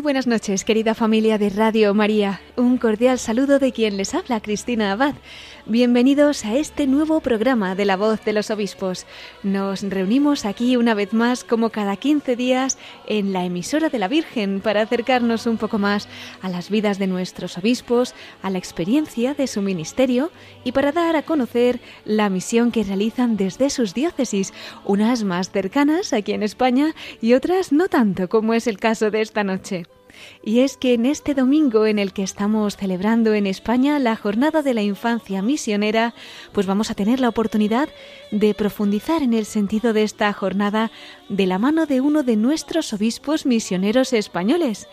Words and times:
Muy 0.00 0.04
buenas 0.04 0.26
noches, 0.26 0.64
querida 0.64 0.94
familia 0.94 1.36
de 1.36 1.50
Radio 1.50 1.92
María. 1.92 2.40
Un 2.56 2.78
cordial 2.78 3.18
saludo 3.18 3.58
de 3.58 3.70
quien 3.70 3.98
les 3.98 4.14
habla, 4.14 4.40
Cristina 4.40 4.92
Abad. 4.92 5.14
Bienvenidos 5.66 6.46
a 6.46 6.56
este 6.56 6.86
nuevo 6.86 7.20
programa 7.20 7.74
de 7.74 7.84
La 7.84 7.98
Voz 7.98 8.24
de 8.24 8.32
los 8.32 8.50
Obispos. 8.50 9.04
Nos 9.42 9.82
reunimos 9.82 10.46
aquí 10.46 10.78
una 10.78 10.94
vez 10.94 11.12
más, 11.12 11.44
como 11.44 11.68
cada 11.68 11.96
15 11.96 12.34
días, 12.34 12.78
en 13.08 13.34
la 13.34 13.44
emisora 13.44 13.90
de 13.90 13.98
la 13.98 14.08
Virgen 14.08 14.62
para 14.62 14.80
acercarnos 14.80 15.46
un 15.46 15.58
poco 15.58 15.78
más 15.78 16.08
a 16.40 16.48
las 16.48 16.70
vidas 16.70 16.98
de 16.98 17.06
nuestros 17.06 17.58
obispos, 17.58 18.14
a 18.40 18.48
la 18.48 18.56
experiencia 18.56 19.34
de 19.34 19.46
su 19.46 19.60
ministerio 19.60 20.30
y 20.64 20.72
para 20.72 20.92
dar 20.92 21.14
a 21.14 21.24
conocer 21.24 21.78
la 22.06 22.30
misión 22.30 22.72
que 22.72 22.84
realizan 22.84 23.36
desde 23.36 23.68
sus 23.68 23.92
diócesis, 23.92 24.54
unas 24.86 25.24
más 25.24 25.50
cercanas 25.50 26.14
aquí 26.14 26.32
en 26.32 26.42
España 26.42 26.94
y 27.20 27.34
otras 27.34 27.70
no 27.70 27.88
tanto, 27.88 28.30
como 28.30 28.54
es 28.54 28.66
el 28.66 28.78
caso 28.78 29.10
de 29.10 29.20
esta 29.20 29.44
noche. 29.44 29.89
Y 30.42 30.60
es 30.60 30.76
que 30.76 30.94
en 30.94 31.06
este 31.06 31.34
domingo 31.34 31.86
en 31.86 31.98
el 31.98 32.12
que 32.12 32.22
estamos 32.22 32.76
celebrando 32.76 33.34
en 33.34 33.46
España 33.46 33.98
la 33.98 34.16
Jornada 34.16 34.62
de 34.62 34.74
la 34.74 34.82
Infancia 34.82 35.42
Misionera, 35.42 36.14
pues 36.52 36.66
vamos 36.66 36.90
a 36.90 36.94
tener 36.94 37.20
la 37.20 37.28
oportunidad 37.28 37.88
de 38.30 38.54
profundizar 38.54 39.22
en 39.22 39.34
el 39.34 39.44
sentido 39.44 39.92
de 39.92 40.02
esta 40.02 40.32
jornada 40.32 40.90
de 41.28 41.46
la 41.46 41.58
mano 41.58 41.86
de 41.86 42.00
uno 42.00 42.22
de 42.22 42.36
nuestros 42.36 42.92
obispos 42.92 43.46
misioneros 43.46 44.12
españoles. 44.12 44.88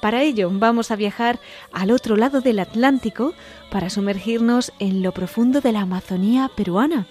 Para 0.00 0.22
ello 0.22 0.48
vamos 0.52 0.90
a 0.90 0.96
viajar 0.96 1.40
al 1.72 1.90
otro 1.90 2.16
lado 2.16 2.40
del 2.40 2.60
Atlántico 2.60 3.34
para 3.70 3.90
sumergirnos 3.90 4.72
en 4.78 5.02
lo 5.02 5.12
profundo 5.12 5.60
de 5.60 5.72
la 5.72 5.80
Amazonía 5.80 6.50
peruana 6.54 7.06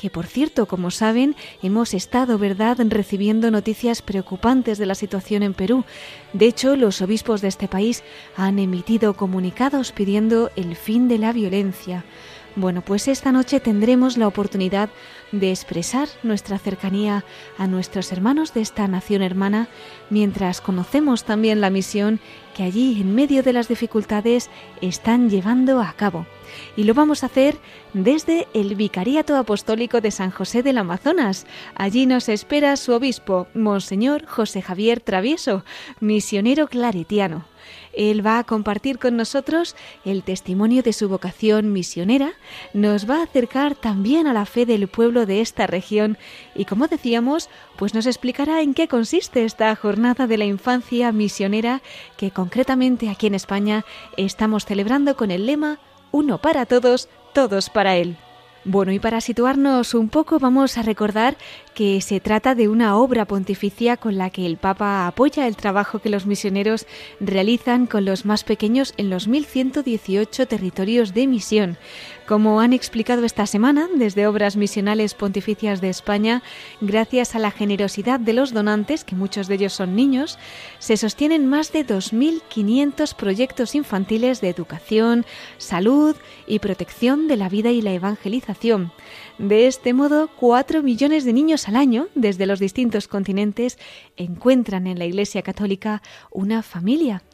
que 0.00 0.08
por 0.08 0.26
cierto, 0.26 0.64
como 0.64 0.90
saben, 0.90 1.36
hemos 1.62 1.92
estado, 1.92 2.38
¿verdad?, 2.38 2.78
recibiendo 2.88 3.50
noticias 3.50 4.00
preocupantes 4.00 4.78
de 4.78 4.86
la 4.86 4.94
situación 4.94 5.42
en 5.42 5.52
Perú. 5.52 5.84
De 6.32 6.46
hecho, 6.46 6.74
los 6.74 7.02
obispos 7.02 7.42
de 7.42 7.48
este 7.48 7.68
país 7.68 8.02
han 8.34 8.58
emitido 8.58 9.12
comunicados 9.12 9.92
pidiendo 9.92 10.50
el 10.56 10.74
fin 10.74 11.06
de 11.06 11.18
la 11.18 11.34
violencia. 11.34 12.06
Bueno, 12.56 12.82
pues 12.82 13.06
esta 13.06 13.30
noche 13.30 13.60
tendremos 13.60 14.16
la 14.16 14.26
oportunidad 14.26 14.90
de 15.30 15.50
expresar 15.50 16.08
nuestra 16.24 16.58
cercanía 16.58 17.24
a 17.56 17.68
nuestros 17.68 18.10
hermanos 18.10 18.52
de 18.54 18.60
esta 18.60 18.88
nación 18.88 19.22
hermana, 19.22 19.68
mientras 20.10 20.60
conocemos 20.60 21.22
también 21.24 21.60
la 21.60 21.70
misión 21.70 22.18
que 22.56 22.64
allí, 22.64 23.00
en 23.00 23.14
medio 23.14 23.44
de 23.44 23.52
las 23.52 23.68
dificultades, 23.68 24.50
están 24.80 25.30
llevando 25.30 25.80
a 25.80 25.92
cabo 25.92 26.26
y 26.76 26.82
lo 26.82 26.94
vamos 26.94 27.22
a 27.22 27.26
hacer 27.26 27.56
desde 27.94 28.48
el 28.52 28.74
Vicariato 28.74 29.36
Apostólico 29.36 30.00
de 30.00 30.10
San 30.10 30.32
José 30.32 30.64
del 30.64 30.78
Amazonas. 30.78 31.46
Allí 31.76 32.06
nos 32.06 32.28
espera 32.28 32.76
su 32.76 32.92
obispo, 32.92 33.46
Monseñor 33.54 34.26
José 34.26 34.60
Javier 34.60 35.00
Travieso, 35.00 35.64
misionero 36.00 36.66
claretiano. 36.66 37.44
Él 37.92 38.24
va 38.24 38.38
a 38.38 38.44
compartir 38.44 38.98
con 38.98 39.16
nosotros 39.16 39.76
el 40.04 40.22
testimonio 40.22 40.82
de 40.82 40.92
su 40.92 41.08
vocación 41.08 41.72
misionera, 41.72 42.32
nos 42.72 43.08
va 43.08 43.18
a 43.18 43.24
acercar 43.24 43.74
también 43.74 44.26
a 44.26 44.32
la 44.32 44.46
fe 44.46 44.66
del 44.66 44.88
pueblo 44.88 45.26
de 45.26 45.40
esta 45.40 45.66
región 45.66 46.18
y, 46.54 46.64
como 46.64 46.88
decíamos, 46.88 47.48
pues 47.76 47.94
nos 47.94 48.06
explicará 48.06 48.62
en 48.62 48.74
qué 48.74 48.88
consiste 48.88 49.44
esta 49.44 49.74
jornada 49.76 50.26
de 50.26 50.38
la 50.38 50.44
infancia 50.44 51.12
misionera 51.12 51.82
que 52.16 52.30
concretamente 52.30 53.08
aquí 53.08 53.26
en 53.26 53.34
España 53.34 53.84
estamos 54.16 54.64
celebrando 54.64 55.16
con 55.16 55.30
el 55.30 55.46
lema 55.46 55.78
uno 56.12 56.38
para 56.38 56.66
todos, 56.66 57.08
todos 57.32 57.70
para 57.70 57.96
Él. 57.96 58.16
Bueno, 58.64 58.92
y 58.92 58.98
para 58.98 59.22
situarnos 59.22 59.94
un 59.94 60.10
poco 60.10 60.38
vamos 60.38 60.76
a 60.76 60.82
recordar 60.82 61.38
que 61.72 62.02
se 62.02 62.20
trata 62.20 62.54
de 62.54 62.68
una 62.68 62.94
obra 62.96 63.24
pontificia 63.24 63.96
con 63.96 64.18
la 64.18 64.28
que 64.28 64.44
el 64.44 64.58
Papa 64.58 65.06
apoya 65.06 65.46
el 65.46 65.56
trabajo 65.56 66.00
que 66.00 66.10
los 66.10 66.26
misioneros 66.26 66.86
realizan 67.20 67.86
con 67.86 68.04
los 68.04 68.26
más 68.26 68.44
pequeños 68.44 68.92
en 68.98 69.08
los 69.08 69.28
1118 69.28 70.46
territorios 70.46 71.14
de 71.14 71.26
misión. 71.26 71.78
Como 72.30 72.60
han 72.60 72.72
explicado 72.72 73.24
esta 73.24 73.44
semana 73.44 73.88
desde 73.92 74.28
Obras 74.28 74.54
Misionales 74.54 75.14
Pontificias 75.14 75.80
de 75.80 75.88
España, 75.88 76.44
gracias 76.80 77.34
a 77.34 77.40
la 77.40 77.50
generosidad 77.50 78.20
de 78.20 78.32
los 78.32 78.52
donantes, 78.52 79.02
que 79.02 79.16
muchos 79.16 79.48
de 79.48 79.56
ellos 79.56 79.72
son 79.72 79.96
niños, 79.96 80.38
se 80.78 80.96
sostienen 80.96 81.48
más 81.48 81.72
de 81.72 81.84
2.500 81.84 83.16
proyectos 83.16 83.74
infantiles 83.74 84.40
de 84.40 84.48
educación, 84.48 85.26
salud 85.58 86.14
y 86.46 86.60
protección 86.60 87.26
de 87.26 87.36
la 87.36 87.48
vida 87.48 87.72
y 87.72 87.82
la 87.82 87.94
evangelización. 87.94 88.92
De 89.38 89.66
este 89.66 89.92
modo, 89.92 90.28
cuatro 90.28 90.84
millones 90.84 91.24
de 91.24 91.32
niños 91.32 91.66
al 91.66 91.74
año, 91.74 92.06
desde 92.14 92.46
los 92.46 92.60
distintos 92.60 93.08
continentes, 93.08 93.76
encuentran 94.16 94.86
en 94.86 95.00
la 95.00 95.06
Iglesia 95.06 95.42
Católica 95.42 96.00
una 96.30 96.62
familia 96.62 97.24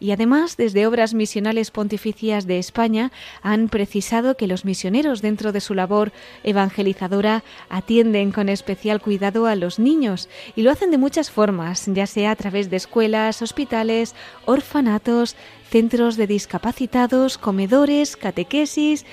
y 0.00 0.10
además 0.10 0.56
desde 0.56 0.86
Obras 0.86 1.14
Misionales 1.14 1.70
Pontificias 1.70 2.46
de 2.46 2.58
España 2.58 3.12
han 3.42 3.68
precisado 3.68 4.36
que 4.36 4.46
los 4.46 4.64
misioneros 4.64 5.22
dentro 5.22 5.52
de 5.52 5.60
su 5.60 5.74
labor 5.74 6.12
evangelizadora 6.42 7.44
atienden 7.68 8.32
con 8.32 8.48
especial 8.48 9.00
cuidado 9.00 9.46
a 9.46 9.56
los 9.56 9.78
niños. 9.78 10.28
Y 10.56 10.62
lo 10.62 10.70
hacen 10.70 10.90
de 10.90 10.98
muchas 10.98 11.30
formas, 11.30 11.84
ya 11.86 12.06
sea 12.06 12.32
a 12.32 12.36
través 12.36 12.70
de 12.70 12.76
escuelas, 12.76 13.42
hospitales, 13.42 14.14
orfanatos, 14.44 15.36
centros 15.74 16.16
de 16.16 16.28
discapacitados, 16.28 17.36
comedores, 17.36 18.16
catequesis, 18.16 19.04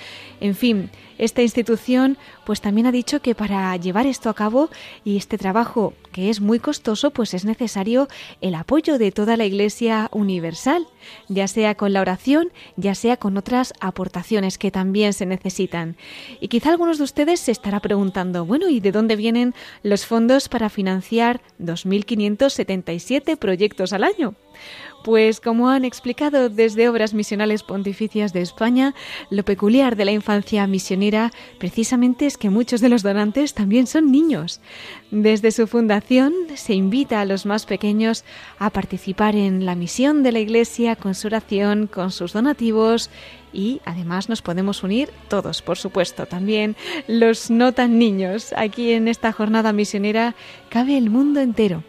en 0.41 0.53
fin, 0.53 0.91
esta 1.17 1.41
institución 1.41 2.19
pues 2.45 2.61
también 2.61 2.85
ha 2.85 2.91
dicho 2.91 3.19
que 3.19 3.33
para 3.33 3.75
llevar 3.77 4.05
esto 4.05 4.29
a 4.29 4.35
cabo 4.35 4.69
y 5.03 5.17
este 5.17 5.39
trabajo 5.39 5.95
que 6.11 6.29
es 6.29 6.39
muy 6.39 6.59
costoso, 6.59 7.09
pues 7.09 7.33
es 7.33 7.45
necesario 7.45 8.07
el 8.41 8.53
apoyo 8.53 8.99
de 8.99 9.11
toda 9.11 9.37
la 9.37 9.45
Iglesia 9.45 10.07
universal, 10.11 10.85
ya 11.29 11.47
sea 11.47 11.73
con 11.73 11.93
la 11.93 12.01
oración, 12.01 12.51
ya 12.75 12.93
sea 12.93 13.17
con 13.17 13.37
otras 13.37 13.73
aportaciones 13.79 14.59
que 14.59 14.69
también 14.69 15.13
se 15.13 15.25
necesitan. 15.25 15.95
Y 16.41 16.47
quizá 16.47 16.69
algunos 16.69 16.99
de 16.99 17.05
ustedes 17.05 17.39
se 17.39 17.51
estará 17.51 17.79
preguntando, 17.79 18.45
bueno, 18.45 18.69
¿y 18.69 18.81
de 18.81 18.91
dónde 18.91 19.15
vienen 19.15 19.55
los 19.81 20.05
fondos 20.05 20.47
para 20.47 20.69
financiar 20.69 21.41
2.577 21.59 23.35
proyectos 23.37 23.93
al 23.93 24.03
año? 24.03 24.35
Pues 25.03 25.39
como 25.39 25.69
han 25.69 25.83
explicado 25.83 26.49
desde 26.49 26.87
Obras 26.87 27.15
Misionales 27.15 27.63
Pontificias 27.63 28.33
de 28.33 28.41
España, 28.41 28.93
lo 29.31 29.43
peculiar 29.43 29.95
de 29.95 30.05
la 30.05 30.11
infancia 30.11 30.67
misionera 30.67 31.31
precisamente 31.57 32.27
es 32.27 32.37
que 32.37 32.51
muchos 32.51 32.81
de 32.81 32.89
los 32.89 33.01
donantes 33.01 33.55
también 33.55 33.87
son 33.87 34.11
niños. 34.11 34.61
Desde 35.09 35.51
su 35.51 35.65
fundación 35.65 36.33
se 36.53 36.75
invita 36.75 37.19
a 37.19 37.25
los 37.25 37.47
más 37.47 37.65
pequeños 37.65 38.23
a 38.59 38.69
participar 38.69 39.35
en 39.35 39.65
la 39.65 39.73
misión 39.73 40.21
de 40.21 40.33
la 40.33 40.39
Iglesia 40.39 40.95
con 40.95 41.15
su 41.15 41.27
oración, 41.27 41.87
con 41.87 42.11
sus 42.11 42.33
donativos 42.33 43.09
y 43.53 43.81
además 43.85 44.29
nos 44.29 44.43
podemos 44.43 44.83
unir 44.83 45.09
todos, 45.29 45.63
por 45.63 45.79
supuesto, 45.79 46.27
también 46.27 46.75
los 47.07 47.49
no 47.49 47.73
tan 47.73 47.97
niños. 47.97 48.53
Aquí 48.55 48.91
en 48.91 49.07
esta 49.07 49.31
jornada 49.31 49.73
misionera 49.73 50.35
cabe 50.69 50.95
el 50.95 51.09
mundo 51.09 51.39
entero. 51.39 51.83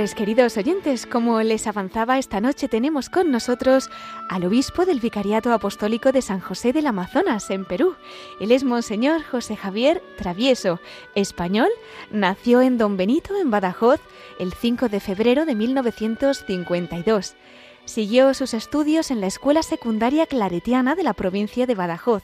Pues 0.00 0.14
queridos 0.14 0.56
oyentes, 0.56 1.04
como 1.04 1.42
les 1.42 1.66
avanzaba 1.66 2.16
esta 2.16 2.40
noche 2.40 2.68
tenemos 2.68 3.10
con 3.10 3.30
nosotros 3.30 3.90
al 4.30 4.46
obispo 4.46 4.86
del 4.86 4.98
Vicariato 4.98 5.52
Apostólico 5.52 6.10
de 6.10 6.22
San 6.22 6.40
José 6.40 6.72
del 6.72 6.86
Amazonas, 6.86 7.50
en 7.50 7.66
Perú. 7.66 7.96
Él 8.40 8.50
es 8.50 8.64
Monseñor 8.64 9.22
José 9.22 9.56
Javier 9.56 10.02
Travieso, 10.16 10.80
español, 11.14 11.68
nació 12.10 12.62
en 12.62 12.78
Don 12.78 12.96
Benito, 12.96 13.36
en 13.36 13.50
Badajoz, 13.50 14.00
el 14.38 14.54
5 14.54 14.88
de 14.88 15.00
febrero 15.00 15.44
de 15.44 15.54
1952. 15.54 17.36
Siguió 17.84 18.32
sus 18.32 18.54
estudios 18.54 19.10
en 19.10 19.20
la 19.20 19.26
Escuela 19.26 19.62
Secundaria 19.62 20.24
Claretiana 20.24 20.94
de 20.94 21.02
la 21.02 21.12
provincia 21.12 21.66
de 21.66 21.74
Badajoz. 21.74 22.22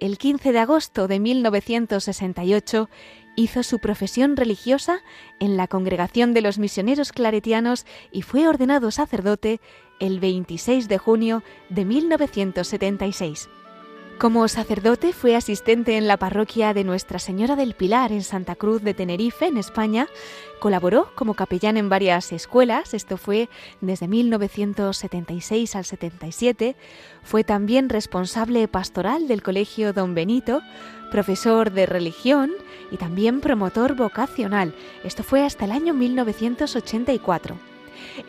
El 0.00 0.18
15 0.18 0.50
de 0.50 0.58
agosto 0.58 1.06
de 1.06 1.20
1968 1.20 2.88
hizo 3.36 3.62
su 3.62 3.78
profesión 3.78 4.36
religiosa 4.36 5.00
en 5.40 5.56
la 5.56 5.68
Congregación 5.68 6.34
de 6.34 6.40
los 6.40 6.58
Misioneros 6.58 7.12
Claretianos 7.12 7.86
y 8.12 8.22
fue 8.22 8.48
ordenado 8.48 8.90
sacerdote 8.90 9.60
el 10.00 10.20
26 10.20 10.88
de 10.88 10.98
junio 10.98 11.42
de 11.68 11.84
1976. 11.84 13.48
Como 14.18 14.46
sacerdote 14.46 15.12
fue 15.12 15.34
asistente 15.34 15.96
en 15.96 16.06
la 16.06 16.16
parroquia 16.16 16.72
de 16.72 16.84
Nuestra 16.84 17.18
Señora 17.18 17.56
del 17.56 17.74
Pilar 17.74 18.12
en 18.12 18.22
Santa 18.22 18.54
Cruz 18.54 18.80
de 18.82 18.94
Tenerife, 18.94 19.46
en 19.46 19.56
España. 19.56 20.06
Colaboró 20.60 21.10
como 21.16 21.34
capellán 21.34 21.76
en 21.76 21.88
varias 21.88 22.30
escuelas, 22.30 22.94
esto 22.94 23.16
fue 23.16 23.48
desde 23.80 24.06
1976 24.06 25.74
al 25.74 25.84
77. 25.84 26.76
Fue 27.24 27.42
también 27.42 27.88
responsable 27.88 28.68
pastoral 28.68 29.26
del 29.26 29.42
Colegio 29.42 29.92
Don 29.92 30.14
Benito, 30.14 30.62
profesor 31.14 31.70
de 31.70 31.86
religión 31.86 32.50
y 32.90 32.96
también 32.96 33.40
promotor 33.40 33.94
vocacional. 33.94 34.74
Esto 35.04 35.22
fue 35.22 35.44
hasta 35.44 35.64
el 35.64 35.70
año 35.70 35.94
1984. 35.94 37.56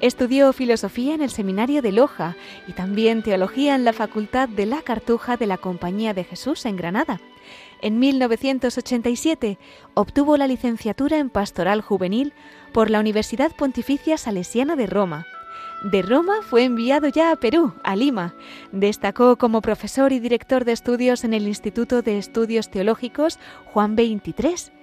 Estudió 0.02 0.54
filosofía 0.54 1.16
en 1.16 1.24
el 1.24 1.32
Seminario 1.32 1.82
de 1.82 1.92
Loja 1.92 2.36
y 2.68 2.74
también 2.74 3.24
teología 3.24 3.74
en 3.74 3.86
la 3.86 3.92
Facultad 3.92 4.48
de 4.48 4.68
la 4.68 4.84
Cartuja 4.84 5.36
de 5.36 5.48
la 5.48 5.58
Compañía 5.58 6.14
de 6.14 6.26
Jesús 6.26 6.64
en 6.68 6.76
Granada. 6.76 7.20
En 7.82 7.98
1987 7.98 9.58
obtuvo 9.96 10.38
la 10.38 10.46
licenciatura 10.46 11.18
en 11.18 11.32
Pastoral 11.32 11.82
Juvenil 11.82 12.34
por 12.72 12.92
la 12.92 13.00
Universidad 13.00 13.52
Pontificia 13.56 14.16
Salesiana 14.20 14.76
de 14.76 14.86
Roma. 14.86 15.26
De 15.84 16.02
Roma 16.02 16.36
fue 16.42 16.64
enviado 16.64 17.08
ya 17.08 17.32
a 17.32 17.36
Perú, 17.36 17.74
a 17.84 17.96
Lima. 17.96 18.34
Destacó 18.72 19.38
como 19.38 19.62
profesor 19.62 20.12
y 20.14 20.20
director 20.20 20.66
de 20.66 20.72
estudios 20.72 21.24
en 21.24 21.34
el 21.34 21.48
Instituto 21.48 22.02
de 22.02 22.18
Estudios 22.18 22.70
Teológicos 22.70 23.40
Juan 23.66 23.96
XXIII 23.96 24.76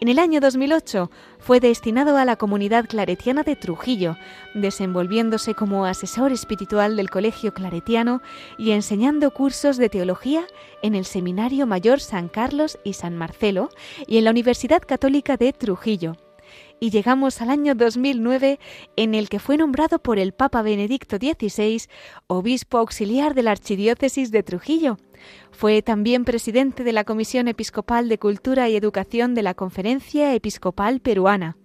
en 0.00 0.08
el 0.08 0.18
año 0.18 0.40
2008 0.40 1.10
fue 1.38 1.60
destinado 1.60 2.16
a 2.16 2.24
la 2.24 2.36
comunidad 2.36 2.86
claretiana 2.86 3.42
de 3.42 3.54
Trujillo, 3.54 4.16
desenvolviéndose 4.54 5.54
como 5.54 5.84
asesor 5.84 6.32
espiritual 6.32 6.96
del 6.96 7.10
Colegio 7.10 7.52
Claretiano 7.52 8.22
y 8.56 8.70
enseñando 8.70 9.30
cursos 9.30 9.76
de 9.76 9.90
teología 9.90 10.46
en 10.82 10.94
el 10.94 11.04
Seminario 11.04 11.66
Mayor 11.66 12.00
San 12.00 12.28
Carlos 12.28 12.78
y 12.82 12.94
San 12.94 13.14
Marcelo 13.18 13.68
y 14.06 14.16
en 14.16 14.24
la 14.24 14.30
Universidad 14.30 14.80
Católica 14.80 15.36
de 15.36 15.52
Trujillo 15.52 16.16
y 16.80 16.90
llegamos 16.90 17.40
al 17.42 17.50
año 17.50 17.74
2009 17.74 18.58
en 18.96 19.14
el 19.14 19.28
que 19.28 19.38
fue 19.38 19.56
nombrado 19.56 19.98
por 20.00 20.18
el 20.18 20.32
Papa 20.32 20.62
Benedicto 20.62 21.18
XVI 21.18 21.82
obispo 22.26 22.78
auxiliar 22.78 23.34
de 23.34 23.42
la 23.42 23.52
Archidiócesis 23.52 24.30
de 24.30 24.42
Trujillo. 24.42 24.96
Fue 25.52 25.82
también 25.82 26.24
presidente 26.24 26.82
de 26.82 26.92
la 26.92 27.04
Comisión 27.04 27.46
Episcopal 27.46 28.08
de 28.08 28.18
Cultura 28.18 28.68
y 28.68 28.76
Educación 28.76 29.34
de 29.34 29.42
la 29.42 29.54
Conferencia 29.54 30.34
Episcopal 30.34 31.00
Peruana. 31.00 31.56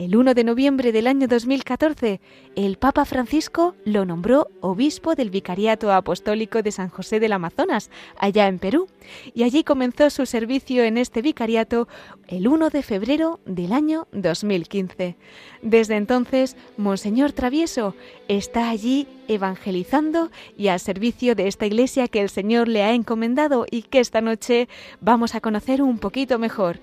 El 0.00 0.16
1 0.16 0.32
de 0.32 0.44
noviembre 0.44 0.92
del 0.92 1.06
año 1.06 1.28
2014, 1.28 2.22
el 2.56 2.78
Papa 2.78 3.04
Francisco 3.04 3.74
lo 3.84 4.06
nombró 4.06 4.48
obispo 4.62 5.14
del 5.14 5.28
Vicariato 5.28 5.92
Apostólico 5.92 6.62
de 6.62 6.72
San 6.72 6.88
José 6.88 7.20
del 7.20 7.34
Amazonas, 7.34 7.90
allá 8.16 8.48
en 8.48 8.58
Perú, 8.58 8.86
y 9.34 9.42
allí 9.42 9.62
comenzó 9.62 10.08
su 10.08 10.24
servicio 10.24 10.84
en 10.84 10.96
este 10.96 11.20
vicariato 11.20 11.86
el 12.28 12.48
1 12.48 12.70
de 12.70 12.82
febrero 12.82 13.40
del 13.44 13.74
año 13.74 14.08
2015. 14.12 15.16
Desde 15.60 15.96
entonces, 15.96 16.56
Monseñor 16.78 17.32
Travieso 17.32 17.94
está 18.26 18.70
allí 18.70 19.06
evangelizando 19.28 20.30
y 20.56 20.68
al 20.68 20.80
servicio 20.80 21.34
de 21.34 21.46
esta 21.46 21.66
iglesia 21.66 22.08
que 22.08 22.22
el 22.22 22.30
Señor 22.30 22.68
le 22.68 22.84
ha 22.84 22.94
encomendado 22.94 23.66
y 23.70 23.82
que 23.82 24.00
esta 24.00 24.22
noche 24.22 24.66
vamos 25.02 25.34
a 25.34 25.42
conocer 25.42 25.82
un 25.82 25.98
poquito 25.98 26.38
mejor. 26.38 26.80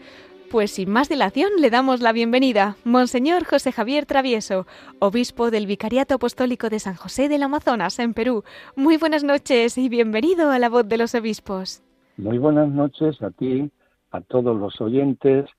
Pues 0.50 0.72
sin 0.72 0.90
más 0.90 1.10
dilación 1.10 1.50
le 1.60 1.70
damos 1.70 2.00
la 2.00 2.14
bienvenida, 2.14 2.78
Monseñor 2.86 3.44
José 3.44 3.74
Javier 3.74 4.06
Travieso, 4.06 4.66
obispo 5.00 5.52
del 5.52 5.68
Vicariato 5.68 6.16
Apostólico 6.16 6.70
de 6.70 6.80
San 6.80 6.96
José 6.96 7.28
del 7.28 7.44
Amazonas, 7.44 8.00
en 8.00 8.14
Perú. 8.14 8.46
Muy 8.78 8.96
buenas 8.96 9.26
noches 9.26 9.78
y 9.78 9.90
bienvenido 9.90 10.50
a 10.50 10.58
la 10.58 10.70
voz 10.70 10.88
de 10.88 10.98
los 10.98 11.16
obispos. 11.16 11.84
Muy 12.16 12.38
buenas 12.38 12.70
noches 12.70 13.22
a 13.22 13.32
ti, 13.32 13.70
a 14.12 14.22
todos 14.22 14.58
los 14.58 14.80
oyentes. 14.80 15.50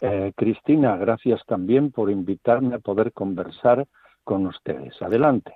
Eh, 0.00 0.32
Cristina, 0.34 0.96
gracias 0.96 1.40
también 1.46 1.92
por 1.92 2.10
invitarme 2.10 2.74
a 2.74 2.80
poder 2.80 3.12
conversar 3.12 3.86
con 4.24 4.46
ustedes. 4.46 5.00
Adelante. 5.00 5.54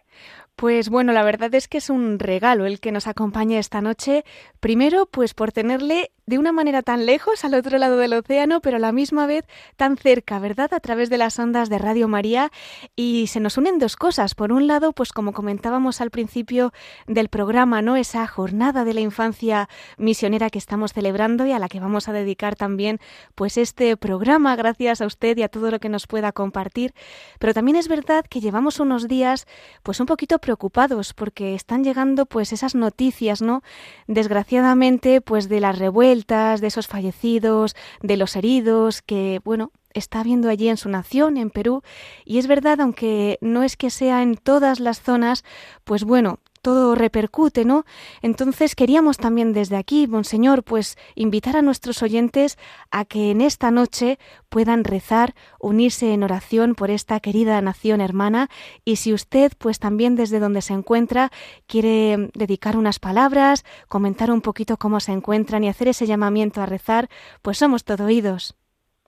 Pues 0.54 0.88
bueno, 0.88 1.12
la 1.12 1.24
verdad 1.24 1.54
es 1.54 1.66
que 1.66 1.78
es 1.78 1.90
un 1.90 2.20
regalo 2.20 2.66
el 2.66 2.78
que 2.78 2.92
nos 2.92 3.08
acompañe 3.08 3.58
esta 3.58 3.80
noche. 3.80 4.24
Primero, 4.60 5.06
pues 5.06 5.34
por 5.34 5.50
tenerle 5.50 6.12
de 6.26 6.38
una 6.38 6.50
manera 6.50 6.82
tan 6.82 7.06
lejos 7.06 7.44
al 7.44 7.54
otro 7.54 7.78
lado 7.78 7.96
del 7.96 8.12
océano, 8.12 8.60
pero 8.60 8.78
a 8.78 8.80
la 8.80 8.90
misma 8.90 9.26
vez 9.26 9.44
tan 9.76 9.96
cerca, 9.96 10.40
¿verdad? 10.40 10.74
A 10.74 10.80
través 10.80 11.08
de 11.08 11.18
las 11.18 11.38
ondas 11.38 11.68
de 11.68 11.78
Radio 11.78 12.08
María. 12.08 12.50
Y 12.96 13.28
se 13.28 13.38
nos 13.38 13.56
unen 13.56 13.78
dos 13.78 13.94
cosas. 13.94 14.34
Por 14.34 14.50
un 14.50 14.66
lado, 14.66 14.92
pues 14.92 15.12
como 15.12 15.32
comentábamos 15.32 16.00
al 16.00 16.10
principio 16.10 16.72
del 17.06 17.28
programa, 17.28 17.80
¿no? 17.80 17.94
Esa 17.94 18.26
jornada 18.26 18.84
de 18.84 18.94
la 18.94 19.00
infancia 19.00 19.68
misionera 19.98 20.50
que 20.50 20.58
estamos 20.58 20.92
celebrando 20.92 21.46
y 21.46 21.52
a 21.52 21.60
la 21.60 21.68
que 21.68 21.78
vamos 21.78 22.08
a 22.08 22.12
dedicar 22.12 22.56
también, 22.56 22.98
pues 23.36 23.56
este 23.56 23.96
programa, 23.96 24.56
gracias 24.56 25.00
a 25.00 25.06
usted 25.06 25.36
y 25.36 25.44
a 25.44 25.48
todo 25.48 25.70
lo 25.70 25.78
que 25.78 25.88
nos 25.88 26.08
pueda 26.08 26.32
compartir. 26.32 26.92
Pero 27.38 27.54
también 27.54 27.76
es 27.76 27.86
verdad 27.86 28.24
que 28.28 28.40
llevamos 28.40 28.80
unos 28.80 29.06
días, 29.06 29.46
pues 29.84 30.00
un 30.00 30.06
poquito 30.06 30.40
preocupados 30.40 31.14
porque 31.14 31.54
están 31.54 31.84
llegando 31.84 32.26
pues 32.26 32.52
esas 32.52 32.74
noticias, 32.74 33.42
¿no? 33.42 33.62
Desgraciadamente 34.08 35.20
pues 35.20 35.48
de 35.48 35.60
las 35.60 35.78
revueltas, 35.78 36.15
de 36.26 36.66
esos 36.66 36.86
fallecidos, 36.86 37.76
de 38.00 38.16
los 38.16 38.36
heridos 38.36 39.02
que, 39.02 39.40
bueno, 39.44 39.72
está 39.92 40.22
viendo 40.22 40.48
allí 40.48 40.68
en 40.68 40.76
su 40.76 40.88
nación, 40.88 41.36
en 41.36 41.50
Perú, 41.50 41.82
y 42.24 42.38
es 42.38 42.46
verdad, 42.46 42.80
aunque 42.80 43.38
no 43.40 43.62
es 43.62 43.76
que 43.76 43.90
sea 43.90 44.22
en 44.22 44.36
todas 44.36 44.80
las 44.80 45.02
zonas, 45.02 45.44
pues 45.84 46.04
bueno, 46.04 46.38
todo 46.66 46.96
repercute, 46.96 47.64
¿no? 47.64 47.84
Entonces 48.22 48.74
queríamos 48.74 49.18
también 49.18 49.52
desde 49.52 49.76
aquí, 49.76 50.08
Monseñor, 50.08 50.64
pues 50.64 50.96
invitar 51.14 51.56
a 51.56 51.62
nuestros 51.62 52.02
oyentes 52.02 52.58
a 52.90 53.04
que 53.04 53.30
en 53.30 53.40
esta 53.40 53.70
noche 53.70 54.18
puedan 54.48 54.82
rezar, 54.82 55.34
unirse 55.60 56.12
en 56.12 56.24
oración 56.24 56.74
por 56.74 56.90
esta 56.90 57.20
querida 57.20 57.62
nación 57.62 58.00
hermana 58.00 58.48
y 58.84 58.96
si 58.96 59.12
usted, 59.12 59.52
pues 59.56 59.78
también 59.78 60.16
desde 60.16 60.40
donde 60.40 60.60
se 60.60 60.72
encuentra, 60.72 61.30
quiere 61.68 62.30
dedicar 62.34 62.76
unas 62.76 62.98
palabras, 62.98 63.64
comentar 63.86 64.32
un 64.32 64.40
poquito 64.40 64.76
cómo 64.76 64.98
se 64.98 65.12
encuentran 65.12 65.62
y 65.62 65.68
hacer 65.68 65.86
ese 65.86 66.04
llamamiento 66.04 66.62
a 66.62 66.66
rezar, 66.66 67.06
pues 67.42 67.58
somos 67.58 67.84
todo 67.84 68.06
oídos. 68.06 68.56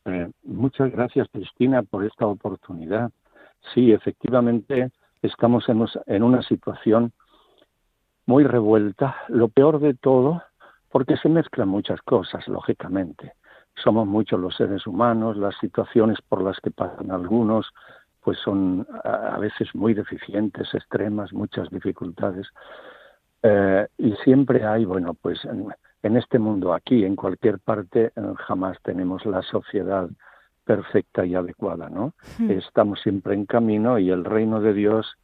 Eh, 0.04 0.30
muchas 0.44 0.92
gracias, 0.92 1.26
Cristina, 1.32 1.82
por 1.82 2.04
esta 2.04 2.24
oportunidad. 2.24 3.10
Sí, 3.74 3.90
efectivamente, 3.90 4.92
estamos 5.22 5.64
en 6.06 6.22
una 6.22 6.42
situación 6.42 7.12
muy 8.28 8.44
revuelta, 8.44 9.16
lo 9.28 9.48
peor 9.48 9.80
de 9.80 9.94
todo, 9.94 10.42
porque 10.90 11.16
se 11.16 11.30
mezclan 11.30 11.70
muchas 11.70 12.02
cosas, 12.02 12.46
lógicamente. 12.46 13.32
Somos 13.82 14.06
muchos 14.06 14.38
los 14.38 14.54
seres 14.54 14.86
humanos, 14.86 15.38
las 15.38 15.56
situaciones 15.56 16.18
por 16.28 16.42
las 16.42 16.60
que 16.60 16.70
pasan 16.70 17.10
algunos, 17.10 17.72
pues 18.22 18.38
son 18.44 18.86
a 19.02 19.38
veces 19.38 19.74
muy 19.74 19.94
deficientes, 19.94 20.74
extremas, 20.74 21.32
muchas 21.32 21.70
dificultades. 21.70 22.46
Eh, 23.42 23.86
y 23.96 24.12
siempre 24.24 24.62
hay, 24.62 24.84
bueno, 24.84 25.14
pues 25.14 25.40
en, 25.46 26.16
este 26.16 26.38
mundo, 26.38 26.74
aquí, 26.74 27.06
en 27.06 27.16
cualquier 27.16 27.58
parte, 27.58 28.12
eh, 28.14 28.34
jamás 28.46 28.76
tenemos 28.82 29.24
la 29.24 29.40
sociedad 29.40 30.06
perfecta 30.64 31.24
y 31.24 31.34
adecuada, 31.34 31.88
¿no? 31.88 32.12
Hmm. 32.38 32.50
Estamos 32.50 33.00
siempre 33.00 33.32
en 33.32 33.46
camino 33.46 33.98
y 33.98 34.10
el 34.10 34.26
reino 34.26 34.60
de 34.60 34.74
Dios 34.74 35.16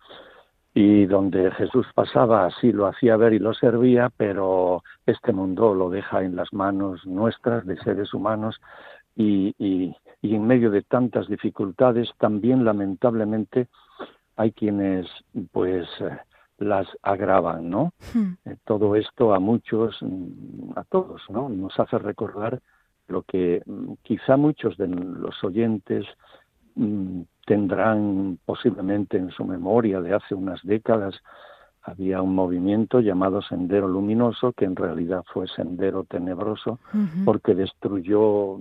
y 0.74 1.06
donde 1.06 1.52
Jesús 1.52 1.86
pasaba 1.94 2.46
así 2.46 2.72
lo 2.72 2.86
hacía 2.86 3.16
ver 3.16 3.32
y 3.32 3.38
lo 3.38 3.54
servía, 3.54 4.10
pero 4.16 4.82
este 5.06 5.32
mundo 5.32 5.72
lo 5.72 5.88
deja 5.88 6.22
en 6.22 6.34
las 6.34 6.52
manos 6.52 7.06
nuestras 7.06 7.64
de 7.64 7.76
seres 7.78 8.12
humanos 8.12 8.60
y, 9.14 9.54
y, 9.56 9.94
y 10.20 10.34
en 10.34 10.46
medio 10.46 10.72
de 10.72 10.82
tantas 10.82 11.28
dificultades 11.28 12.10
también 12.18 12.64
lamentablemente 12.64 13.68
hay 14.36 14.50
quienes 14.50 15.06
pues 15.52 15.86
eh, 16.00 16.18
las 16.58 16.86
agravan, 17.02 17.70
¿no? 17.70 17.92
Hmm. 18.12 18.32
Eh, 18.44 18.56
todo 18.64 18.96
esto 18.96 19.34
a 19.34 19.38
muchos, 19.38 19.98
a 20.76 20.84
todos, 20.84 21.22
¿no? 21.28 21.48
Nos 21.48 21.78
hace 21.78 21.98
recordar 21.98 22.60
lo 23.08 23.22
que 23.22 23.62
mm, 23.64 23.94
quizá 24.02 24.36
muchos 24.36 24.76
de 24.76 24.88
los 24.88 25.42
oyentes 25.44 26.06
mm, 26.06 26.43
tendrán 27.46 28.38
posiblemente 28.44 29.16
en 29.16 29.30
su 29.30 29.44
memoria 29.44 30.00
de 30.00 30.14
hace 30.14 30.34
unas 30.34 30.62
décadas 30.62 31.14
había 31.86 32.22
un 32.22 32.34
movimiento 32.34 33.00
llamado 33.00 33.42
Sendero 33.42 33.86
Luminoso, 33.86 34.52
que 34.52 34.64
en 34.64 34.74
realidad 34.74 35.22
fue 35.30 35.46
Sendero 35.48 36.04
Tenebroso, 36.04 36.78
porque 37.26 37.54
destruyó 37.54 38.56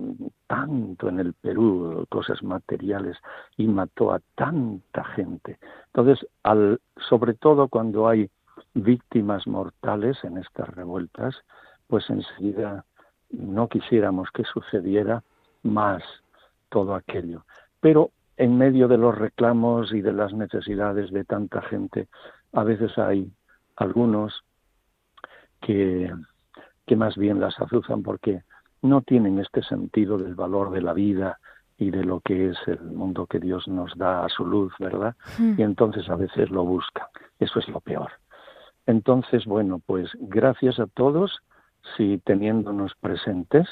tanto 0.46 1.08
en 1.08 1.20
el 1.20 1.32
Perú 1.32 2.04
cosas 2.10 2.42
materiales 2.42 3.16
y 3.56 3.66
mató 3.66 4.12
a 4.12 4.20
tanta 4.34 5.04
gente. 5.04 5.58
Entonces, 5.86 6.28
al, 6.42 6.82
sobre 7.08 7.32
todo 7.32 7.68
cuando 7.68 8.08
hay 8.08 8.28
víctimas 8.74 9.46
mortales 9.46 10.22
en 10.22 10.36
estas 10.36 10.68
revueltas, 10.68 11.34
pues 11.86 12.08
enseguida 12.10 12.84
no 13.30 13.68
quisiéramos 13.68 14.30
que 14.32 14.44
sucediera 14.44 15.22
más 15.62 16.02
todo 16.68 16.94
aquello. 16.94 17.44
Pero 17.84 18.12
en 18.38 18.56
medio 18.56 18.88
de 18.88 18.96
los 18.96 19.14
reclamos 19.14 19.92
y 19.92 20.00
de 20.00 20.14
las 20.14 20.32
necesidades 20.32 21.10
de 21.10 21.22
tanta 21.26 21.60
gente, 21.60 22.08
a 22.54 22.64
veces 22.64 22.96
hay 22.96 23.30
algunos 23.76 24.42
que, 25.60 26.10
que 26.86 26.96
más 26.96 27.14
bien 27.18 27.40
las 27.40 27.60
azuzan 27.60 28.02
porque 28.02 28.42
no 28.80 29.02
tienen 29.02 29.38
este 29.38 29.62
sentido 29.62 30.16
del 30.16 30.34
valor 30.34 30.70
de 30.70 30.80
la 30.80 30.94
vida 30.94 31.38
y 31.76 31.90
de 31.90 32.04
lo 32.04 32.20
que 32.20 32.48
es 32.48 32.56
el 32.68 32.80
mundo 32.80 33.26
que 33.26 33.38
Dios 33.38 33.68
nos 33.68 33.94
da 33.98 34.24
a 34.24 34.30
su 34.30 34.46
luz, 34.46 34.72
¿verdad? 34.78 35.14
Hmm. 35.36 35.56
Y 35.58 35.62
entonces 35.62 36.08
a 36.08 36.16
veces 36.16 36.48
lo 36.48 36.64
buscan. 36.64 37.08
Eso 37.38 37.58
es 37.58 37.68
lo 37.68 37.80
peor. 37.80 38.12
Entonces, 38.86 39.44
bueno, 39.44 39.78
pues 39.84 40.08
gracias 40.20 40.80
a 40.80 40.86
todos 40.86 41.38
si 41.98 42.16
teniéndonos 42.24 42.94
presentes, 42.98 43.68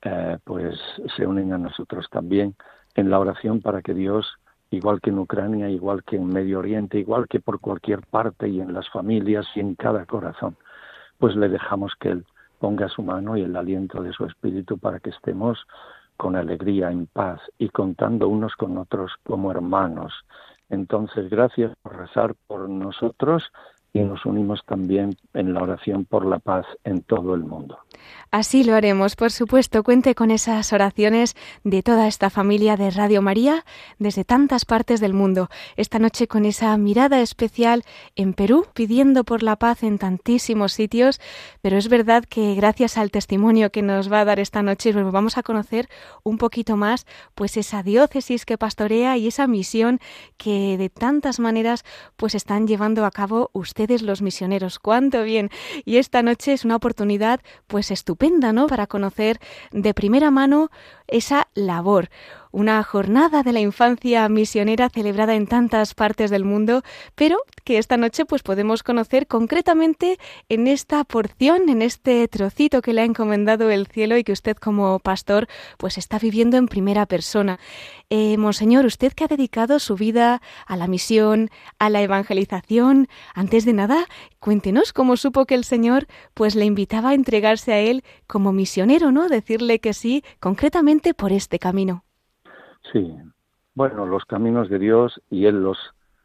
eh, 0.00 0.38
pues 0.42 0.80
se 1.14 1.26
unen 1.26 1.52
a 1.52 1.58
nosotros 1.58 2.08
también 2.10 2.56
en 2.94 3.10
la 3.10 3.18
oración 3.18 3.60
para 3.60 3.82
que 3.82 3.94
Dios, 3.94 4.34
igual 4.70 5.00
que 5.00 5.10
en 5.10 5.18
Ucrania, 5.18 5.68
igual 5.68 6.02
que 6.04 6.16
en 6.16 6.26
Medio 6.28 6.58
Oriente, 6.58 6.98
igual 6.98 7.28
que 7.28 7.40
por 7.40 7.60
cualquier 7.60 8.00
parte 8.02 8.48
y 8.48 8.60
en 8.60 8.72
las 8.72 8.88
familias 8.90 9.46
y 9.54 9.60
en 9.60 9.74
cada 9.74 10.06
corazón, 10.06 10.56
pues 11.18 11.36
le 11.36 11.48
dejamos 11.48 11.92
que 12.00 12.10
Él 12.10 12.24
ponga 12.58 12.88
su 12.88 13.02
mano 13.02 13.36
y 13.36 13.42
el 13.42 13.56
aliento 13.56 14.02
de 14.02 14.12
su 14.12 14.24
espíritu 14.24 14.78
para 14.78 15.00
que 15.00 15.10
estemos 15.10 15.66
con 16.16 16.36
alegría, 16.36 16.90
en 16.90 17.06
paz 17.06 17.40
y 17.58 17.68
contando 17.68 18.28
unos 18.28 18.54
con 18.54 18.78
otros 18.78 19.12
como 19.24 19.50
hermanos. 19.50 20.12
Entonces, 20.68 21.28
gracias 21.28 21.74
por 21.82 21.96
rezar 21.96 22.34
por 22.46 22.68
nosotros 22.68 23.50
y 23.92 24.00
nos 24.00 24.24
unimos 24.24 24.64
también 24.64 25.16
en 25.34 25.52
la 25.52 25.62
oración 25.62 26.04
por 26.04 26.24
la 26.24 26.38
paz 26.38 26.64
en 26.84 27.02
todo 27.02 27.34
el 27.34 27.42
mundo. 27.42 27.78
Así 28.30 28.64
lo 28.64 28.74
haremos, 28.74 29.16
por 29.16 29.30
supuesto. 29.30 29.82
Cuente 29.82 30.14
con 30.14 30.30
esas 30.30 30.72
oraciones 30.72 31.36
de 31.64 31.82
toda 31.82 32.08
esta 32.08 32.30
familia 32.30 32.76
de 32.76 32.90
Radio 32.90 33.22
María 33.22 33.64
desde 33.98 34.24
tantas 34.24 34.64
partes 34.64 35.00
del 35.00 35.14
mundo. 35.14 35.48
Esta 35.76 35.98
noche 35.98 36.26
con 36.26 36.44
esa 36.44 36.76
mirada 36.76 37.20
especial 37.20 37.84
en 38.16 38.34
Perú, 38.34 38.66
pidiendo 38.74 39.24
por 39.24 39.42
la 39.42 39.56
paz 39.56 39.82
en 39.82 39.98
tantísimos 39.98 40.72
sitios, 40.72 41.20
pero 41.60 41.76
es 41.76 41.88
verdad 41.88 42.24
que 42.24 42.54
gracias 42.54 42.98
al 42.98 43.10
testimonio 43.10 43.70
que 43.70 43.82
nos 43.82 44.10
va 44.10 44.20
a 44.20 44.24
dar 44.24 44.40
esta 44.40 44.62
noche 44.62 44.92
pues 44.92 45.12
vamos 45.12 45.38
a 45.38 45.42
conocer 45.42 45.88
un 46.22 46.38
poquito 46.38 46.76
más 46.76 47.06
pues 47.34 47.56
esa 47.56 47.82
diócesis 47.82 48.44
que 48.44 48.58
pastorea 48.58 49.16
y 49.16 49.28
esa 49.28 49.46
misión 49.46 50.00
que 50.36 50.76
de 50.76 50.88
tantas 50.90 51.38
maneras 51.38 51.84
pues 52.16 52.34
están 52.34 52.66
llevando 52.66 53.04
a 53.04 53.10
cabo 53.10 53.50
ustedes 53.52 54.02
los 54.02 54.22
misioneros. 54.22 54.78
Cuánto 54.78 55.22
bien. 55.22 55.50
Y 55.84 55.98
esta 55.98 56.22
noche 56.22 56.52
es 56.52 56.64
una 56.64 56.76
oportunidad 56.76 57.40
pues 57.66 57.90
estupenda, 57.92 58.52
¿no? 58.52 58.66
Para 58.66 58.86
conocer 58.86 59.38
de 59.70 59.94
primera 59.94 60.30
mano 60.30 60.70
esa 61.12 61.48
labor 61.54 62.08
una 62.52 62.82
jornada 62.82 63.42
de 63.42 63.52
la 63.52 63.60
infancia 63.60 64.28
misionera 64.28 64.90
celebrada 64.90 65.34
en 65.34 65.46
tantas 65.46 65.94
partes 65.94 66.30
del 66.30 66.44
mundo, 66.44 66.82
pero 67.14 67.38
que 67.64 67.78
esta 67.78 67.96
noche 67.96 68.26
pues 68.26 68.42
podemos 68.42 68.82
conocer 68.82 69.26
concretamente 69.26 70.18
en 70.48 70.68
esta 70.68 71.02
porción, 71.04 71.68
en 71.70 71.80
este 71.80 72.28
trocito 72.28 72.82
que 72.82 72.92
le 72.92 73.00
ha 73.00 73.04
encomendado 73.04 73.70
el 73.70 73.86
cielo 73.86 74.16
y 74.18 74.24
que 74.24 74.32
usted 74.32 74.56
como 74.56 74.98
pastor 74.98 75.48
pues 75.78 75.96
está 75.96 76.18
viviendo 76.18 76.58
en 76.58 76.68
primera 76.68 77.06
persona. 77.06 77.58
Eh, 78.10 78.36
Monseñor, 78.36 78.84
usted 78.84 79.14
que 79.14 79.24
ha 79.24 79.28
dedicado 79.28 79.78
su 79.78 79.96
vida 79.96 80.42
a 80.66 80.76
la 80.76 80.86
misión, 80.86 81.48
a 81.78 81.88
la 81.88 82.02
evangelización, 82.02 83.08
antes 83.34 83.64
de 83.64 83.72
nada, 83.72 84.06
cuéntenos 84.38 84.92
cómo 84.92 85.16
supo 85.16 85.46
que 85.46 85.54
el 85.54 85.64
Señor 85.64 86.06
pues 86.34 86.54
le 86.54 86.66
invitaba 86.66 87.10
a 87.10 87.14
entregarse 87.14 87.72
a 87.72 87.78
él 87.78 88.04
como 88.26 88.52
misionero, 88.52 89.12
¿no? 89.12 89.28
Decirle 89.28 89.78
que 89.78 89.94
sí, 89.94 90.22
concretamente 90.40 91.01
por 91.12 91.32
este 91.32 91.58
camino. 91.58 92.04
Sí, 92.92 93.16
bueno, 93.74 94.06
los 94.06 94.24
caminos 94.24 94.68
de 94.68 94.78
Dios 94.78 95.20
y 95.30 95.46
Él 95.46 95.62
los, 95.62 95.78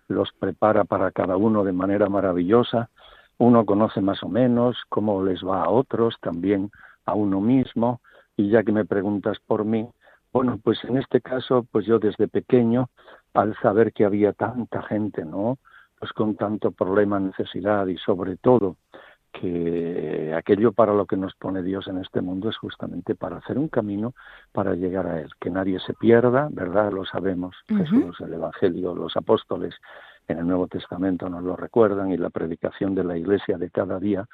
los 0.08 0.32
prepara 0.34 0.84
para 0.84 1.12
cada 1.12 1.38
uno 1.38 1.64
de 1.64 1.74
manera 1.74 2.10
maravillosa. 2.10 2.90
Uno 3.38 3.66
conoce 3.66 4.02
más 4.02 4.22
o 4.24 4.30
menos 4.30 4.78
cómo 4.90 5.24
les 5.24 5.44
va 5.44 5.64
a 5.64 5.70
otros, 5.70 6.16
también 6.22 6.72
a 7.06 7.14
uno 7.14 7.42
mismo. 7.42 8.02
Y 8.36 8.50
ya 8.50 8.64
que 8.64 8.72
me 8.72 8.86
preguntas 8.86 9.38
por 9.46 9.66
mí, 9.66 9.90
bueno, 10.32 10.60
pues 10.64 10.84
en 10.84 10.98
este 10.98 11.22
caso, 11.22 11.66
pues 11.72 11.86
yo 11.86 12.00
desde 12.00 12.28
pequeño, 12.28 12.90
al 13.34 13.56
saber 13.62 13.94
que 13.94 14.06
había 14.06 14.34
tanta 14.34 14.84
gente, 14.84 15.26
¿no? 15.26 15.58
Pues 16.00 16.12
con 16.14 16.36
tanto 16.36 16.72
problema, 16.72 17.20
necesidad 17.20 17.88
y 17.88 17.98
sobre 17.98 18.38
todo 18.38 18.78
que 19.40 20.34
aquello 20.36 20.72
para 20.72 20.94
lo 20.94 21.06
que 21.06 21.18
nos 21.18 21.36
pone 21.36 21.62
Dios 21.62 21.88
en 21.88 22.00
este 22.00 22.22
mundo 22.22 22.50
es 22.50 22.58
justamente 22.58 23.16
para 23.16 23.38
hacer 23.38 23.58
un 23.58 23.68
camino 23.68 24.14
para 24.52 24.74
llegar 24.76 25.08
a 25.08 25.22
Él, 25.22 25.30
que 25.40 25.50
nadie 25.50 25.80
se 25.80 25.94
pierda, 25.94 26.48
¿verdad? 26.52 26.92
Lo 26.92 27.06
sabemos, 27.06 27.56
Jesús, 27.68 28.20
el 28.22 28.34
Evangelio, 28.34 28.96
los 28.96 29.16
apóstoles 29.16 29.76
en 30.28 30.40
el 30.40 30.48
Nuevo 30.48 30.68
Testamento 30.68 31.30
nos 31.30 31.44
lo 31.44 31.56
recuerdan 31.56 32.12
y 32.12 32.18
la 32.18 32.30
predicación 32.30 32.96
de 32.96 33.04
la 33.04 33.18
Iglesia 33.18 33.58
de 33.58 33.70
cada 33.70 34.00
día 34.00 34.26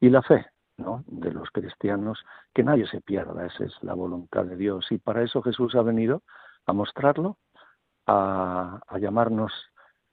y 0.00 0.08
la 0.08 0.22
fe, 0.22 0.46
¿no? 0.78 1.04
De 1.06 1.32
los 1.32 1.50
cristianos, 1.50 2.18
que 2.54 2.62
nadie 2.62 2.86
se 2.86 3.00
pierda, 3.00 3.46
esa 3.46 3.64
es 3.64 3.72
la 3.82 3.94
voluntad 3.94 4.44
de 4.44 4.56
Dios 4.56 4.86
y 4.90 4.98
para 4.98 5.22
eso 5.22 5.42
Jesús 5.42 5.74
ha 5.74 5.82
venido 5.82 6.22
a 6.66 6.72
mostrarlo, 6.72 7.38
a, 8.06 8.80
a 8.86 8.98
llamarnos 8.98 9.52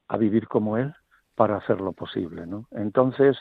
a 0.08 0.18
vivir 0.18 0.48
como 0.48 0.78
Él 0.78 0.94
para 1.36 1.58
hacerlo 1.58 1.94
posible, 1.94 2.46
¿no? 2.46 2.66
Entonces, 2.72 3.38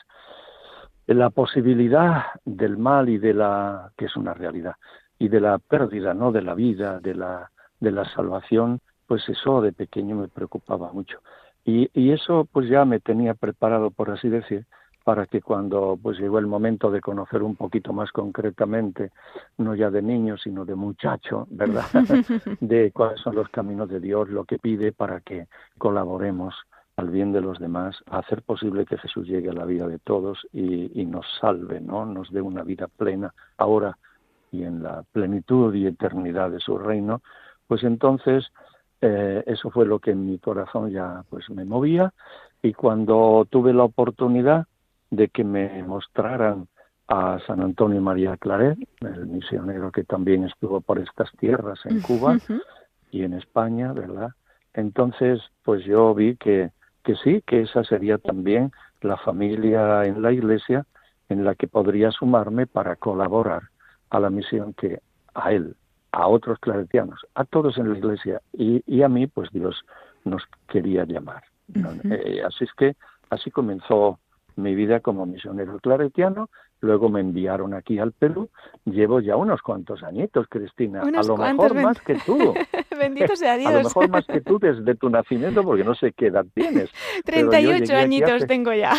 la 1.13 1.29
posibilidad 1.29 2.25
del 2.45 2.77
mal 2.77 3.09
y 3.09 3.17
de 3.17 3.33
la 3.33 3.91
que 3.97 4.05
es 4.05 4.15
una 4.15 4.33
realidad 4.33 4.75
y 5.19 5.27
de 5.27 5.39
la 5.39 5.59
pérdida 5.59 6.13
no 6.13 6.31
de 6.31 6.41
la 6.41 6.53
vida 6.55 6.99
de 6.99 7.15
la 7.15 7.51
de 7.79 7.91
la 7.91 8.05
salvación 8.13 8.81
pues 9.07 9.27
eso 9.27 9.61
de 9.61 9.73
pequeño 9.73 10.15
me 10.15 10.29
preocupaba 10.29 10.93
mucho. 10.93 11.19
Y, 11.65 11.89
y 11.93 12.13
eso 12.13 12.47
pues 12.49 12.69
ya 12.69 12.85
me 12.85 13.01
tenía 13.01 13.33
preparado 13.33 13.91
por 13.91 14.09
así 14.09 14.29
decir 14.29 14.65
para 15.03 15.25
que 15.25 15.41
cuando 15.41 15.99
pues 16.01 16.17
llegó 16.17 16.39
el 16.39 16.47
momento 16.47 16.89
de 16.91 17.01
conocer 17.01 17.43
un 17.43 17.55
poquito 17.55 17.91
más 17.91 18.11
concretamente 18.11 19.11
no 19.57 19.75
ya 19.75 19.89
de 19.89 20.01
niño 20.01 20.37
sino 20.37 20.63
de 20.63 20.75
muchacho 20.75 21.47
verdad 21.49 21.85
de 22.61 22.91
cuáles 22.91 23.19
son 23.19 23.35
los 23.35 23.49
caminos 23.49 23.89
de 23.89 23.99
Dios 23.99 24.29
lo 24.29 24.45
que 24.45 24.59
pide 24.59 24.91
para 24.91 25.21
que 25.21 25.47
colaboremos 25.77 26.55
al 27.01 27.09
bien 27.09 27.31
de 27.31 27.41
los 27.41 27.59
demás, 27.59 27.97
a 28.09 28.19
hacer 28.19 28.43
posible 28.43 28.85
que 28.85 28.97
Jesús 28.97 29.27
llegue 29.27 29.49
a 29.49 29.53
la 29.53 29.65
vida 29.65 29.87
de 29.87 29.99
todos 29.99 30.47
y, 30.53 31.05
nos 31.05 31.25
salve, 31.39 31.81
¿no? 31.81 32.05
Nos 32.05 32.31
dé 32.31 32.41
una 32.41 32.63
vida 32.63 32.87
plena 32.87 33.33
ahora 33.57 33.97
y 34.51 34.63
en 34.63 34.83
la 34.83 35.03
plenitud 35.11 35.73
y 35.73 35.87
eternidad 35.87 36.51
de 36.51 36.59
su 36.59 36.77
reino, 36.77 37.21
pues 37.67 37.83
entonces 37.83 38.51
eh, 39.01 39.43
eso 39.47 39.71
fue 39.71 39.85
lo 39.85 39.99
que 39.99 40.11
en 40.11 40.25
mi 40.25 40.37
corazón 40.37 40.91
ya 40.91 41.23
pues 41.29 41.49
me 41.49 41.65
movía 41.65 42.13
y 42.61 42.73
cuando 42.73 43.47
tuve 43.49 43.73
la 43.73 43.83
oportunidad 43.83 44.67
de 45.09 45.29
que 45.29 45.43
me 45.43 45.81
mostraran 45.83 46.67
a 47.07 47.39
San 47.47 47.61
Antonio 47.61 47.99
María 47.99 48.37
Claret, 48.37 48.77
el 49.01 49.25
misionero 49.25 49.91
que 49.91 50.03
también 50.03 50.43
estuvo 50.45 50.81
por 50.81 50.99
estas 50.99 51.31
tierras 51.39 51.79
en 51.85 52.01
Cuba 52.01 52.37
y 53.09 53.23
en 53.23 53.33
España, 53.33 53.91
¿verdad? 53.91 54.29
Entonces, 54.73 55.41
pues 55.63 55.83
yo 55.83 56.13
vi 56.13 56.37
que 56.37 56.71
que 57.03 57.15
sí, 57.15 57.41
que 57.45 57.61
esa 57.61 57.83
sería 57.83 58.17
también 58.17 58.71
la 59.01 59.17
familia 59.17 60.05
en 60.05 60.21
la 60.21 60.31
iglesia 60.31 60.85
en 61.29 61.45
la 61.45 61.55
que 61.55 61.67
podría 61.67 62.11
sumarme 62.11 62.67
para 62.67 62.95
colaborar 62.95 63.63
a 64.09 64.19
la 64.19 64.29
misión 64.29 64.73
que 64.73 64.99
a 65.33 65.51
él, 65.53 65.75
a 66.11 66.27
otros 66.27 66.59
claretianos, 66.59 67.25
a 67.35 67.45
todos 67.45 67.77
en 67.77 67.91
la 67.91 67.97
iglesia 67.97 68.41
y, 68.53 69.01
a 69.01 69.07
mí, 69.07 69.27
pues 69.27 69.49
Dios 69.51 69.83
nos 70.25 70.43
quería 70.67 71.05
llamar. 71.05 71.43
Eh, 71.73 72.41
así 72.45 72.65
es 72.65 72.73
que 72.73 72.95
así 73.29 73.49
comenzó 73.49 74.19
mi 74.55 74.75
vida 74.75 74.99
como 74.99 75.25
misionero 75.25 75.79
claretiano 75.79 76.49
Luego 76.81 77.09
me 77.09 77.19
enviaron 77.19 77.75
aquí 77.75 77.99
al 77.99 78.11
Perú. 78.11 78.49
Llevo 78.85 79.19
ya 79.19 79.35
unos 79.35 79.61
cuantos 79.61 80.01
añitos, 80.03 80.47
Cristina. 80.49 81.01
a 81.01 81.23
lo 81.23 81.37
mejor 81.37 81.75
más 81.75 82.01
que 82.01 82.15
tú. 82.25 82.53
Bendito 82.99 83.35
sea 83.35 83.55
Dios. 83.55 83.71
A 83.71 83.77
lo 83.77 83.83
mejor 83.83 84.09
más 84.09 84.25
que 84.25 84.41
tú 84.41 84.57
desde 84.57 84.95
tu 84.95 85.09
nacimiento, 85.09 85.63
porque 85.63 85.83
no 85.83 85.93
sé 85.93 86.11
qué 86.11 86.27
edad 86.27 86.45
tienes. 86.55 86.89
38 87.25 87.95
añitos 87.95 88.47
tengo 88.47 88.73
ya. 88.73 88.93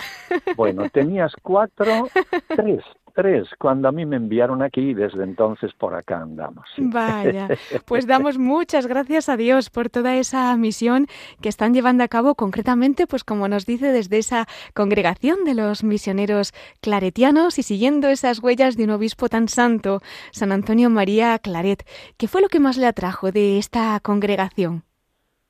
Bueno, 0.56 0.88
tenías 0.90 1.34
cuatro, 1.42 2.06
tres, 2.48 2.84
tres, 3.14 3.48
cuando 3.58 3.88
a 3.88 3.92
mí 3.92 4.04
me 4.06 4.16
enviaron 4.16 4.62
aquí 4.62 4.80
y 4.90 4.94
desde 4.94 5.24
entonces 5.24 5.72
por 5.74 5.94
acá 5.94 6.20
andamos. 6.20 6.66
Vaya, 6.78 7.48
pues 7.86 8.06
damos 8.06 8.38
muchas 8.38 8.86
gracias 8.86 9.28
a 9.28 9.36
Dios 9.36 9.70
por 9.70 9.90
toda 9.90 10.16
esa 10.16 10.56
misión 10.56 11.06
que 11.40 11.48
están 11.48 11.74
llevando 11.74 12.04
a 12.04 12.08
cabo 12.08 12.34
concretamente, 12.34 13.06
pues 13.06 13.24
como 13.24 13.48
nos 13.48 13.66
dice, 13.66 13.92
desde 13.92 14.18
esa 14.18 14.46
congregación 14.74 15.44
de 15.44 15.54
los 15.54 15.84
misioneros 15.84 16.52
claretianos 16.80 17.58
y 17.58 17.62
siguiendo 17.62 18.08
esas 18.08 18.42
huellas 18.42 18.76
de 18.76 18.84
un 18.84 18.90
obispo 18.90 19.28
tan 19.28 19.48
santo, 19.48 20.00
San 20.30 20.52
Antonio 20.52 20.90
María 20.90 21.38
Claret. 21.38 21.84
¿Qué 22.16 22.28
fue 22.28 22.40
lo 22.40 22.48
que 22.48 22.60
más 22.60 22.76
le 22.76 22.86
atrajo 22.86 23.32
de 23.32 23.58
esta 23.58 23.98
congregación? 24.00 24.84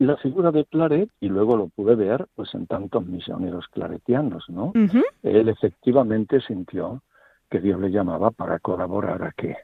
la 0.02 0.16
figura 0.16 0.50
de 0.50 0.64
Claret, 0.64 1.10
y 1.20 1.28
luego 1.28 1.56
lo 1.56 1.68
pude 1.68 1.94
ver 1.94 2.26
pues 2.34 2.54
en 2.54 2.66
tantos 2.66 3.06
misioneros 3.06 3.66
claretianos, 3.68 4.44
¿no? 4.48 4.72
Él 5.22 5.48
efectivamente 5.48 6.40
sintió 6.40 7.02
que 7.52 7.60
Dios 7.60 7.78
le 7.78 7.90
llamaba 7.90 8.30
para 8.30 8.58
colaborar 8.60 9.22
a 9.22 9.32
que 9.32 9.54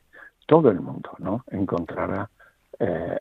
todo 0.46 0.70
el 0.70 0.78
mundo, 0.78 1.10
¿no? 1.18 1.42
Encontrara 1.50 2.28
eh, 2.78 3.16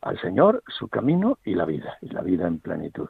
al 0.00 0.20
Señor 0.20 0.64
su 0.66 0.88
camino 0.88 1.38
y 1.44 1.54
la 1.54 1.66
vida, 1.66 1.96
y 2.00 2.08
la 2.08 2.22
vida 2.22 2.48
en 2.48 2.58
plenitud. 2.58 3.08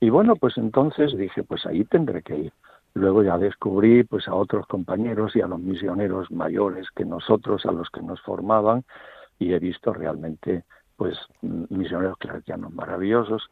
Y 0.00 0.10
bueno, 0.10 0.34
pues 0.34 0.58
entonces 0.58 1.16
dije, 1.16 1.44
pues 1.44 1.64
ahí 1.64 1.84
tendré 1.84 2.22
que 2.22 2.36
ir. 2.36 2.52
Luego 2.94 3.22
ya 3.22 3.38
descubrí 3.38 4.02
pues 4.02 4.26
a 4.26 4.34
otros 4.34 4.66
compañeros 4.66 5.36
y 5.36 5.42
a 5.42 5.46
los 5.46 5.60
misioneros 5.60 6.28
mayores 6.32 6.88
que 6.90 7.04
nosotros, 7.04 7.64
a 7.64 7.70
los 7.70 7.88
que 7.90 8.02
nos 8.02 8.20
formaban, 8.22 8.82
y 9.38 9.52
he 9.52 9.60
visto 9.60 9.92
realmente 9.92 10.64
pues 10.96 11.16
misioneros 11.40 12.18
claretianos 12.18 12.72
maravillosos. 12.72 13.48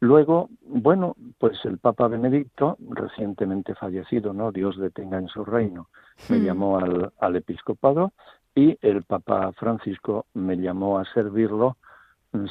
Luego, 0.00 0.50
bueno, 0.62 1.16
pues 1.38 1.64
el 1.64 1.78
Papa 1.78 2.08
Benedicto, 2.08 2.76
recientemente 2.90 3.74
fallecido, 3.74 4.32
¿no? 4.32 4.52
Dios 4.52 4.76
detenga 4.78 5.18
en 5.18 5.28
su 5.28 5.44
reino, 5.44 5.88
me 6.28 6.38
hmm. 6.38 6.44
llamó 6.44 6.78
al, 6.78 7.12
al 7.18 7.36
episcopado 7.36 8.12
y 8.54 8.78
el 8.82 9.04
Papa 9.04 9.52
Francisco 9.52 10.26
me 10.34 10.56
llamó 10.56 10.98
a 10.98 11.04
servirlo 11.12 11.76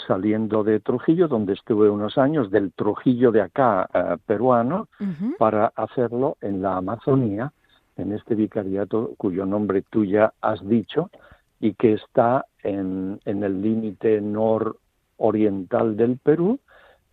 saliendo 0.07 0.63
de 0.63 0.79
Trujillo, 0.79 1.27
donde 1.27 1.53
estuve 1.53 1.89
unos 1.89 2.17
años, 2.17 2.49
del 2.51 2.71
Trujillo 2.73 3.31
de 3.31 3.41
acá 3.41 3.89
eh, 3.93 4.17
peruano, 4.25 4.87
para 5.37 5.71
hacerlo 5.75 6.37
en 6.41 6.61
la 6.61 6.77
Amazonía, 6.77 7.51
en 7.97 8.13
este 8.13 8.35
vicariato 8.35 9.11
cuyo 9.17 9.45
nombre 9.45 9.83
tú 9.89 10.05
ya 10.05 10.33
has 10.41 10.65
dicho, 10.67 11.09
y 11.59 11.73
que 11.73 11.93
está 11.93 12.45
en, 12.63 13.19
en 13.25 13.43
el 13.43 13.61
límite 13.61 14.21
nororiental 14.21 15.95
del 15.95 16.17
Perú, 16.17 16.59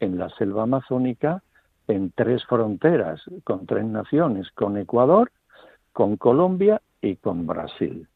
en 0.02 0.18
la 0.18 0.28
selva 0.30 0.64
amazónica, 0.64 1.42
en 1.86 2.10
tres 2.10 2.44
fronteras, 2.46 3.22
con 3.44 3.66
tres 3.66 3.84
naciones, 3.84 4.50
con 4.52 4.76
Ecuador, 4.76 5.30
con 5.92 6.16
Colombia 6.16 6.82
y 7.00 7.16
con 7.16 7.46
Brasil 7.46 8.08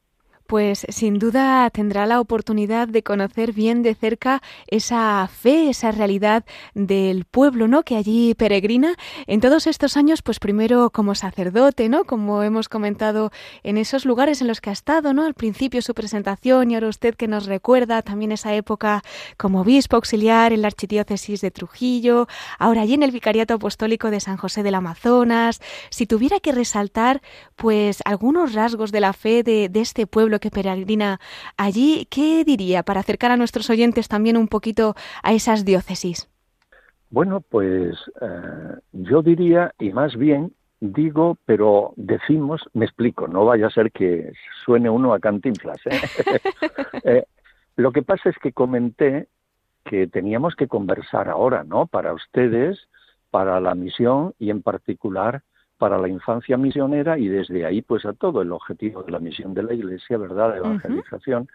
pues 0.47 0.87
sin 0.89 1.19
duda 1.19 1.69
tendrá 1.71 2.07
la 2.07 2.21
oportunidad 2.21 2.89
de 2.89 3.03
conocer 3.03 3.53
bien 3.53 3.83
de 3.83 3.95
cerca 3.95 4.43
esa 4.69 5.29
fe, 5.29 5.71
esa 5.71 5.91
realidad 5.93 6.45
del 6.75 7.25
pueblo, 7.25 7.69
¿no? 7.69 7.83
Que 7.83 7.97
allí 7.97 8.35
peregrina 8.35 8.95
en 9.27 9.41
todos 9.41 9.67
estos 9.67 9.97
años, 9.97 10.23
pues 10.23 10.39
primero 10.39 10.91
como 10.91 11.15
sacerdote, 11.15 11.89
¿no? 11.89 12.05
Como 12.05 12.43
hemos 12.43 12.69
comentado 12.69 13.31
en 13.63 13.79
esos 13.79 14.05
lugares 14.05 14.41
en 14.41 14.49
los 14.49 14.61
que 14.61 14.71
ha 14.71 14.73
estado, 14.73 15.13
¿no? 15.13 15.25
Al 15.25 15.35
principio 15.35 15.83
su 15.83 15.95
presentación 15.95 16.71
y 16.71 16.75
ahora 16.75 16.89
usted 16.89 17.15
que 17.15 17.29
nos 17.29 17.47
recuerda 17.47 18.03
también 18.03 18.33
esa 18.33 18.55
época 18.55 19.03
como 19.37 19.63
obispo 19.63 19.97
auxiliar 19.97 20.53
en 20.53 20.63
la 20.63 20.69
archidiócesis 20.69 21.41
de 21.41 21.51
Trujillo, 21.51 22.29
ahora 22.59 22.83
allí 22.83 22.95
en 22.95 23.03
el 23.03 23.11
vicariato 23.11 23.55
apostólico 23.55 24.11
de 24.11 24.21
San 24.21 24.37
José 24.37 24.63
del 24.63 24.75
Amazonas. 24.75 25.61
Si 25.91 26.07
tuviera 26.07 26.41
que 26.41 26.53
resaltar, 26.53 27.23
pues 27.57 28.03
algunos 28.05 28.53
rasgos 28.55 28.93
de 28.93 29.01
la 29.01 29.13
fe 29.13 29.43
de, 29.43 29.69
de 29.69 29.81
este 29.81 30.07
pueblo 30.07 30.36
que 30.39 30.51
peregrina 30.51 31.21
allí, 31.57 32.07
¿qué 32.11 32.45
diría 32.45 32.83
para 32.83 33.01
acercar 33.01 33.31
a 33.31 33.37
nuestros 33.37 33.71
oyentes 33.71 34.09
también 34.09 34.37
un 34.37 34.49
poquito 34.49 34.95
a 35.23 35.33
esas 35.33 35.65
diócesis? 35.65 36.29
Bueno, 37.11 37.41
pues 37.41 37.97
eh, 38.21 38.81
yo 38.93 39.23
diría, 39.23 39.73
y 39.79 39.91
más 39.93 40.17
bien 40.17 40.53
digo, 40.81 41.39
pero 41.45 41.93
decimos, 41.97 42.63
me 42.75 42.85
explico, 42.85 43.29
no 43.29 43.45
vaya 43.45 43.69
a 43.69 43.71
ser 43.71 43.93
que 43.93 44.33
suene 44.65 44.91
uno 44.91 45.15
a 45.15 45.21
cantinflas. 45.21 45.79
¿eh? 45.87 46.01
Eh, 47.05 47.25
lo 47.77 47.93
que 47.93 48.03
pasa 48.03 48.31
es 48.31 48.37
que 48.39 48.53
comenté 48.53 49.29
que 49.85 50.09
teníamos 50.09 50.57
que 50.57 50.67
conversar 50.67 51.29
ahora, 51.29 51.63
¿no? 51.63 51.87
Para 51.87 52.13
ustedes, 52.15 52.89
para 53.31 53.61
la 53.61 53.75
misión 53.75 54.35
y 54.39 54.51
en 54.51 54.63
particular 54.63 55.43
para 55.79 55.99
la 55.99 56.09
infancia 56.09 56.57
misionera 56.57 57.19
y 57.19 57.29
desde 57.29 57.65
ahí 57.67 57.83
pues 57.83 58.05
a 58.05 58.13
todo 58.13 58.43
el 58.43 58.53
objetivo 58.53 59.03
de 59.03 59.13
la 59.13 59.19
misión 59.19 59.55
de 59.55 59.63
la 59.63 59.75
Iglesia, 59.75 60.17
¿verdad?, 60.19 60.53
de 60.53 60.59
evangelización, 60.59 61.49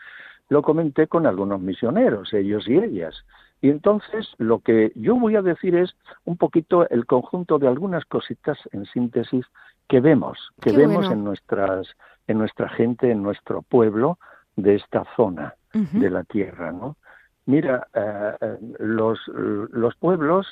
lo 0.49 0.62
comenté 0.62 1.07
con 1.07 1.25
algunos 1.25 1.62
misioneros, 1.62 2.34
ellos 2.34 2.67
y 2.67 2.77
ellas. 2.77 3.25
Y 3.62 3.69
entonces 3.69 4.27
lo 4.38 4.60
que 4.60 4.91
yo 4.95 5.15
voy 5.15 5.36
a 5.36 5.41
decir 5.41 5.75
es 5.75 5.95
un 6.25 6.36
poquito 6.38 6.89
el 6.89 7.05
conjunto 7.05 7.60
de 7.60 7.67
algunas 7.67 8.05
cositas 8.05 8.57
en 8.71 8.86
síntesis 8.86 9.45
que 9.88 10.01
vemos, 10.01 10.38
que 10.62 10.71
vemos 10.71 11.10
en 11.12 11.23
nuestras 11.23 11.88
en 12.27 12.38
nuestra 12.38 12.69
gente, 12.69 13.12
en 13.12 13.23
nuestro 13.23 13.62
pueblo 13.62 14.17
de 14.55 14.75
esta 14.75 15.05
zona 15.15 15.55
de 15.73 16.10
la 16.10 16.23
tierra, 16.23 16.71
¿no? 16.71 16.97
Mira, 17.45 17.88
eh, 17.93 18.36
eh, 18.39 18.57
los, 18.79 19.19
los 19.27 19.95
pueblos 19.95 20.47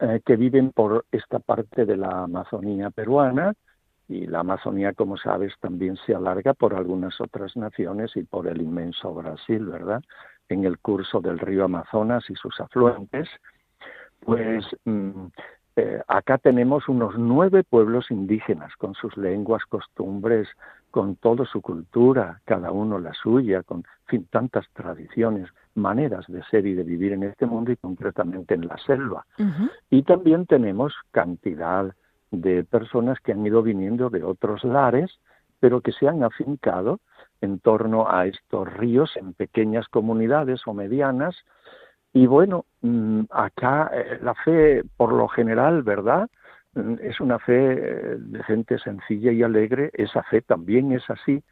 eh, 0.00 0.20
que 0.24 0.36
viven 0.36 0.72
por 0.72 1.04
esta 1.12 1.38
parte 1.38 1.84
de 1.84 1.96
la 1.96 2.22
Amazonía 2.22 2.90
peruana 2.90 3.54
y 4.08 4.26
la 4.26 4.40
Amazonía, 4.40 4.92
como 4.92 5.16
sabes, 5.16 5.52
también 5.60 5.96
se 6.04 6.14
alarga 6.14 6.54
por 6.54 6.74
algunas 6.74 7.20
otras 7.20 7.56
naciones 7.56 8.16
y 8.16 8.24
por 8.24 8.48
el 8.48 8.60
inmenso 8.60 9.14
Brasil, 9.14 9.66
¿verdad? 9.66 10.02
En 10.48 10.64
el 10.64 10.78
curso 10.78 11.20
del 11.20 11.38
río 11.38 11.64
Amazonas 11.64 12.24
y 12.28 12.34
sus 12.34 12.58
afluentes, 12.60 13.28
pues 14.20 14.64
mm, 14.84 15.26
eh, 15.76 16.02
acá 16.08 16.38
tenemos 16.38 16.88
unos 16.88 17.14
nueve 17.16 17.62
pueblos 17.62 18.10
indígenas 18.10 18.74
con 18.76 18.94
sus 18.94 19.16
lenguas, 19.16 19.62
costumbres, 19.68 20.48
con 20.90 21.16
toda 21.16 21.44
su 21.44 21.60
cultura, 21.60 22.40
cada 22.44 22.72
uno 22.72 22.98
la 22.98 23.12
suya, 23.14 23.62
con 23.62 23.84
fin, 24.06 24.26
tantas 24.30 24.68
tradiciones, 24.72 25.48
maneras 25.74 26.26
de 26.28 26.42
ser 26.44 26.66
y 26.66 26.74
de 26.74 26.82
vivir 26.82 27.12
en 27.12 27.22
este 27.22 27.46
mundo 27.46 27.72
y 27.72 27.76
concretamente 27.76 28.54
en 28.54 28.66
la 28.66 28.76
selva. 28.78 29.24
Y 29.88 30.02
también 30.02 30.46
tenemos 30.46 30.94
cantidad 31.10 31.94
de 32.30 32.64
personas 32.64 33.18
que 33.20 33.32
han 33.32 33.46
ido 33.46 33.62
viniendo 33.62 34.10
de 34.10 34.24
otros 34.24 34.64
lares, 34.64 35.18
pero 35.60 35.80
que 35.80 35.92
se 35.92 36.08
han 36.08 36.22
afincado 36.22 37.00
en 37.40 37.58
torno 37.60 38.10
a 38.10 38.26
estos 38.26 38.72
ríos 38.74 39.16
en 39.16 39.34
pequeñas 39.34 39.88
comunidades 39.88 40.62
o 40.66 40.74
medianas. 40.74 41.36
Y 42.12 42.26
bueno, 42.26 42.64
mm, 42.82 43.22
acá 43.30 43.90
eh, 43.94 44.18
la 44.22 44.34
fe, 44.34 44.82
por 44.96 45.12
lo 45.12 45.28
general, 45.28 45.82
¿verdad? 45.82 46.28
Es 47.00 47.20
una 47.20 47.38
fe 47.38 47.72
eh, 47.72 48.16
de 48.18 48.42
gente 48.44 48.78
sencilla 48.78 49.32
y 49.32 49.42
alegre, 49.42 49.90
esa 49.94 50.22
fe 50.24 50.40
también 50.40 50.92
es 50.92 51.08
así, 51.10 51.42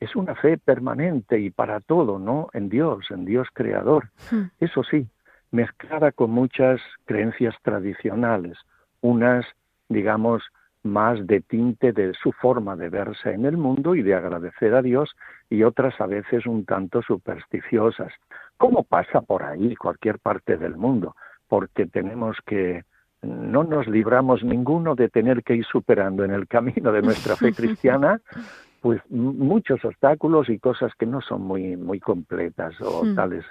es 0.00 0.14
una 0.14 0.34
fe 0.34 0.58
permanente 0.58 1.38
y 1.40 1.50
para 1.50 1.80
todo, 1.80 2.18
¿no? 2.18 2.48
En 2.52 2.68
Dios, 2.68 3.06
en 3.10 3.24
Dios 3.24 3.48
creador. 3.54 4.10
Hmm. 4.30 4.44
Eso 4.60 4.82
sí, 4.84 5.08
mezclada 5.50 6.12
con 6.12 6.30
muchas 6.30 6.80
creencias 7.06 7.54
tradicionales, 7.62 8.58
unas, 9.00 9.46
digamos, 9.88 10.42
más 10.82 11.26
de 11.26 11.40
tinte 11.40 11.92
de 11.92 12.14
su 12.14 12.32
forma 12.32 12.76
de 12.76 12.88
verse 12.88 13.32
en 13.32 13.44
el 13.44 13.56
mundo 13.56 13.94
y 13.94 14.02
de 14.02 14.14
agradecer 14.14 14.74
a 14.74 14.82
Dios 14.82 15.16
y 15.50 15.62
otras 15.62 16.00
a 16.00 16.06
veces 16.06 16.46
un 16.46 16.64
tanto 16.64 17.02
supersticiosas, 17.02 18.12
como 18.56 18.84
pasa 18.84 19.20
por 19.20 19.42
ahí 19.42 19.74
cualquier 19.76 20.18
parte 20.18 20.56
del 20.56 20.76
mundo, 20.76 21.16
porque 21.48 21.86
tenemos 21.86 22.36
que 22.46 22.84
no 23.22 23.64
nos 23.64 23.86
libramos 23.86 24.44
ninguno 24.44 24.94
de 24.94 25.08
tener 25.08 25.42
que 25.42 25.56
ir 25.56 25.64
superando 25.64 26.24
en 26.24 26.30
el 26.30 26.46
camino 26.46 26.92
de 26.92 27.02
nuestra 27.02 27.36
fe 27.36 27.52
cristiana 27.56 28.20
pues 28.80 29.00
muchos 29.10 29.84
obstáculos 29.84 30.48
y 30.48 30.58
cosas 30.58 30.92
que 30.98 31.06
no 31.06 31.20
son 31.20 31.42
muy 31.42 31.76
muy 31.76 31.98
completas 31.98 32.80
o 32.80 33.04
hmm. 33.04 33.14
tales 33.14 33.44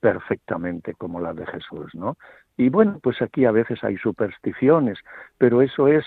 perfectamente 0.00 0.94
como 0.94 1.20
la 1.20 1.34
de 1.34 1.44
Jesús, 1.44 1.92
¿no? 1.94 2.16
Y 2.56 2.68
bueno, 2.68 3.00
pues 3.02 3.20
aquí 3.20 3.44
a 3.44 3.50
veces 3.50 3.82
hay 3.82 3.96
supersticiones, 3.96 4.98
pero 5.38 5.60
eso 5.60 5.88
es 5.88 6.04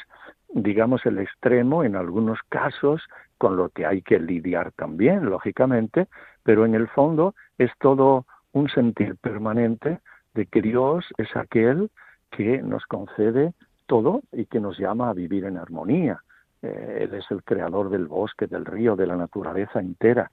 digamos 0.54 1.06
el 1.06 1.20
extremo 1.20 1.84
en 1.84 1.96
algunos 1.96 2.40
casos 2.50 3.02
con 3.38 3.58
lo 3.58 3.70
que 3.70 3.86
hay 3.86 4.02
que 4.02 4.20
lidiar 4.20 4.72
también, 4.74 5.30
lógicamente, 5.30 6.08
pero 6.44 6.66
en 6.66 6.76
el 6.76 6.88
fondo 6.88 7.36
es 7.58 7.72
todo 7.80 8.26
un 8.52 8.70
sentir 8.70 9.16
permanente 9.18 10.00
de 10.34 10.46
que 10.46 10.62
Dios 10.62 11.06
es 11.18 11.36
aquel 11.36 11.90
que 12.32 12.62
nos 12.62 12.86
concede 12.86 13.54
todo 13.86 14.22
y 14.32 14.46
que 14.46 14.60
nos 14.60 14.80
llama 14.80 15.10
a 15.10 15.14
vivir 15.14 15.46
en 15.46 15.58
armonía. 15.58 16.24
Eh, 16.62 17.00
él 17.02 17.14
es 17.14 17.30
el 17.30 17.44
creador 17.44 17.90
del 17.90 18.08
bosque, 18.08 18.48
del 18.48 18.66
río, 18.66 18.96
de 18.96 19.08
la 19.08 19.18
naturaleza 19.18 19.80
entera. 19.80 20.32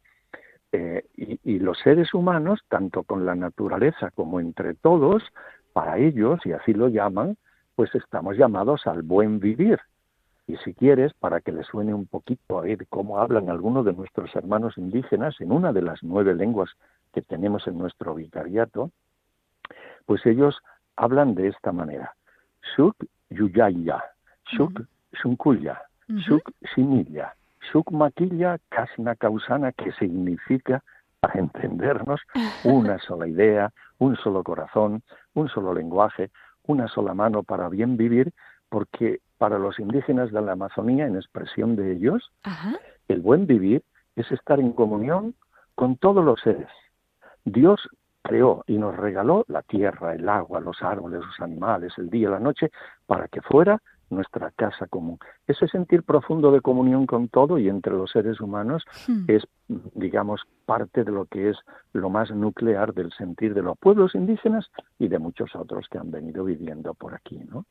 Eh, 0.71 1.05
y, 1.17 1.59
los 1.61 1.79
seres 1.79 2.13
humanos, 2.13 2.61
tanto 2.69 3.03
con 3.03 3.25
la 3.25 3.35
naturaleza 3.35 4.11
como 4.11 4.39
entre 4.39 4.75
todos, 4.75 5.23
para 5.73 5.99
ellos, 5.99 6.41
y 6.45 6.53
así 6.53 6.75
lo 6.75 6.89
llaman, 6.89 7.37
pues 7.75 7.95
estamos 7.95 8.37
llamados 8.37 8.87
al 8.87 9.03
buen 9.03 9.41
vivir. 9.41 9.81
Y 10.47 10.57
si 10.59 10.75
quieres, 10.75 11.15
para 11.15 11.41
que 11.41 11.53
le 11.53 11.63
suene 11.65 11.95
un 11.95 12.07
poquito 12.07 12.59
a 12.59 12.63
ver 12.63 12.87
cómo 12.89 13.19
hablan 13.19 13.51
algunos 13.51 13.85
de 13.85 13.93
nuestros 13.93 14.35
hermanos 14.37 14.77
indígenas 14.79 15.41
en 15.41 15.53
una 15.53 15.73
de 15.73 15.83
las 15.83 16.03
nueve 16.03 16.35
lenguas 16.35 16.71
que 17.13 17.23
tenemos 17.23 17.67
en 17.67 17.79
nuestro 17.79 18.15
vicariato, 18.15 18.91
pues 20.07 20.25
ellos 20.27 20.59
hablan 20.99 21.35
de 21.35 21.49
esta 21.49 21.73
manera. 21.73 22.15
Shuk 22.77 22.97
yuyaya, 23.31 24.03
shuk 24.53 24.83
shunkuya, 25.13 25.79
shuk 26.27 26.51
similla, 26.75 27.33
shuk 27.73 27.91
maquilla 27.93 28.59
kasna 28.69 29.15
causana, 29.15 29.73
que 29.73 29.93
significa, 29.93 30.83
para 31.21 31.41
entendernos, 31.41 32.21
una 32.65 32.99
sola 32.99 33.27
idea, 33.29 33.73
un 33.99 34.17
solo 34.17 34.43
corazón, 34.43 35.03
un 35.35 35.49
solo 35.49 35.73
lenguaje, 35.73 36.31
una 36.67 36.89
sola 36.89 37.15
mano 37.15 37.43
para 37.43 37.69
bien 37.69 37.97
vivir, 37.97 38.33
porque 38.69 39.21
para 39.39 39.59
los 39.59 39.79
indígenas 39.79 40.33
de 40.33 40.43
la 40.43 40.53
Amazonía, 40.53 41.07
en 41.07 41.17
expresión 41.17 41.77
de 41.77 41.93
ellos, 41.93 42.31
el 43.07 43.21
buen 43.21 43.47
vivir 43.47 43.83
es 44.17 44.31
estar 44.33 44.59
en 44.59 44.73
comunión 44.73 45.35
con 45.75 45.97
todos 45.97 46.25
los 46.25 46.41
seres. 46.41 46.69
Dios 47.45 47.89
creó 48.23 48.65
y 48.67 48.79
nos 48.79 48.97
regaló 48.97 49.45
la 49.49 49.63
tierra, 49.63 50.15
el 50.15 50.29
agua, 50.29 50.61
los 50.61 50.83
árboles, 50.83 51.21
los 51.25 51.41
animales, 51.41 51.93
el 51.99 52.11
día, 52.11 52.31
la 52.31 52.41
noche, 52.41 52.71
para 53.07 53.29
que 53.29 53.41
fuera 53.43 53.81
nuestra 54.11 54.51
casa 54.53 54.87
común. 54.87 55.19
Ese 55.47 55.69
sentir 55.69 56.03
profundo 56.03 56.51
de 56.51 56.61
comunión 56.61 57.07
con 57.07 57.29
todo 57.29 57.59
y 57.59 57.69
entre 57.69 57.93
los 57.93 58.11
seres 58.11 58.41
humanos 58.41 58.85
hmm. 59.07 59.25
es, 59.29 59.47
digamos, 59.95 60.43
parte 60.65 61.05
de 61.05 61.13
lo 61.13 61.27
que 61.27 61.51
es 61.51 61.59
lo 61.93 62.09
más 62.11 62.31
nuclear 62.31 62.95
del 62.95 63.13
sentir 63.13 63.55
de 63.55 63.63
los 63.63 63.79
pueblos 63.79 64.15
indígenas 64.15 64.71
y 64.99 65.09
de 65.09 65.19
muchos 65.19 65.55
otros 65.55 65.87
que 65.91 65.99
han 65.99 66.11
venido 66.11 66.45
viviendo 66.45 66.95
por 66.95 67.15
aquí, 67.15 67.39
¿no? 67.51 67.67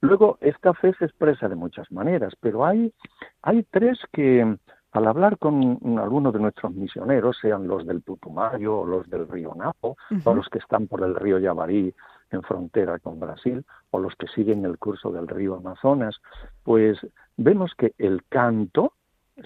Luego, 0.00 0.36
esta 0.40 0.74
fe 0.74 0.92
se 0.98 1.06
expresa 1.06 1.48
de 1.48 1.54
muchas 1.54 1.90
maneras, 1.90 2.34
pero 2.40 2.66
hay, 2.66 2.92
hay 3.40 3.62
tres 3.70 3.98
que, 4.12 4.58
al 4.94 5.08
hablar 5.08 5.38
con 5.38 5.98
algunos 5.98 6.32
de 6.32 6.38
nuestros 6.38 6.72
misioneros, 6.72 7.36
sean 7.42 7.66
los 7.66 7.84
del 7.84 8.00
Putumayo 8.00 8.78
o 8.78 8.86
los 8.86 9.10
del 9.10 9.28
río 9.28 9.52
Napo, 9.56 9.96
o 10.22 10.34
los 10.34 10.48
que 10.48 10.58
están 10.58 10.86
por 10.86 11.02
el 11.02 11.16
río 11.16 11.40
Yabarí 11.40 11.92
en 12.30 12.42
frontera 12.42 13.00
con 13.00 13.18
Brasil, 13.18 13.64
o 13.90 13.98
los 13.98 14.14
que 14.14 14.28
siguen 14.28 14.64
el 14.64 14.78
curso 14.78 15.10
del 15.10 15.26
río 15.26 15.56
Amazonas, 15.56 16.20
pues 16.62 16.96
vemos 17.36 17.72
que 17.76 17.92
el 17.98 18.22
canto, 18.28 18.92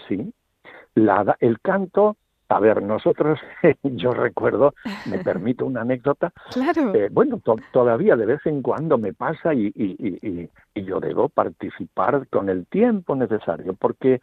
sí, 0.07 0.35
la, 0.95 1.35
el 1.41 1.61
canto 1.61 2.19
a 2.51 2.61
ver, 2.61 2.83
nosotros, 2.83 3.39
yo 3.83 4.13
recuerdo, 4.13 4.75
me 5.07 5.19
permito 5.25 5.67
una 5.67 5.83
anécdota, 5.83 6.33
claro. 6.51 6.95
Eh, 6.95 7.09
bueno, 7.11 7.41
todavía 7.73 8.17
de 8.17 8.27
vez 8.27 8.45
en 8.47 8.63
cuando 8.63 8.97
me 8.97 9.13
pasa 9.13 9.53
y, 9.53 9.73
y, 9.75 10.49
y, 10.75 10.83
yo 10.83 11.01
debo 11.01 11.29
participar 11.29 12.27
con 12.29 12.49
el 12.49 12.67
tiempo 12.67 13.15
necesario, 13.17 13.75
porque 13.75 14.21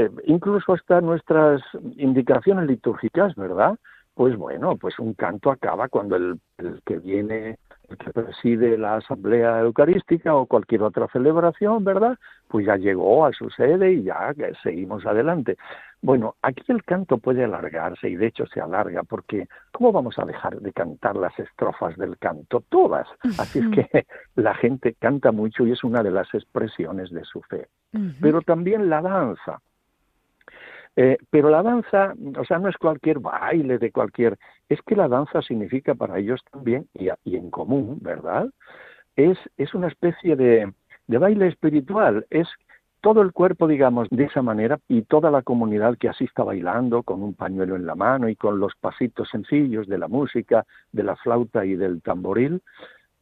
eh, 0.00 0.10
incluso 0.26 0.72
hasta 0.72 1.00
nuestras 1.00 1.60
indicaciones 1.96 2.66
litúrgicas, 2.66 3.34
¿verdad? 3.34 3.78
Pues 4.14 4.36
bueno, 4.36 4.76
pues 4.76 4.98
un 4.98 5.14
canto 5.14 5.50
acaba 5.50 5.88
cuando 5.88 6.16
el, 6.16 6.38
que 6.84 6.98
viene, 6.98 7.58
el 7.88 7.96
que 7.96 8.10
preside 8.12 8.76
la 8.76 8.96
asamblea 8.96 9.60
eucarística 9.60 10.34
o 10.34 10.46
cualquier 10.46 10.82
otra 10.82 11.06
celebración, 11.08 11.84
¿verdad? 11.84 12.18
Pues 12.48 12.66
ya 12.66 12.76
llegó 12.76 13.24
a 13.24 13.32
su 13.32 13.50
sede 13.50 13.92
y 13.92 14.02
ya 14.02 14.34
seguimos 14.62 15.06
adelante. 15.06 15.56
Bueno, 16.02 16.36
aquí 16.42 16.62
el 16.68 16.82
canto 16.82 17.18
puede 17.18 17.44
alargarse 17.44 18.08
y 18.08 18.16
de 18.16 18.26
hecho 18.26 18.46
se 18.46 18.60
alarga 18.60 19.02
porque 19.02 19.48
¿cómo 19.70 19.92
vamos 19.92 20.18
a 20.18 20.24
dejar 20.24 20.60
de 20.60 20.72
cantar 20.72 21.16
las 21.16 21.38
estrofas 21.38 21.96
del 21.96 22.18
canto? 22.18 22.64
Todas. 22.68 23.06
Así 23.38 23.58
es 23.58 23.68
que 23.68 24.06
la 24.34 24.54
gente 24.54 24.94
canta 24.98 25.30
mucho 25.30 25.66
y 25.66 25.72
es 25.72 25.84
una 25.84 26.02
de 26.02 26.10
las 26.10 26.32
expresiones 26.34 27.10
de 27.10 27.24
su 27.24 27.42
fe. 27.42 27.68
Pero 28.20 28.40
también 28.42 28.88
la 28.88 29.02
danza. 29.02 29.60
Eh, 31.02 31.16
pero 31.30 31.48
la 31.48 31.62
danza, 31.62 32.12
o 32.38 32.44
sea, 32.44 32.58
no 32.58 32.68
es 32.68 32.76
cualquier 32.76 33.20
baile 33.20 33.78
de 33.78 33.90
cualquier, 33.90 34.36
es 34.68 34.82
que 34.82 34.94
la 34.94 35.08
danza 35.08 35.40
significa 35.40 35.94
para 35.94 36.18
ellos 36.18 36.42
también, 36.52 36.88
y, 36.92 37.08
y 37.24 37.36
en 37.36 37.50
común, 37.50 37.96
¿verdad? 38.02 38.50
Es, 39.16 39.38
es 39.56 39.72
una 39.72 39.88
especie 39.88 40.36
de, 40.36 40.70
de 41.06 41.18
baile 41.18 41.46
espiritual, 41.46 42.26
es 42.28 42.46
todo 43.00 43.22
el 43.22 43.32
cuerpo, 43.32 43.66
digamos, 43.66 44.08
de 44.10 44.24
esa 44.24 44.42
manera 44.42 44.78
y 44.88 45.00
toda 45.00 45.30
la 45.30 45.40
comunidad 45.40 45.96
que 45.96 46.10
así 46.10 46.24
está 46.24 46.44
bailando 46.44 47.02
con 47.02 47.22
un 47.22 47.32
pañuelo 47.32 47.76
en 47.76 47.86
la 47.86 47.94
mano 47.94 48.28
y 48.28 48.36
con 48.36 48.60
los 48.60 48.74
pasitos 48.78 49.30
sencillos 49.30 49.86
de 49.86 49.96
la 49.96 50.06
música, 50.06 50.66
de 50.92 51.02
la 51.02 51.16
flauta 51.16 51.64
y 51.64 51.76
del 51.76 52.02
tamboril, 52.02 52.60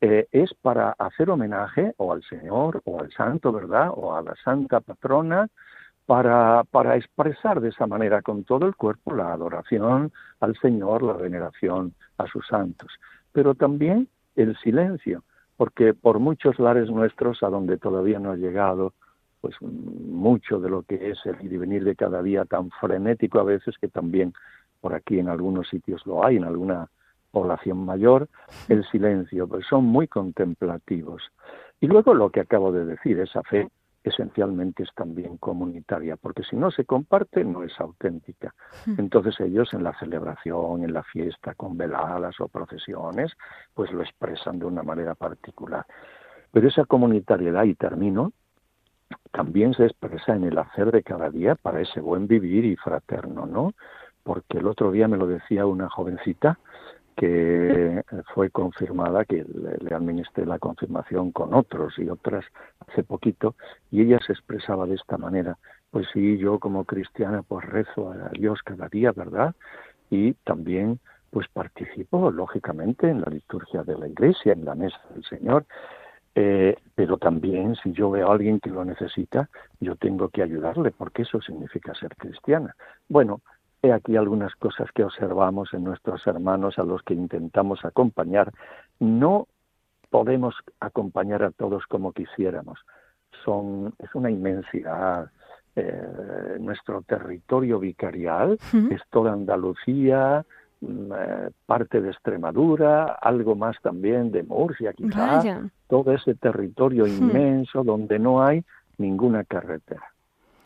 eh, 0.01 0.27
es 0.33 0.53
para 0.53 0.97
hacer 0.99 1.31
homenaje 1.31 1.93
o 1.99 2.13
al 2.13 2.25
Señor 2.25 2.83
o 2.87 2.99
al 2.99 3.13
Santo, 3.13 3.53
¿verdad? 3.53 3.91
O 3.95 4.17
a 4.17 4.23
la 4.23 4.35
Santa 4.43 4.81
Patrona 4.81 5.47
para, 6.09 6.65
para 6.65 6.97
expresar 6.97 7.61
de 7.61 7.69
esa 7.69 7.87
manera 7.87 8.23
con 8.23 8.43
todo 8.45 8.67
el 8.67 8.75
cuerpo 8.75 9.15
la 9.15 9.31
adoración 9.31 10.11
al 10.41 10.57
Señor, 10.57 11.03
la 11.03 11.13
veneración 11.13 11.93
a 12.17 12.27
sus 12.27 12.47
santos, 12.47 12.91
pero 13.31 13.55
también 13.55 14.09
el 14.35 14.57
silencio, 14.57 15.23
porque 15.59 15.93
por 15.93 16.19
muchos 16.19 16.59
lares 16.59 16.89
nuestros 16.89 17.43
a 17.43 17.51
donde 17.51 17.77
todavía 17.77 18.19
no 18.19 18.31
ha 18.31 18.37
llegado 18.37 18.95
pues 19.43 19.55
mucho 19.61 20.59
de 20.61 20.71
lo 20.71 20.83
que 20.83 21.11
es 21.11 21.19
el 21.27 21.45
ir 21.45 21.53
y 21.53 21.59
venir 21.59 21.85
de 21.85 21.95
cada 21.95 22.23
día 22.23 22.47
tan 22.47 22.71
frenético 22.71 23.39
a 23.39 23.45
veces 23.45 23.77
que 23.79 23.89
también 23.89 24.33
por 24.81 24.95
aquí 24.95 25.19
en 25.19 25.29
algunos 25.29 25.69
sitios 25.69 26.07
lo 26.07 26.25
hay, 26.25 26.39
en 26.39 26.45
alguna 26.45 26.89
población 27.33 27.85
mayor, 27.85 28.31
el 28.71 28.83
silencio, 28.87 29.47
pues 29.47 29.67
son 29.67 29.85
muy 29.85 30.09
contemplativos. 30.09 31.23
Y 31.83 31.87
luego 31.87 32.15
lo 32.15 32.31
que 32.31 32.41
acabo 32.41 32.73
de 32.73 32.87
decir, 32.87 33.21
esa 33.21 33.43
fe 33.43 33.69
esencialmente 34.09 34.83
es 34.83 34.91
también 34.95 35.37
comunitaria, 35.39 36.17
porque 36.17 36.43
si 36.43 36.57
no 36.57 36.71
se 36.71 36.85
comparte 36.85 37.45
no 37.45 37.63
es 37.63 37.79
auténtica. 37.81 38.55
Entonces 38.97 39.39
ellos 39.41 39.73
en 39.73 39.85
la 39.85 39.99
celebración, 39.99 40.85
en 40.85 40.93
la 40.93 41.03
fiesta, 41.03 41.55
con 41.55 41.77
veladas 41.77 42.41
o 42.41 42.49
procesiones, 42.49 43.33
pues 43.75 43.93
lo 43.93 44.03
expresan 44.03 44.59
de 44.59 44.67
una 44.67 44.83
manera 44.83 45.15
particular. 45.15 45.87
Pero 46.53 46.69
esa 46.69 46.85
comunitariedad, 46.85 47.65
y 47.65 47.75
termino, 47.75 48.33
también 49.31 49.75
se 49.75 49.85
expresa 49.85 50.35
en 50.35 50.45
el 50.45 50.59
hacer 50.59 50.91
de 50.91 51.03
cada 51.03 51.31
día 51.31 51.55
para 51.55 51.81
ese 51.81 52.01
buen 52.01 52.27
vivir 52.27 52.65
y 52.65 52.77
fraterno, 52.77 53.47
¿no? 53.47 53.73
Porque 54.23 54.59
el 54.59 54.67
otro 54.67 54.91
día 54.91 55.09
me 55.09 55.17
lo 55.17 55.27
decía 55.27 55.67
una 55.67 55.89
jovencita 55.89 56.59
que 57.19 58.05
fue 58.33 58.49
confirmada, 58.51 59.25
que 59.25 59.45
le, 59.45 59.93
administré 59.93 60.47
la 60.47 60.61
confirmación 60.61 61.33
con 61.33 61.53
otros 61.53 61.99
y 61.99 62.09
otras 62.09 62.45
hace 62.87 63.03
poquito, 63.03 63.57
y 63.91 64.03
ella 64.03 64.21
se 64.25 64.33
expresaba 64.33 64.87
de 64.87 64.95
esta 64.95 65.19
manera, 65.19 65.59
pues 65.91 66.07
sí, 66.13 66.39
yo 66.39 66.61
como 66.61 66.85
cristiana 66.85 67.43
pues 67.43 67.67
rezo 67.67 68.13
a 68.13 68.29
Dios 68.31 68.61
cada 68.63 68.89
día, 68.89 69.11
¿verdad? 69.11 69.57
Y 70.11 70.35
también 70.45 71.01
pues 71.31 71.49
participo 71.49 72.31
lógicamente 72.31 73.11
en 73.11 73.21
la 73.21 73.31
liturgia 73.31 73.83
de 73.83 73.99
la 73.99 74.07
iglesia, 74.07 74.53
en 74.53 74.65
la 74.65 74.77
mesa 74.77 75.01
del 75.13 75.25
Señor, 75.25 75.67
eh, 76.37 76.77
pero 76.95 77.17
también 77.17 77.75
si 77.83 77.91
yo 77.91 78.13
veo 78.13 78.29
a 78.29 78.33
alguien 78.33 78.61
que 78.61 78.71
lo 78.71 78.85
necesita, 78.85 79.51
yo 79.81 79.97
tengo 79.97 80.29
que 80.29 80.45
ayudarle, 80.45 80.93
porque 80.93 81.23
eso 81.23 81.41
significa 81.41 81.95
ser 81.95 82.15
cristiana. 82.15 82.77
Bueno, 83.09 83.41
he 83.83 83.93
aquí 83.93 84.17
algunas 84.17 84.55
cosas 84.57 84.91
que 84.93 85.05
observamos 85.05 85.73
en 85.73 85.85
nuestros 85.85 86.27
hermanos 86.27 86.79
a 86.79 86.85
los 86.85 87.03
que 87.03 87.15
intentamos 87.15 87.85
acompañar. 87.85 88.53
No 88.99 89.47
podemos 90.11 90.55
acompañar 90.81 91.43
a 91.43 91.51
todos 91.51 91.85
como 91.87 92.13
quisiéramos. 92.13 92.79
Son, 93.45 93.95
es 93.99 94.15
una 94.15 94.31
inmensidad. 94.31 95.31
Eh, 95.77 96.57
nuestro 96.59 97.03
territorio 97.03 97.79
vicarial 97.79 98.59
es 98.91 99.01
toda 99.11 99.33
Andalucía, 99.33 100.45
mm, 100.81 101.13
eh, 101.13 101.51
parte 101.67 102.01
de 102.01 102.11
Extremadura, 102.11 103.05
algo 103.05 103.55
más 103.55 103.77
también 103.81 104.33
de 104.33 104.43
Murcia, 104.43 104.93
quizá, 104.93 105.71
todo 105.87 106.13
ese 106.13 106.35
territorio 106.35 107.07
inmenso 107.07 107.85
donde 107.85 108.19
no 108.19 108.43
hay 108.43 108.65
ninguna 108.97 109.45
carretera. 109.45 110.13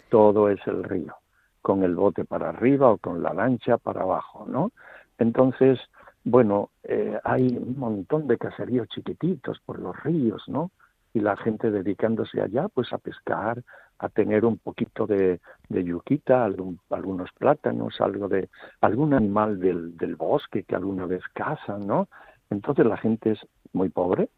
Todo 0.09 0.49
es 0.49 0.61
el 0.67 0.83
río 0.85 1.15
con 1.63 1.85
el 1.85 1.95
bote 1.95 2.25
para 2.25 2.51
arriba 2.51 2.91
o 2.91 2.99
con 2.99 3.23
la 3.23 3.33
lancha 3.33 3.79
para 3.79 4.03
abajo, 4.03 4.45
¿no? 4.47 4.73
Entonces, 5.19 5.79
bueno, 6.25 6.71
eh, 6.83 7.19
hay 7.25 7.57
un 7.57 7.79
montón 7.79 8.27
de 8.27 8.39
caseríos 8.39 8.89
chiquititos 8.89 9.61
por 9.65 9.79
los 9.79 10.01
ríos, 10.03 10.43
¿no? 10.49 10.71
Y 11.15 11.21
la 11.21 11.37
gente 11.37 11.71
dedicándose 11.71 12.41
allá, 12.41 12.69
pues 12.69 12.93
a 12.93 12.99
pescar, 12.99 13.63
a 13.99 14.09
tener 14.09 14.45
un 14.45 14.59
poquito 14.59 15.07
de, 15.07 15.41
yuquita, 15.69 16.45
algunos 16.45 17.31
plátanos, 17.39 18.01
algo 18.01 18.29
de 18.29 18.49
algún 18.81 19.15
animal 19.15 19.61
del, 19.61 19.97
del 19.97 20.17
bosque 20.17 20.65
que 20.65 20.75
alguna 20.75 21.07
vez 21.07 21.23
cazan, 21.35 21.87
¿no? 21.87 22.09
Entonces 22.51 22.85
la 22.87 22.97
gente 22.97 23.33
es 23.33 23.47
muy 23.73 23.89
pobre, 23.89 24.29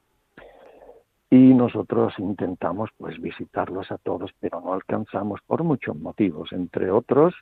y 1.35 1.53
nosotros 1.53 2.14
intentamos 2.18 2.90
pues 2.97 3.20
visitarlos 3.20 3.90
a 3.90 3.99
todos, 3.99 4.31
pero 4.38 4.61
no 4.61 4.73
alcanzamos 4.73 5.40
por 5.44 5.64
muchos 5.64 5.97
motivos, 5.97 6.53
entre 6.53 6.92
otros 6.92 7.35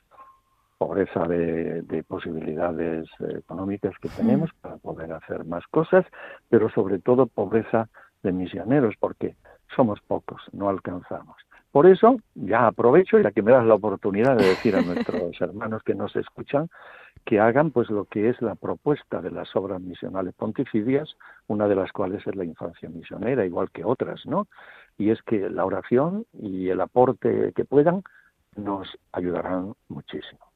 pobreza 0.79 1.27
de, 1.27 2.03
posibilidades 2.07 3.07
económicas 3.19 3.93
que 4.01 4.09
tenemos 4.09 4.49
para 4.61 4.77
poder 4.77 5.13
hacer 5.13 5.45
más 5.45 5.63
cosas, 5.67 6.05
pero 6.49 6.69
sobre 6.71 6.97
todo 6.97 7.27
pobreza 7.27 7.87
de 8.23 8.31
misioneros, 8.31 8.95
porque 8.99 9.35
somos 9.75 10.01
pocos, 10.01 10.41
no 10.53 10.69
alcanzamos. 10.69 11.37
Por 11.73 11.87
eso, 11.87 12.17
ya 12.35 12.67
aprovecho, 12.67 13.19
ya 13.19 13.31
que 13.31 13.41
me 13.41 13.51
das 13.51 13.65
la 13.65 13.73
oportunidad 13.73 14.37
de 14.37 14.45
decir 14.45 14.75
a 14.75 14.81
nuestros 14.83 15.41
hermanos 15.41 15.81
que 15.81 15.95
nos 15.95 16.15
escuchan, 16.15 16.69
que 17.25 17.39
hagan 17.39 17.71
pues 17.71 17.89
lo 17.89 18.05
que 18.05 18.29
es 18.29 18.39
la 18.43 18.53
propuesta 18.53 19.21
de 19.21 19.31
las 19.31 19.55
obras 19.55 19.81
misionales 19.81 20.35
pontificias, 20.35 21.17
una 21.47 21.67
de 21.67 21.73
las 21.73 21.91
cuales 21.91 22.21
es 22.27 22.35
la 22.35 22.45
infancia 22.45 22.89
misionera, 22.89 23.43
igual 23.43 23.71
que 23.71 23.83
otras, 23.83 24.23
¿no? 24.27 24.47
Y 24.99 25.09
es 25.09 25.23
que 25.23 25.49
la 25.49 25.65
oración 25.65 26.27
y 26.31 26.69
el 26.69 26.79
aporte 26.79 27.53
que 27.55 27.65
puedan 27.65 28.03
nos 28.55 28.87
ayudarán 29.11 29.73
muchísimo. 29.87 30.52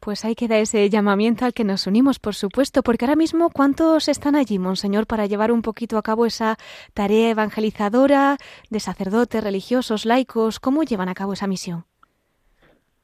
Pues 0.00 0.24
ahí 0.24 0.34
queda 0.34 0.58
ese 0.58 0.88
llamamiento 0.90 1.44
al 1.44 1.54
que 1.54 1.64
nos 1.64 1.86
unimos, 1.86 2.18
por 2.18 2.34
supuesto, 2.34 2.82
porque 2.82 3.04
ahora 3.04 3.16
mismo 3.16 3.50
¿cuántos 3.50 4.08
están 4.08 4.36
allí, 4.36 4.58
Monseñor, 4.58 5.06
para 5.06 5.26
llevar 5.26 5.50
un 5.50 5.62
poquito 5.62 5.98
a 5.98 6.02
cabo 6.02 6.26
esa 6.26 6.56
tarea 6.94 7.30
evangelizadora 7.30 8.36
de 8.70 8.80
sacerdotes, 8.80 9.42
religiosos, 9.42 10.04
laicos? 10.04 10.60
¿Cómo 10.60 10.82
llevan 10.82 11.08
a 11.08 11.14
cabo 11.14 11.32
esa 11.32 11.46
misión? 11.46 11.84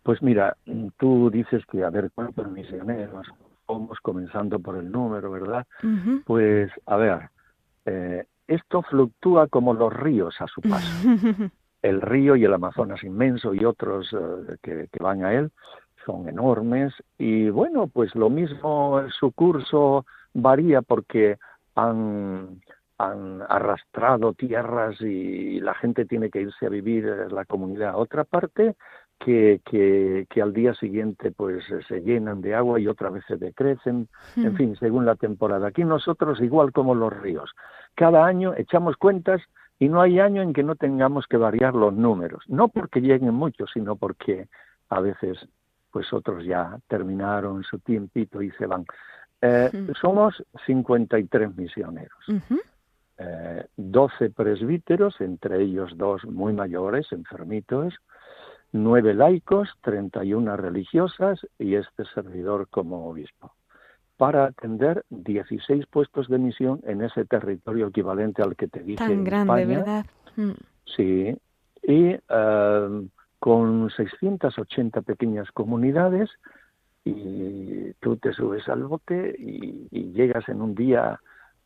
Pues 0.03 0.23
mira, 0.23 0.57
tú 0.99 1.31
dices 1.31 1.65
que 1.71 1.85
a 1.85 1.91
ver 1.91 2.11
cuántos 2.15 2.51
misioneros, 2.51 3.27
vamos 3.69 3.99
comenzando 4.03 4.59
por 4.59 4.77
el 4.77 4.91
número, 4.91 5.31
¿verdad? 5.31 5.67
Pues 6.27 6.71
a 6.87 6.97
ver, 6.97 7.31
eh, 7.87 8.27
esto 8.47 8.83
fluctúa 8.83 9.47
como 9.47 9.75
los 9.75 9.93
ríos 9.93 10.35
a 10.41 10.47
su 10.47 10.61
paso. 10.61 11.09
el 11.83 12.01
río 12.01 12.37
y 12.37 12.45
el 12.45 12.55
Amazonas 12.55 13.03
inmenso 13.03 13.55
y 13.55 13.65
otros 13.65 14.13
eh, 14.13 14.57
que, 14.63 14.89
que, 14.91 15.03
van 15.03 15.25
a 15.25 15.35
él 15.35 15.51
son 16.05 16.29
enormes 16.29 16.93
y 17.19 17.51
bueno, 17.51 17.87
pues 17.87 18.15
lo 18.15 18.31
mismo 18.31 19.03
su 19.19 19.33
curso 19.33 20.05
varía 20.35 20.83
porque 20.83 21.39
han, 21.75 22.61
han 22.99 23.43
arrastrado 23.49 24.33
tierras 24.35 25.01
y 25.01 25.61
la 25.61 25.75
gente 25.75 26.05
tiene 26.05 26.31
que 26.31 26.43
irse 26.43 26.67
a 26.67 26.71
vivir 26.71 27.05
la 27.31 27.45
comunidad 27.45 27.91
a 27.91 27.97
otra 27.97 28.25
parte 28.25 28.77
que, 29.19 29.61
que, 29.65 30.27
que, 30.29 30.43
al 30.43 30.53
día 30.53 30.75
siguiente 30.75 31.31
pues 31.31 31.65
se 31.87 32.01
llenan 32.01 32.41
de 32.41 32.55
agua 32.55 32.81
y 32.81 32.89
otra 32.89 33.09
vez 33.09 33.25
se 33.29 33.37
decrecen, 33.37 34.09
en 34.37 34.53
hmm. 34.53 34.57
fin, 34.57 34.77
según 34.77 35.07
la 35.07 35.15
temporada. 35.15 35.69
Aquí 35.69 35.85
nosotros 35.85 36.41
igual 36.41 36.73
como 36.73 36.95
los 36.95 37.13
ríos. 37.13 37.51
Cada 37.95 38.27
año 38.27 38.53
echamos 38.57 38.97
cuentas 38.97 39.41
y 39.79 39.89
no 39.89 40.01
hay 40.01 40.19
año 40.19 40.43
en 40.43 40.53
que 40.53 40.63
no 40.65 40.75
tengamos 40.75 41.27
que 41.27 41.37
variar 41.37 41.75
los 41.75 41.93
números, 41.93 42.45
no 42.49 42.69
porque 42.69 43.01
lleguen 43.01 43.35
muchos, 43.35 43.71
sino 43.73 43.97
porque 43.97 44.49
a 44.89 45.01
veces 45.01 45.49
pues 45.93 46.13
otros 46.13 46.45
ya 46.45 46.79
terminaron 46.89 47.63
su 47.63 47.79
tiempito 47.79 48.43
y 48.43 48.51
se 48.53 48.67
van. 48.67 48.85
Eh, 49.41 49.71
somos 50.01 50.43
53 50.67 51.57
misioneros, 51.57 52.25
eh, 53.19 53.67
12 53.77 54.31
presbíteros, 54.31 55.21
entre 55.21 55.63
ellos 55.63 55.93
dos 55.97 56.25
muy 56.25 56.53
mayores, 56.53 57.13
enfermitos, 57.13 57.95
nueve 58.73 59.15
laicos, 59.15 59.69
31 59.83 60.57
religiosas 60.57 61.41
y 61.59 61.75
este 61.75 62.05
servidor 62.15 62.69
como 62.69 63.09
obispo, 63.09 63.53
para 64.17 64.45
atender 64.45 65.05
16 65.11 65.87
puestos 65.87 66.29
de 66.29 66.39
misión 66.39 66.81
en 66.85 67.03
ese 67.03 67.25
territorio 67.25 67.89
equivalente 67.89 68.43
al 68.43 68.57
que 68.57 68.69
te 68.69 68.81
dije. 68.81 68.99
Tan 69.05 69.25
grande, 69.25 69.67
¿verdad? 69.67 70.07
Mm. 70.37 70.53
Sí, 70.97 71.37
y 71.83 72.17
eh, 72.29 73.09
con 73.43 73.91
680 73.91 75.03
pequeñas 75.03 75.51
comunidades 75.51 76.31
y 77.05 77.93
tú 77.95 78.17
te 78.17 78.33
subes 78.33 78.69
al 78.69 78.85
bote 78.85 79.35
y, 79.37 79.89
llegas 80.13 80.49
en 80.49 80.63
un 80.63 80.77
día 80.77 81.19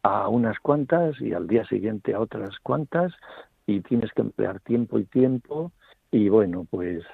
a 0.02 0.28
unas 0.28 0.58
cuantas 0.60 1.20
y 1.20 1.34
al 1.34 1.46
día 1.46 1.66
siguiente 1.66 2.14
a 2.14 2.20
otras 2.20 2.58
cuantas 2.62 3.12
y 3.66 3.82
tienes 3.82 4.10
que 4.14 4.22
emplear 4.22 4.60
tiempo 4.60 4.98
y 4.98 5.04
tiempo. 5.04 5.70
Y 6.10 6.30
bueno, 6.30 6.66
pues 6.70 7.04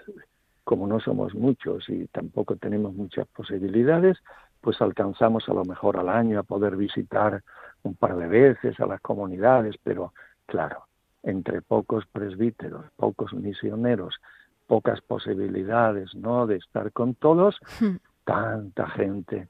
como 0.63 0.87
no 0.87 1.01
somos 1.01 1.35
muchos 1.35 1.89
y 1.89 2.07
tampoco 2.07 2.55
tenemos 2.55 2.95
muchas 2.95 3.27
posibilidades, 3.27 4.19
pues 4.61 4.81
alcanzamos 4.81 5.49
a 5.49 5.55
lo 5.55 5.65
mejor 5.65 5.99
al 5.99 6.09
año 6.09 6.39
a 6.39 6.45
poder 6.45 6.77
visitar 6.77 7.43
un 7.83 7.97
par 7.97 8.15
de 8.17 8.29
veces 8.29 8.79
a 8.79 8.87
las 8.87 9.01
comunidades, 9.01 9.75
pero 9.83 10.13
claro, 10.47 10.85
entre 11.25 11.63
pocos 11.63 12.07
presbíteros, 12.07 12.85
pocos 12.95 13.33
misioneros, 13.33 14.21
pocas 14.67 15.01
posibilidades, 15.01 16.15
¿no? 16.15 16.47
De 16.47 16.57
estar 16.57 16.93
con 16.93 17.15
todos, 17.15 17.59
hmm. 17.81 17.97
tanta 18.25 18.89
gente 18.89 19.49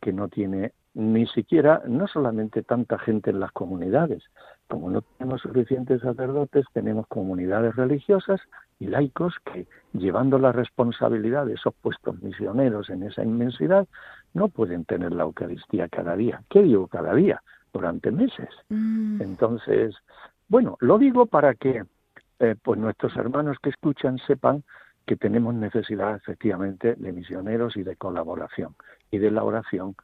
que 0.00 0.12
no 0.12 0.28
tiene 0.28 0.72
ni 0.94 1.26
siquiera, 1.26 1.82
no 1.86 2.06
solamente 2.06 2.62
tanta 2.62 2.98
gente 2.98 3.30
en 3.30 3.40
las 3.40 3.50
comunidades, 3.50 4.22
como 4.68 4.90
no 4.90 5.02
tenemos 5.02 5.42
suficientes 5.42 6.00
sacerdotes, 6.00 6.64
tenemos 6.72 7.06
comunidades 7.08 7.74
religiosas 7.76 8.40
y 8.78 8.86
laicos 8.86 9.34
que, 9.44 9.66
llevando 9.92 10.38
la 10.38 10.52
responsabilidad 10.52 11.46
de 11.46 11.54
esos 11.54 11.74
puestos 11.74 12.22
misioneros 12.22 12.90
en 12.90 13.02
esa 13.02 13.24
inmensidad, 13.24 13.86
no 14.32 14.48
pueden 14.48 14.84
tener 14.84 15.12
la 15.12 15.24
Eucaristía 15.24 15.88
cada 15.88 16.16
día. 16.16 16.42
¿Qué 16.48 16.62
digo 16.62 16.86
cada 16.86 17.14
día? 17.14 17.42
Durante 17.72 18.10
meses. 18.10 18.48
Mm. 18.68 19.20
Entonces, 19.20 19.94
bueno, 20.48 20.76
lo 20.80 20.98
digo 20.98 21.26
para 21.26 21.54
que 21.54 21.84
eh, 22.44 22.56
pues 22.60 22.78
nuestros 22.78 23.16
hermanos 23.16 23.56
que 23.62 23.70
escuchan 23.70 24.18
sepan 24.26 24.64
que 25.06 25.16
tenemos 25.16 25.54
necesidad 25.54 26.16
efectivamente 26.16 26.94
de 26.94 27.12
misioneros 27.12 27.76
y 27.76 27.82
de 27.82 27.96
colaboración 27.96 28.74
y 29.10 29.18
de 29.18 29.30
la 29.30 29.44
oración 29.44 29.96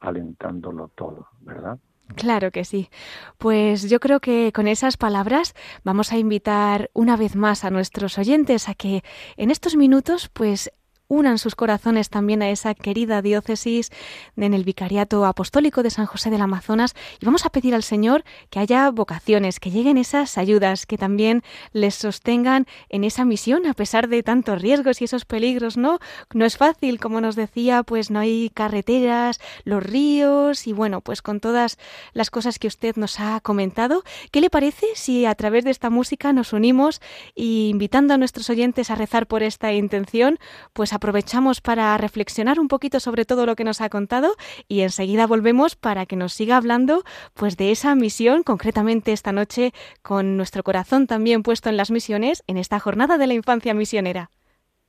alentándolo 0.00 0.88
todo, 0.88 1.28
¿verdad? 1.40 1.78
Claro 2.16 2.50
que 2.50 2.64
sí. 2.66 2.90
Pues 3.38 3.88
yo 3.88 3.98
creo 3.98 4.20
que 4.20 4.52
con 4.52 4.66
esas 4.68 4.98
palabras 4.98 5.54
vamos 5.84 6.12
a 6.12 6.18
invitar 6.18 6.90
una 6.92 7.16
vez 7.16 7.34
más 7.34 7.64
a 7.64 7.70
nuestros 7.70 8.18
oyentes 8.18 8.68
a 8.68 8.74
que 8.74 9.02
en 9.38 9.50
estos 9.50 9.74
minutos 9.74 10.28
pues 10.28 10.70
unan 11.08 11.38
sus 11.38 11.54
corazones 11.54 12.08
también 12.10 12.42
a 12.42 12.50
esa 12.50 12.74
querida 12.74 13.22
diócesis 13.22 13.90
en 14.36 14.54
el 14.54 14.64
Vicariato 14.64 15.24
Apostólico 15.24 15.82
de 15.82 15.90
San 15.90 16.06
José 16.06 16.30
del 16.30 16.40
Amazonas. 16.40 16.94
Y 17.20 17.26
vamos 17.26 17.44
a 17.44 17.50
pedir 17.50 17.74
al 17.74 17.82
Señor 17.82 18.24
que 18.50 18.58
haya 18.58 18.90
vocaciones, 18.90 19.60
que 19.60 19.70
lleguen 19.70 19.98
esas 19.98 20.38
ayudas, 20.38 20.86
que 20.86 20.98
también 20.98 21.42
les 21.72 21.94
sostengan 21.94 22.66
en 22.88 23.04
esa 23.04 23.24
misión 23.24 23.66
a 23.66 23.74
pesar 23.74 24.08
de 24.08 24.22
tantos 24.22 24.62
riesgos 24.62 25.00
y 25.00 25.04
esos 25.04 25.24
peligros, 25.24 25.76
¿no? 25.76 25.98
No 26.32 26.44
es 26.44 26.56
fácil, 26.56 26.98
como 26.98 27.20
nos 27.20 27.36
decía, 27.36 27.82
pues 27.82 28.10
no 28.10 28.18
hay 28.18 28.50
carreteras, 28.54 29.40
los 29.64 29.82
ríos 29.82 30.66
y 30.66 30.72
bueno, 30.72 31.00
pues 31.00 31.22
con 31.22 31.40
todas 31.40 31.78
las 32.12 32.30
cosas 32.30 32.58
que 32.58 32.68
usted 32.68 32.96
nos 32.96 33.20
ha 33.20 33.40
comentado, 33.40 34.04
¿qué 34.30 34.40
le 34.40 34.50
parece 34.50 34.86
si 34.94 35.26
a 35.26 35.34
través 35.34 35.64
de 35.64 35.70
esta 35.70 35.90
música 35.90 36.32
nos 36.32 36.52
unimos 36.52 37.00
y 37.34 37.68
invitando 37.68 38.14
a 38.14 38.18
nuestros 38.18 38.48
oyentes 38.50 38.90
a 38.90 38.94
rezar 38.94 39.26
por 39.26 39.42
esta 39.42 39.72
intención, 39.72 40.38
pues 40.72 40.93
aprovechamos 40.94 41.60
para 41.60 41.96
reflexionar 41.98 42.58
un 42.58 42.68
poquito 42.68 43.00
sobre 43.00 43.24
todo 43.24 43.46
lo 43.46 43.56
que 43.56 43.64
nos 43.64 43.80
ha 43.80 43.88
contado 43.88 44.34
y 44.68 44.80
enseguida 44.80 45.26
volvemos 45.26 45.76
para 45.76 46.06
que 46.06 46.16
nos 46.16 46.32
siga 46.32 46.56
hablando 46.56 47.04
pues 47.34 47.56
de 47.56 47.70
esa 47.70 47.94
misión, 47.94 48.42
concretamente 48.42 49.12
esta 49.12 49.32
noche 49.32 49.72
con 50.02 50.36
nuestro 50.36 50.62
corazón 50.62 51.06
también 51.06 51.42
puesto 51.42 51.68
en 51.68 51.76
las 51.76 51.90
misiones 51.90 52.42
en 52.46 52.56
esta 52.56 52.80
jornada 52.80 53.18
de 53.18 53.26
la 53.26 53.34
infancia 53.34 53.74
misionera. 53.74 54.30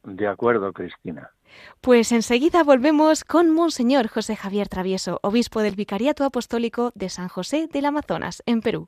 De 0.04 0.28
acuerdo, 0.28 0.72
Cristina. 0.72 1.32
Pues 1.82 2.12
enseguida 2.12 2.64
volvemos 2.64 3.24
con 3.24 3.50
Monseñor 3.50 4.08
José 4.08 4.36
Javier 4.36 4.68
Travieso, 4.68 5.20
obispo 5.24 5.62
del 5.62 5.76
Vicariato 5.76 6.24
Apostólico 6.24 6.92
de 6.96 7.10
San 7.10 7.28
José 7.28 7.68
del 7.72 7.86
Amazonas, 7.86 8.44
en 8.46 8.62
Perú. 8.62 8.88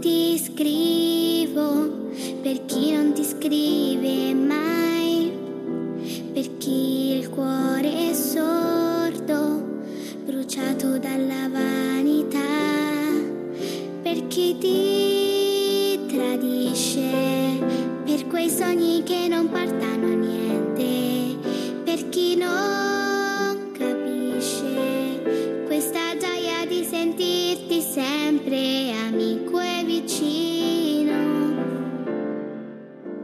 Ti 0.00 0.38
scrivo 0.38 1.88
per 2.42 2.64
chi 2.66 2.92
non 2.92 3.12
ti 3.14 3.24
scrive 3.24 4.34
mai, 4.34 5.32
per 6.32 6.56
chi 6.58 7.16
il 7.16 7.30
cuore 7.30 8.10
è 8.10 8.12
sordo, 8.12 9.64
bruciato 10.24 10.98
dalla 10.98 11.48
vanità, 11.50 12.38
per 14.02 14.26
chi 14.28 14.56
ti 14.58 15.98
tradisce, 16.06 17.58
per 18.04 18.26
quei 18.28 18.50
sogni 18.50 19.02
che 19.02 19.26
non 19.28 19.48
portano 19.48 20.06
a 20.06 20.14
niente, 20.14 21.36
per 21.84 22.08
chi 22.10 22.36
non 22.36 22.85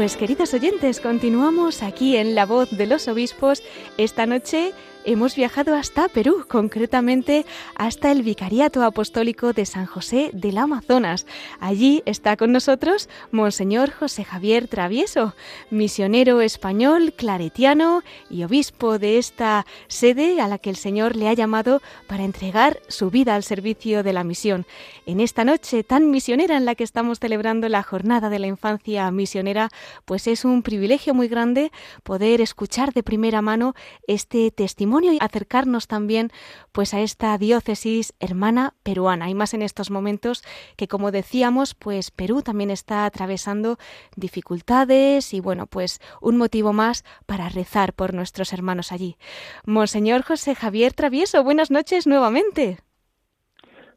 Pues 0.00 0.16
queridos 0.16 0.54
oyentes, 0.54 0.98
continuamos 0.98 1.82
aquí 1.82 2.16
en 2.16 2.34
La 2.34 2.46
Voz 2.46 2.70
de 2.70 2.86
los 2.86 3.06
Obispos. 3.06 3.62
Esta 3.98 4.24
noche 4.24 4.72
hemos 5.04 5.36
viajado 5.36 5.74
hasta 5.74 6.08
Perú, 6.08 6.44
concretamente 6.48 7.46
hasta 7.76 8.10
el 8.12 8.22
Vicariato 8.22 8.82
Apostólico 8.82 9.52
de 9.52 9.64
San 9.64 9.86
José 9.86 10.30
del 10.32 10.58
Amazonas. 10.58 11.26
Allí 11.60 12.02
está 12.06 12.36
con 12.36 12.52
nosotros 12.52 13.08
Monseñor 13.30 13.92
José 13.92 14.24
Javier 14.24 14.68
Travieso, 14.68 15.34
misionero 15.70 16.40
español, 16.40 17.12
claretiano 17.16 18.02
y 18.28 18.42
obispo 18.44 18.98
de 18.98 19.18
esta 19.18 19.64
sede 19.88 20.40
a 20.40 20.48
la 20.48 20.58
que 20.58 20.70
el 20.70 20.76
Señor 20.76 21.16
le 21.16 21.28
ha 21.28 21.34
llamado 21.34 21.80
para 22.06 22.24
entregar 22.24 22.80
su 22.88 23.10
vida 23.10 23.34
al 23.34 23.42
servicio 23.42 24.02
de 24.02 24.12
la 24.12 24.24
misión. 24.24 24.66
En 25.06 25.20
esta 25.20 25.44
noche 25.44 25.84
tan 25.84 26.10
misionera 26.10 26.56
en 26.56 26.64
la 26.64 26.74
que 26.74 26.84
estamos 26.84 27.20
celebrando 27.20 27.68
la 27.68 27.82
jornada 27.82 28.28
de 28.28 28.38
la 28.38 28.48
infancia 28.48 29.10
misionera, 29.10 29.70
pues 30.04 30.26
es 30.26 30.44
un 30.44 30.62
privilegio 30.62 31.14
muy 31.14 31.28
grande 31.28 31.72
poder 32.02 32.40
escuchar 32.40 32.92
de 32.92 33.02
primera 33.02 33.40
mano 33.40 33.74
este 34.06 34.50
testimonio 34.50 34.89
y 34.98 35.18
acercarnos 35.20 35.86
también 35.86 36.32
pues 36.72 36.94
a 36.94 37.00
esta 37.00 37.38
diócesis 37.38 38.12
hermana 38.18 38.74
peruana 38.82 39.30
y 39.30 39.34
más 39.34 39.54
en 39.54 39.62
estos 39.62 39.90
momentos 39.90 40.42
que 40.76 40.88
como 40.88 41.12
decíamos 41.12 41.74
pues 41.74 42.10
Perú 42.10 42.42
también 42.42 42.70
está 42.70 43.04
atravesando 43.04 43.78
dificultades 44.16 45.32
y 45.32 45.40
bueno 45.40 45.66
pues 45.66 46.00
un 46.20 46.36
motivo 46.36 46.72
más 46.72 47.04
para 47.26 47.48
rezar 47.48 47.92
por 47.92 48.14
nuestros 48.14 48.52
hermanos 48.52 48.92
allí. 48.92 49.16
Monseñor 49.64 50.22
José 50.22 50.54
Javier 50.54 50.92
Travieso, 50.92 51.44
buenas 51.44 51.70
noches 51.70 52.06
nuevamente. 52.06 52.78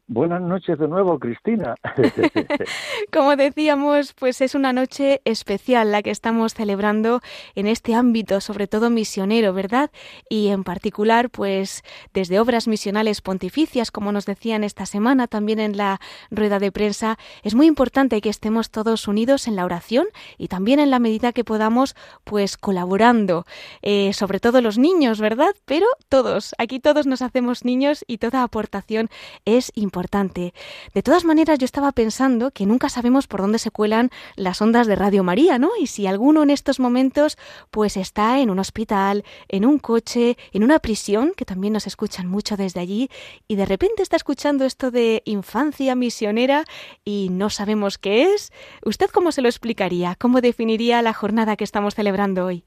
Buenas 0.06 0.42
noches 0.42 0.78
de 0.78 0.86
nuevo, 0.86 1.18
Cristina. 1.18 1.76
Como 3.12 3.36
decíamos, 3.36 4.12
pues 4.12 4.42
es 4.42 4.54
una 4.54 4.74
noche 4.74 5.22
especial 5.24 5.92
la 5.92 6.02
que 6.02 6.10
estamos 6.10 6.52
celebrando 6.52 7.22
en 7.54 7.66
este 7.66 7.94
ámbito, 7.94 8.42
sobre 8.42 8.66
todo 8.66 8.90
misionero, 8.90 9.54
¿verdad? 9.54 9.90
Y 10.28 10.48
en 10.48 10.62
particular, 10.62 11.30
pues 11.30 11.82
desde 12.12 12.38
obras 12.38 12.68
misionales 12.68 13.22
pontificias, 13.22 13.90
como 13.90 14.12
nos 14.12 14.26
decían 14.26 14.62
esta 14.62 14.84
semana 14.84 15.26
también 15.26 15.58
en 15.58 15.78
la 15.78 16.00
rueda 16.30 16.58
de 16.58 16.70
prensa, 16.70 17.16
es 17.42 17.54
muy 17.54 17.66
importante 17.66 18.20
que 18.20 18.28
estemos 18.28 18.70
todos 18.70 19.08
unidos 19.08 19.48
en 19.48 19.56
la 19.56 19.64
oración 19.64 20.06
y 20.36 20.48
también 20.48 20.80
en 20.80 20.90
la 20.90 20.98
medida 20.98 21.32
que 21.32 21.44
podamos, 21.44 21.96
pues 22.24 22.58
colaborando, 22.58 23.46
eh, 23.80 24.12
sobre 24.12 24.38
todo 24.38 24.60
los 24.60 24.76
niños, 24.76 25.18
¿verdad? 25.18 25.54
Pero 25.64 25.86
todos, 26.10 26.54
aquí 26.58 26.78
todos 26.78 27.06
nos 27.06 27.22
hacemos 27.22 27.64
niños 27.64 28.04
y 28.06 28.18
toda 28.18 28.42
aportación 28.42 29.08
es 29.46 29.72
importante 29.74 29.93
importante. 29.94 30.52
De 30.92 31.02
todas 31.02 31.24
maneras, 31.24 31.60
yo 31.60 31.64
estaba 31.64 31.92
pensando 31.92 32.50
que 32.50 32.66
nunca 32.66 32.88
sabemos 32.88 33.28
por 33.28 33.40
dónde 33.40 33.60
se 33.60 33.70
cuelan 33.70 34.10
las 34.34 34.60
ondas 34.60 34.88
de 34.88 34.96
Radio 34.96 35.22
María, 35.22 35.56
¿no? 35.56 35.70
Y 35.78 35.86
si 35.86 36.08
alguno 36.08 36.42
en 36.42 36.50
estos 36.50 36.80
momentos 36.80 37.38
pues 37.70 37.96
está 37.96 38.40
en 38.40 38.50
un 38.50 38.58
hospital, 38.58 39.22
en 39.48 39.64
un 39.64 39.78
coche, 39.78 40.36
en 40.52 40.64
una 40.64 40.80
prisión, 40.80 41.32
que 41.36 41.44
también 41.44 41.72
nos 41.72 41.86
escuchan 41.86 42.26
mucho 42.26 42.56
desde 42.56 42.80
allí, 42.80 43.08
y 43.46 43.54
de 43.54 43.66
repente 43.66 44.02
está 44.02 44.16
escuchando 44.16 44.64
esto 44.64 44.90
de 44.90 45.22
infancia 45.26 45.94
misionera 45.94 46.64
y 47.04 47.28
no 47.30 47.48
sabemos 47.48 47.96
qué 47.96 48.34
es, 48.34 48.52
¿usted 48.84 49.10
cómo 49.10 49.30
se 49.30 49.42
lo 49.42 49.48
explicaría? 49.48 50.16
¿Cómo 50.18 50.40
definiría 50.40 51.02
la 51.02 51.12
jornada 51.12 51.54
que 51.54 51.64
estamos 51.64 51.94
celebrando 51.94 52.46
hoy? 52.46 52.64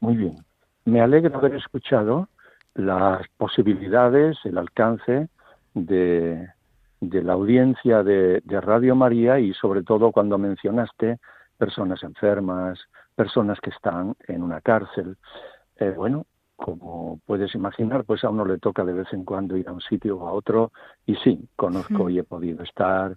Muy 0.00 0.16
bien. 0.16 0.36
Me 0.84 1.00
alegra 1.00 1.34
haber 1.38 1.54
escuchado 1.54 2.28
las 2.74 3.26
posibilidades, 3.38 4.36
el 4.44 4.58
alcance 4.58 5.28
de, 5.86 6.48
la 7.00 7.32
audiencia 7.32 8.02
de, 8.02 8.42
Radio 8.46 8.94
María 8.94 9.38
y 9.38 9.52
sobre 9.54 9.82
todo 9.82 10.12
cuando 10.12 10.38
mencionaste 10.38 11.18
personas 11.56 12.02
enfermas, 12.02 12.78
personas 13.14 13.58
que 13.60 13.70
están 13.70 14.14
en 14.26 14.42
una 14.42 14.60
cárcel. 14.60 15.16
Eh, 15.76 15.92
bueno, 15.96 16.26
como 16.56 17.20
puedes 17.26 17.54
imaginar, 17.54 18.04
pues 18.04 18.24
a 18.24 18.30
uno 18.30 18.44
le 18.44 18.58
toca 18.58 18.84
de 18.84 18.92
vez 18.92 19.12
en 19.12 19.24
cuando 19.24 19.56
ir 19.56 19.68
a 19.68 19.72
un 19.72 19.80
sitio 19.80 20.18
o 20.18 20.28
a 20.28 20.32
otro 20.32 20.72
y 21.06 21.14
sí, 21.16 21.48
conozco 21.56 22.10
y 22.10 22.18
he 22.18 22.24
podido 22.24 22.62
estar 22.62 23.16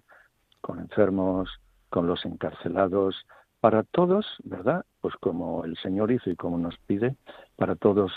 con 0.60 0.78
enfermos, 0.78 1.50
con 1.90 2.06
los 2.06 2.24
encarcelados, 2.24 3.26
para 3.60 3.82
todos, 3.82 4.26
¿verdad? 4.44 4.84
Pues 5.00 5.14
como 5.16 5.64
el 5.64 5.76
Señor 5.76 6.10
hizo 6.10 6.30
y 6.30 6.36
como 6.36 6.58
nos 6.58 6.76
pide, 6.78 7.16
para 7.56 7.76
todos 7.76 8.12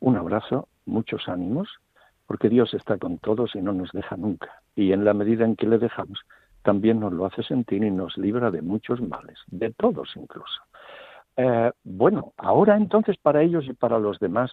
un 0.00 0.16
abrazo, 0.16 0.68
muchos 0.84 1.28
ánimos 1.28 1.68
porque 2.26 2.48
Dios 2.48 2.74
está 2.74 2.98
con 2.98 3.18
todos 3.18 3.54
y 3.54 3.62
no 3.62 3.72
nos 3.72 3.90
deja 3.92 4.16
nunca. 4.16 4.50
Y 4.74 4.92
en 4.92 5.04
la 5.04 5.14
medida 5.14 5.44
en 5.44 5.56
que 5.56 5.66
le 5.66 5.78
dejamos, 5.78 6.20
también 6.62 7.00
nos 7.00 7.12
lo 7.12 7.26
hace 7.26 7.42
sentir 7.44 7.84
y 7.84 7.90
nos 7.90 8.16
libra 8.18 8.50
de 8.50 8.62
muchos 8.62 9.00
males, 9.00 9.38
de 9.46 9.72
todos 9.72 10.10
incluso. 10.16 10.60
Eh, 11.36 11.70
bueno, 11.84 12.32
ahora 12.38 12.76
entonces 12.76 13.16
para 13.18 13.42
ellos 13.42 13.66
y 13.68 13.74
para 13.74 13.98
los 13.98 14.18
demás 14.18 14.50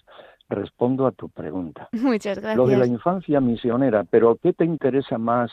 respondo 0.49 1.07
a 1.07 1.11
tu 1.11 1.29
pregunta. 1.29 1.89
Muchas 1.93 2.37
gracias. 2.37 2.57
Lo 2.57 2.67
de 2.67 2.77
la 2.77 2.85
infancia 2.85 3.39
misionera, 3.39 4.03
pero 4.03 4.37
¿qué 4.41 4.53
te 4.53 4.65
interesa 4.65 5.17
más 5.17 5.51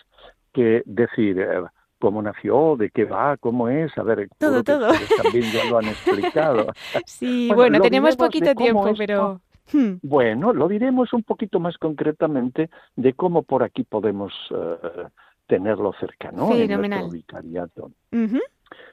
que 0.52 0.82
decir 0.84 1.40
eh, 1.40 1.62
cómo 2.00 2.20
nació, 2.20 2.76
de 2.76 2.90
qué 2.90 3.04
va, 3.04 3.36
cómo 3.36 3.68
es? 3.68 3.96
A 3.96 4.02
ver, 4.02 4.28
todo, 4.38 4.64
todo. 4.64 4.90
También 5.22 5.44
ya 5.52 5.64
lo 5.70 5.78
han 5.78 5.86
explicado. 5.88 6.66
sí, 7.06 7.50
bueno, 7.54 7.80
tenemos 7.80 8.16
poquito 8.16 8.54
tiempo, 8.54 8.92
pero... 8.98 9.40
Hmm. 9.72 9.94
Bueno, 10.02 10.52
lo 10.52 10.68
diremos 10.68 11.12
un 11.12 11.22
poquito 11.22 11.60
más 11.60 11.78
concretamente 11.78 12.70
de 12.96 13.12
cómo 13.14 13.42
por 13.42 13.62
aquí 13.62 13.84
podemos 13.84 14.32
uh, 14.50 15.08
tenerlo 15.46 15.92
cercano 15.98 16.54
en 16.54 16.68
nuestro 16.68 17.10
vicariato. 17.10 17.90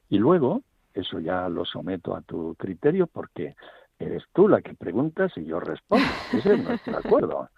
Y 0.09 0.17
luego, 0.17 0.63
eso 0.93 1.19
ya 1.19 1.47
lo 1.49 1.65
someto 1.65 2.15
a 2.15 2.21
tu 2.21 2.55
criterio 2.55 3.07
porque 3.07 3.55
eres 3.99 4.23
tú 4.33 4.47
la 4.47 4.61
que 4.61 4.73
preguntas 4.73 5.31
y 5.35 5.45
yo 5.45 5.59
respondo. 5.59 6.05
Ese 6.33 6.53
es 6.53 6.63
nuestro 6.63 6.97
acuerdo. 7.03 7.49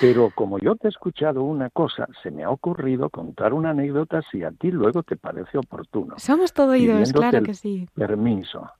Pero 0.00 0.30
como 0.34 0.58
yo 0.58 0.76
te 0.76 0.88
he 0.88 0.90
escuchado 0.90 1.42
una 1.42 1.68
cosa, 1.70 2.06
se 2.22 2.30
me 2.30 2.44
ha 2.44 2.50
ocurrido 2.50 3.10
contar 3.10 3.52
una 3.52 3.70
anécdota 3.70 4.22
si 4.30 4.42
a 4.42 4.50
ti 4.52 4.70
luego 4.70 5.02
te 5.02 5.16
parece 5.16 5.58
oportuno. 5.58 6.14
Somos 6.18 6.52
todo 6.52 6.72
oídos, 6.72 7.12
claro 7.12 7.42
que 7.42 7.54
sí. 7.54 7.88
Permiso. 7.94 8.70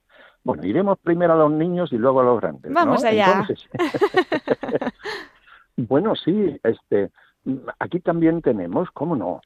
Bueno, 0.43 0.65
iremos 0.65 0.99
primero 0.99 1.35
a 1.35 1.37
los 1.37 1.51
niños 1.51 1.93
y 1.93 1.99
luego 1.99 2.21
a 2.21 2.25
los 2.25 2.41
grandes. 2.41 2.73
Vamos 2.73 3.05
allá. 3.05 3.47
bueno, 5.77 6.17
sí, 6.17 6.59
este, 6.63 7.11
aquí 7.79 8.01
también 8.01 8.41
tenemos, 8.41 8.91
cómo 8.93 9.17
no, 9.17 9.43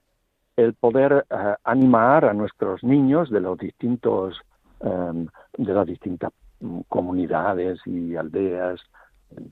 el 0.56 0.74
poder 0.74 1.26
eh, 1.30 1.54
animar 1.64 2.24
a 2.24 2.32
nuestros 2.32 2.84
niños 2.84 3.30
de 3.30 3.40
los 3.40 3.58
distintos, 3.58 4.40
em, 4.80 5.26
de 5.58 5.74
las 5.74 5.86
distintas 5.86 6.32
mm, 6.60 6.80
comunidades 6.88 7.80
y 7.86 8.16
aldeas 8.16 8.80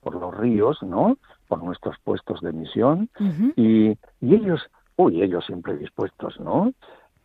por 0.01 0.15
los 0.15 0.37
ríos, 0.37 0.81
¿no? 0.83 1.17
Por 1.49 1.63
nuestros 1.63 1.97
puestos 2.05 2.41
de 2.41 2.53
misión 2.53 3.11
y, 3.57 3.91
y, 4.21 4.35
ellos, 4.35 4.61
uy, 4.97 5.23
ellos 5.23 5.45
siempre 5.45 5.77
dispuestos, 5.77 6.39
¿no? 6.39 6.73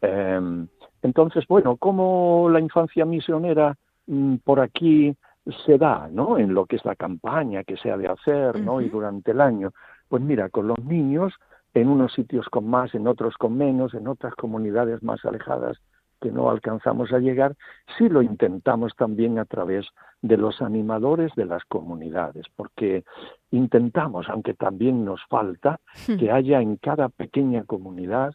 Em, 0.01 0.67
entonces, 1.03 1.45
bueno, 1.47 1.77
como 1.77 2.49
la 2.49 2.59
infancia 2.59 3.05
misionera 3.05 3.77
por 4.43 4.59
aquí 4.59 5.15
se 5.65 5.77
da, 5.77 6.09
¿no? 6.11 6.37
En 6.37 6.53
lo 6.53 6.65
que 6.65 6.75
es 6.75 6.85
la 6.85 6.95
campaña 6.95 7.63
que 7.63 7.77
se 7.77 7.91
ha 7.91 7.97
de 7.97 8.07
hacer, 8.07 8.59
¿no? 8.59 8.81
Y 8.81 8.89
durante 8.89 9.31
el 9.31 9.41
año. 9.41 9.71
Pues 10.07 10.21
mira, 10.21 10.49
con 10.49 10.67
los 10.67 10.79
niños, 10.79 11.33
en 11.73 11.89
unos 11.89 12.13
sitios 12.13 12.47
con 12.49 12.69
más, 12.69 12.93
en 12.95 13.07
otros 13.07 13.35
con 13.37 13.57
menos, 13.57 13.93
en 13.93 14.07
otras 14.07 14.35
comunidades 14.35 15.03
más 15.03 15.23
alejadas 15.25 15.77
que 16.19 16.31
no 16.31 16.49
alcanzamos 16.49 17.13
a 17.13 17.19
llegar, 17.19 17.55
sí 17.97 18.09
lo 18.09 18.23
intentamos 18.23 18.95
también 18.95 19.37
a 19.37 19.45
través 19.45 19.85
de 20.21 20.35
los 20.35 20.61
animadores 20.63 21.31
de 21.35 21.45
las 21.45 21.63
comunidades, 21.65 22.45
porque 22.55 23.03
intentamos, 23.51 24.27
aunque 24.29 24.55
también 24.55 25.05
nos 25.05 25.23
falta, 25.29 25.79
hmm. 26.07 26.17
que 26.17 26.31
haya 26.31 26.59
en 26.59 26.77
cada 26.77 27.09
pequeña 27.09 27.63
comunidad 27.65 28.33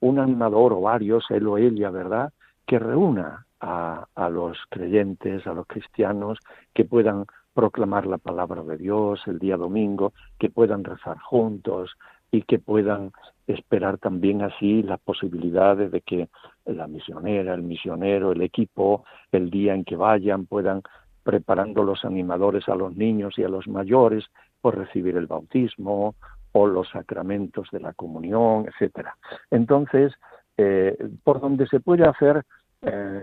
un 0.00 0.18
animador 0.18 0.72
o 0.72 0.80
varios, 0.80 1.30
él 1.30 1.46
o 1.46 1.58
ella, 1.58 1.90
¿verdad?, 1.90 2.32
que 2.66 2.80
reúna 2.80 3.46
a, 3.62 4.28
los 4.28 4.58
creyentes, 4.70 5.46
a 5.46 5.54
los 5.54 5.66
cristianos, 5.66 6.38
que 6.74 6.84
puedan 6.84 7.26
proclamar 7.54 8.06
la 8.06 8.18
palabra 8.18 8.62
de 8.62 8.76
Dios 8.76 9.20
el 9.26 9.38
día 9.38 9.56
domingo, 9.56 10.12
que 10.38 10.50
puedan 10.50 10.84
rezar 10.84 11.18
juntos 11.18 11.92
y 12.30 12.42
que 12.42 12.58
puedan 12.58 13.12
esperar 13.46 13.98
también 13.98 14.42
así 14.42 14.82
las 14.82 14.98
posibilidades 15.00 15.92
de 15.92 16.00
que 16.00 16.28
la 16.64 16.88
misionera, 16.88 17.54
el 17.54 17.62
misionero, 17.62 18.32
el 18.32 18.42
equipo, 18.42 19.04
el 19.30 19.50
día 19.50 19.74
en 19.74 19.84
que 19.84 19.96
vayan, 19.96 20.46
puedan 20.46 20.82
preparando 21.22 21.84
los 21.84 22.04
animadores 22.04 22.68
a 22.68 22.74
los 22.74 22.96
niños 22.96 23.38
y 23.38 23.44
a 23.44 23.48
los 23.48 23.68
mayores 23.68 24.24
por 24.60 24.76
recibir 24.76 25.16
el 25.16 25.26
bautismo 25.26 26.16
o 26.52 26.66
los 26.66 26.88
sacramentos 26.88 27.68
de 27.70 27.80
la 27.80 27.92
comunión, 27.92 28.66
etcétera. 28.66 29.16
Entonces, 29.50 30.12
eh, 30.56 30.96
por 31.22 31.40
donde 31.40 31.66
se 31.66 31.80
puede 31.80 32.06
hacer 32.06 32.44
eh, 32.82 33.22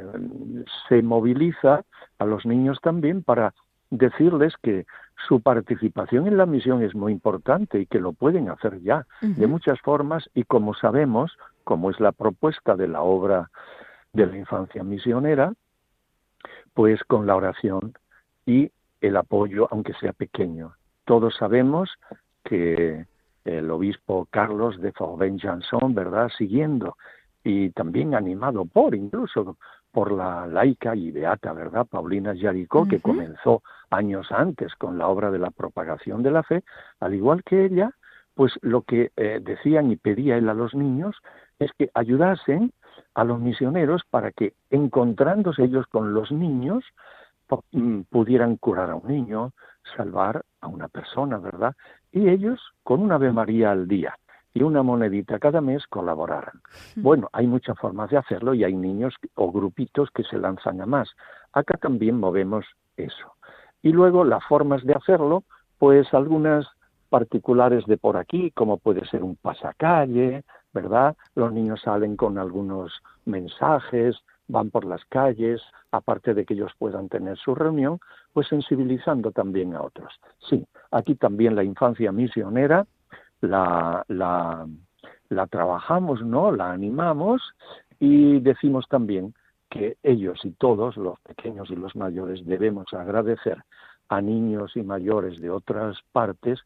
se 0.88 1.02
moviliza 1.02 1.84
a 2.18 2.26
los 2.26 2.46
niños 2.46 2.80
también 2.82 3.24
para 3.24 3.54
decirles 3.90 4.54
que 4.62 4.86
su 5.28 5.42
participación 5.42 6.28
en 6.28 6.38
la 6.38 6.46
misión 6.46 6.82
es 6.84 6.96
muy 6.96 7.12
importante 7.12 7.80
y 7.80 7.86
que 7.86 8.00
lo 8.00 8.14
pueden 8.14 8.50
hacer 8.50 8.80
ya 8.82 9.06
de 9.22 9.48
muchas 9.48 9.80
formas 9.82 10.30
y 10.34 10.44
como 10.44 10.74
sabemos, 10.74 11.38
como 11.64 11.90
es 11.90 12.00
la 12.00 12.12
propuesta 12.12 12.76
de 12.76 12.88
la 12.88 13.02
obra 13.02 13.50
de 14.14 14.28
la 14.28 14.38
infancia 14.38 14.84
misionera, 14.84 15.54
pues 16.74 17.04
con 17.04 17.28
la 17.28 17.36
oración 17.36 17.94
y 18.46 18.72
el 19.02 19.18
apoyo, 19.18 19.68
aunque 19.72 19.94
sea 19.96 20.14
pequeño. 20.14 20.74
Todos 21.06 21.36
sabemos 21.36 21.90
que 22.44 23.06
el 23.46 23.72
obispo 23.72 24.28
Carlos 24.30 24.80
de 24.80 24.94
Fauven-Janson, 24.94 25.94
¿verdad? 25.94 26.30
Siguiendo 26.38 26.96
y 27.44 27.70
también 27.72 28.16
animado 28.16 28.66
por, 28.66 28.96
incluso 28.96 29.58
por 29.92 30.12
la 30.12 30.46
laica 30.46 30.96
y 30.96 31.12
beata, 31.12 31.54
¿verdad? 31.54 31.88
Paulina 31.88 32.34
Yaricó, 32.34 32.88
que 32.88 33.00
comenzó 33.00 33.64
años 33.90 34.32
antes 34.32 34.76
con 34.76 34.98
la 34.98 35.08
obra 35.08 35.32
de 35.32 35.40
la 35.40 35.52
propagación 35.52 36.22
de 36.22 36.32
la 36.32 36.44
fe, 36.44 36.64
al 37.00 37.16
igual 37.16 37.44
que 37.44 37.66
ella, 37.66 37.92
pues 38.36 38.54
lo 38.62 38.84
que 38.84 39.12
eh, 39.18 39.40
decían 39.42 39.92
y 39.92 39.96
pedía 39.96 40.38
él 40.38 40.50
a 40.50 40.54
los 40.54 40.76
niños 40.76 41.16
es 41.58 41.72
que 41.78 41.90
ayudasen 41.94 42.72
a 43.16 43.24
los 43.24 43.40
misioneros 43.40 44.04
para 44.10 44.32
que, 44.32 44.54
encontrándose 44.70 45.64
ellos 45.64 45.88
con 45.88 46.14
los 46.14 46.32
niños, 46.32 46.84
mm, 47.72 48.02
pudieran 48.10 48.58
curar 48.58 48.92
a 48.92 48.96
un 48.96 49.08
niño, 49.08 49.54
salvar 49.96 50.44
a 50.62 50.68
una 50.68 50.88
persona, 50.88 51.38
¿verdad? 51.40 51.76
Y 52.12 52.30
ellos, 52.30 52.60
con 52.84 53.02
una 53.02 53.16
Ave 53.16 53.32
María 53.32 53.72
al 53.72 53.88
día 53.88 54.16
y 54.54 54.64
una 54.64 54.84
monedita 54.84 55.40
cada 55.40 55.62
mes, 55.62 55.86
colaboraran. 55.88 56.62
Bueno, 56.96 57.30
hay 57.34 57.48
muchas 57.48 57.78
formas 57.78 58.10
de 58.10 58.18
hacerlo 58.18 58.54
y 58.54 58.64
hay 58.64 58.76
niños 58.76 59.16
o 59.36 59.52
grupitos 59.52 60.10
que 60.12 60.24
se 60.24 60.38
lanzan 60.38 60.82
a 60.82 60.86
más. 60.86 61.10
Acá 61.54 61.78
también 61.78 62.20
movemos 62.20 62.66
eso. 62.98 63.36
Y 63.82 63.92
luego 63.92 64.24
las 64.24 64.44
formas 64.46 64.84
de 64.84 64.94
hacerlo, 64.94 65.44
pues 65.78 66.14
algunas 66.14 66.68
particulares 67.10 67.86
de 67.86 67.98
por 67.98 68.18
aquí, 68.18 68.52
como 68.52 68.78
puede 68.78 69.06
ser 69.06 69.24
un 69.24 69.36
pasacalle, 69.36 70.44
¿verdad? 70.74 71.16
Los 71.36 71.52
niños 71.52 71.82
salen 71.82 72.16
con 72.16 72.38
algunos 72.38 72.92
mensajes, 73.26 74.18
van 74.48 74.70
por 74.70 74.86
las 74.86 75.04
calles, 75.06 75.62
aparte 75.92 76.34
de 76.34 76.46
que 76.46 76.54
ellos 76.54 76.72
puedan 76.78 77.10
tener 77.10 77.38
su 77.38 77.56
reunión, 77.56 78.00
pues 78.34 78.48
sensibilizando 78.48 79.32
también 79.32 79.76
a 79.76 79.82
otros. 79.82 80.14
Sí, 80.50 80.66
aquí 80.92 81.16
también 81.16 81.56
la 81.56 81.64
infancia 81.64 82.12
misionera 82.12 82.86
la, 83.42 84.04
la, 84.08 84.68
la 85.30 85.48
trabajamos, 85.48 86.22
¿no? 86.24 86.52
La 86.52 86.72
animamos 86.72 87.42
y 88.00 88.40
decimos 88.40 88.88
también 88.90 89.34
que 89.70 89.98
ellos 90.04 90.40
y 90.44 90.52
todos, 90.52 90.98
los 90.98 91.20
pequeños 91.22 91.70
y 91.70 91.76
los 91.76 91.96
mayores, 91.96 92.46
debemos 92.46 92.94
agradecer 92.94 93.64
a 94.08 94.22
niños 94.22 94.76
y 94.76 94.82
mayores 94.82 95.40
de 95.40 95.52
otras 95.52 95.98
partes 96.12 96.60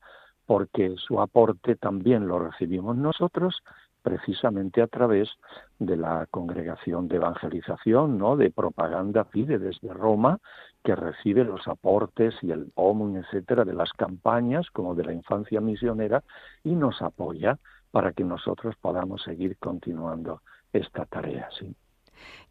porque 0.46 0.96
su 0.98 1.22
aporte 1.22 1.76
también 1.76 2.28
lo 2.28 2.40
recibimos 2.40 2.96
nosotros 2.96 3.62
precisamente 4.04 4.82
a 4.82 4.88
través 4.88 5.30
de 5.80 5.98
la 5.98 6.28
congregación 6.30 7.08
de 7.08 7.16
evangelización, 7.16 8.18
¿no? 8.18 8.36
de 8.36 8.52
propaganda 8.52 9.24
FIDE 9.26 9.58
desde 9.58 9.94
Roma, 9.94 10.40
que 10.84 10.96
recibe 10.96 11.46
los 11.46 11.68
aportes 11.68 12.36
y 12.42 12.52
el 12.52 12.72
OMUN, 12.76 13.18
etcétera, 13.18 13.64
de 13.64 13.74
las 13.74 13.92
campañas 13.94 14.70
como 14.72 14.94
de 14.94 15.06
la 15.06 15.14
infancia 15.14 15.62
misionera 15.62 16.24
y 16.64 16.76
nos 16.76 17.02
apoya 17.02 17.58
para 17.92 18.12
que 18.12 18.24
nosotros 18.24 18.76
podamos 18.80 19.24
seguir 19.24 19.58
continuando 19.58 20.42
esta 20.74 21.06
tarea, 21.06 21.48
sí. 21.58 21.74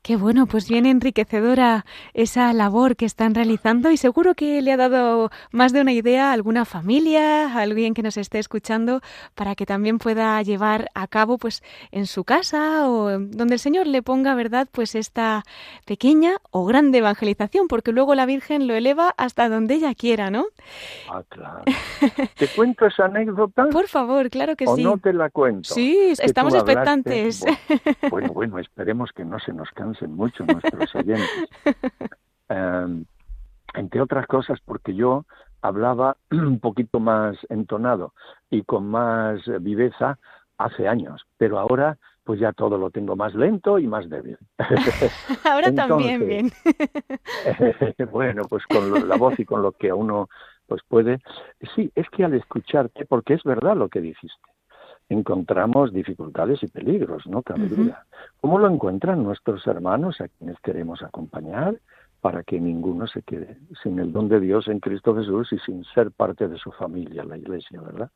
Qué 0.03 0.17
bueno, 0.17 0.47
pues 0.47 0.69
bien 0.69 0.85
enriquecedora 0.85 1.87
esa 2.13 2.53
labor 2.53 2.97
que 2.97 3.05
están 3.05 3.37
realizando 3.37 3.89
y 3.93 3.97
seguro 3.97 4.35
que 4.35 4.61
le 4.61 4.73
ha 4.73 4.77
dado 4.77 5.31
más 5.53 5.73
de 5.73 5.81
una 5.81 5.93
idea 5.93 6.31
a 6.31 6.33
alguna 6.33 6.65
familia, 6.65 7.47
a 7.47 7.61
alguien 7.61 7.95
que 7.95 8.03
nos 8.03 8.17
esté 8.17 8.41
escuchando, 8.41 9.01
para 9.37 9.55
que 9.55 9.65
también 9.65 10.01
pueda 10.01 10.43
llevar 10.43 10.89
a 10.95 11.07
cabo 11.07 11.39
pues 11.39 11.63
en 11.93 12.07
su 12.07 12.25
casa 12.25 12.91
o 12.91 13.11
donde 13.17 13.55
el 13.55 13.61
Señor 13.61 13.87
le 13.87 14.03
ponga, 14.03 14.35
¿verdad? 14.35 14.67
Pues 14.73 14.97
esta 14.97 15.45
pequeña 15.85 16.33
o 16.51 16.65
grande 16.65 16.99
evangelización, 16.99 17.69
porque 17.69 17.93
luego 17.93 18.17
la 18.17 18.27
Virgen 18.27 18.67
lo 18.67 18.75
eleva 18.75 19.15
hasta 19.17 19.49
donde 19.49 19.75
ella 19.75 19.95
quiera, 19.95 20.33
¿no? 20.33 20.47
Ah, 21.09 21.23
claro. 21.29 21.63
¿Te 22.37 22.49
cuento 22.49 22.87
esa 22.87 23.05
anécdota? 23.05 23.69
Por 23.69 23.87
favor, 23.87 24.31
claro 24.31 24.57
que 24.57 24.67
sí. 24.67 24.85
¿O 24.85 24.91
no 24.95 24.99
te 24.99 25.13
la 25.13 25.31
cuento? 25.31 25.73
Sí, 25.73 26.13
estamos 26.19 26.55
expectantes. 26.55 27.45
Bueno, 28.11 28.33
bueno, 28.33 28.59
esperemos 28.59 29.11
que 29.13 29.25
no 29.25 29.39
se 29.39 29.53
nos 29.53 29.71
canse 29.71 29.92
mucho 30.03 30.45
nuestros 30.45 30.95
oyentes. 30.95 31.49
Em, 32.49 33.05
entre 33.75 34.01
otras 34.01 34.27
cosas 34.27 34.61
porque 34.65 34.95
yo 34.95 35.25
hablaba 35.63 36.17
un 36.31 36.61
poquito 36.61 37.01
más 37.01 37.37
entonado 37.49 38.13
y 38.51 38.63
con 38.63 38.89
más 38.89 39.41
viveza 39.61 40.19
hace 40.59 40.89
años, 40.89 41.23
pero 41.39 41.59
ahora 41.59 41.99
pues 42.25 42.39
ya 42.39 42.53
todo 42.53 42.79
lo 42.79 42.91
tengo 42.91 43.17
más 43.17 43.35
lento 43.35 43.79
y 43.79 43.87
más 43.89 44.09
débil. 44.09 44.39
ahora 45.45 45.75
también 45.75 46.29
bien. 46.29 46.53
bueno, 48.13 48.43
pues 48.49 48.65
con 48.67 49.09
la 49.09 49.17
voz 49.17 49.39
y 49.41 49.45
con 49.45 49.63
lo 49.63 49.73
que 49.73 49.93
uno 49.93 50.29
pues 50.67 50.83
puede. 50.87 51.21
Sí, 51.75 51.91
es 51.95 52.09
que 52.11 52.25
al 52.25 52.35
escucharte, 52.35 53.07
porque 53.07 53.35
es 53.35 53.43
verdad 53.43 53.77
lo 53.77 53.89
que 53.89 54.01
dijiste, 54.01 54.52
encontramos 55.09 55.93
dificultades 55.93 56.63
y 56.63 56.69
peligros, 56.69 57.27
no 57.27 57.43
cabe 57.43 57.69
duda. 57.69 58.07
¿Cómo 58.41 58.59
lo 58.59 58.69
encuentran 58.69 59.23
nuestros 59.23 59.67
hermanos 59.67 60.21
a 60.21 60.29
quienes 60.29 60.59
queremos 60.61 61.03
acompañar 61.03 61.79
para 62.23 62.45
que 62.45 62.61
ninguno 62.61 63.07
se 63.09 63.23
quede 63.23 63.59
sin 63.83 63.99
el 63.99 64.13
don 64.13 64.29
de 64.29 64.39
Dios 64.39 64.69
en 64.69 64.79
Cristo 64.79 65.15
Jesús 65.17 65.53
y 65.53 65.59
sin 65.59 65.85
ser 65.85 66.13
parte 66.13 66.47
de 66.47 66.57
su 66.57 66.71
familia, 66.71 67.25
la 67.25 67.37
iglesia, 67.37 67.81
verdad? 67.81 68.11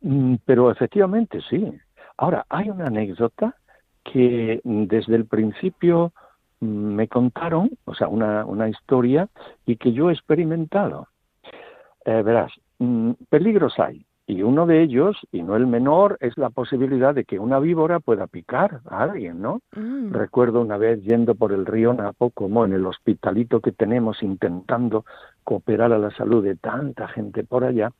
Mm, 0.00 0.34
pero 0.44 0.70
efectivamente 0.70 1.40
sí. 1.48 1.72
Ahora, 2.16 2.44
hay 2.48 2.70
una 2.70 2.88
anécdota 2.88 3.54
que 4.02 4.60
desde 4.64 5.14
el 5.14 5.26
principio 5.26 6.12
mm, 6.58 6.66
me 6.66 7.06
contaron, 7.06 7.70
o 7.84 7.94
sea, 7.94 8.08
una, 8.08 8.44
una 8.44 8.68
historia 8.68 9.28
y 9.64 9.76
que 9.76 9.92
yo 9.92 10.10
he 10.10 10.12
experimentado. 10.12 11.06
Eh, 12.04 12.22
verás, 12.22 12.50
mm, 12.80 13.12
peligros 13.28 13.78
hay, 13.78 14.04
y 14.30 14.42
uno 14.42 14.64
de 14.66 14.82
ellos, 14.82 15.16
y 15.32 15.42
no 15.42 15.56
el 15.56 15.66
menor, 15.66 16.16
es 16.20 16.38
la 16.38 16.50
posibilidad 16.50 17.14
de 17.14 17.24
que 17.24 17.38
una 17.38 17.58
víbora 17.58 17.98
pueda 17.98 18.28
picar 18.28 18.80
a 18.88 19.02
alguien, 19.02 19.42
¿no? 19.42 19.60
Mm. 19.74 20.12
Recuerdo 20.12 20.60
una 20.60 20.76
vez 20.76 21.02
yendo 21.02 21.34
por 21.34 21.52
el 21.52 21.66
río 21.66 21.92
Napo, 21.92 22.30
como 22.30 22.64
en 22.64 22.72
el 22.72 22.86
hospitalito 22.86 23.60
que 23.60 23.72
tenemos 23.72 24.22
intentando 24.22 25.04
cooperar 25.42 25.92
a 25.92 25.98
la 25.98 26.10
salud 26.12 26.44
de 26.44 26.54
tanta 26.54 27.08
gente 27.08 27.42
por 27.42 27.64
allá, 27.64 27.90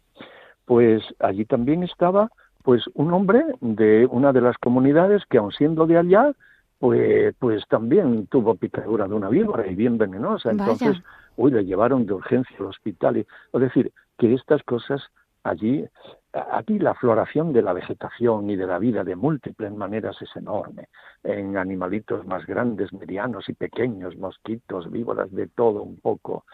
pues 0.66 1.02
allí 1.18 1.44
también 1.46 1.82
estaba 1.82 2.30
pues 2.62 2.84
un 2.94 3.12
hombre 3.12 3.42
de 3.60 4.06
una 4.10 4.32
de 4.32 4.42
las 4.42 4.56
comunidades 4.58 5.24
que 5.28 5.38
aun 5.38 5.50
siendo 5.50 5.86
de 5.86 5.98
allá, 5.98 6.32
pues, 6.78 7.34
pues 7.38 7.66
también 7.68 8.26
tuvo 8.28 8.54
picadura 8.54 9.08
de 9.08 9.14
una 9.14 9.28
víbora 9.28 9.66
y 9.66 9.74
bien 9.74 9.98
venenosa. 9.98 10.50
Entonces, 10.50 10.96
uy, 11.36 11.50
le 11.50 11.64
llevaron 11.64 12.06
de 12.06 12.12
urgencia 12.12 12.56
al 12.60 12.66
hospital. 12.66 13.16
Y, 13.16 13.20
es 13.52 13.60
decir, 13.60 13.92
que 14.18 14.32
estas 14.34 14.62
cosas 14.62 15.02
allí 15.42 15.86
Aquí 16.32 16.78
la 16.78 16.94
floración 16.94 17.52
de 17.52 17.62
la 17.62 17.72
vegetación 17.72 18.48
y 18.50 18.56
de 18.56 18.66
la 18.66 18.78
vida 18.78 19.02
de 19.02 19.16
múltiples 19.16 19.72
maneras 19.72 20.16
es 20.22 20.30
enorme, 20.36 20.88
en 21.24 21.56
animalitos 21.56 22.24
más 22.24 22.46
grandes, 22.46 22.92
medianos 22.92 23.48
y 23.48 23.52
pequeños, 23.52 24.16
mosquitos, 24.16 24.88
víboras, 24.92 25.32
de 25.32 25.48
todo 25.48 25.82
un 25.82 25.96
poco. 25.96 26.44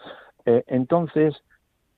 Eh, 0.45 0.63
entonces, 0.65 1.35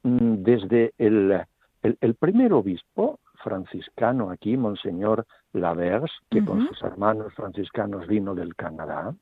mm, 0.03 0.43
desde 0.43 0.93
el, 0.97 1.41
el, 1.81 2.15
primer 2.15 2.51
obispo 2.51 3.19
franciscano 3.35 4.29
aquí, 4.29 4.57
Monseñor 4.57 5.25
Lavers, 5.53 6.11
que 6.29 6.43
con 6.43 6.67
sus 6.67 6.83
hermanos 6.83 7.33
franciscanos 7.33 8.07
vino 8.07 8.35
del 8.35 8.55
Canadá, 8.55 9.15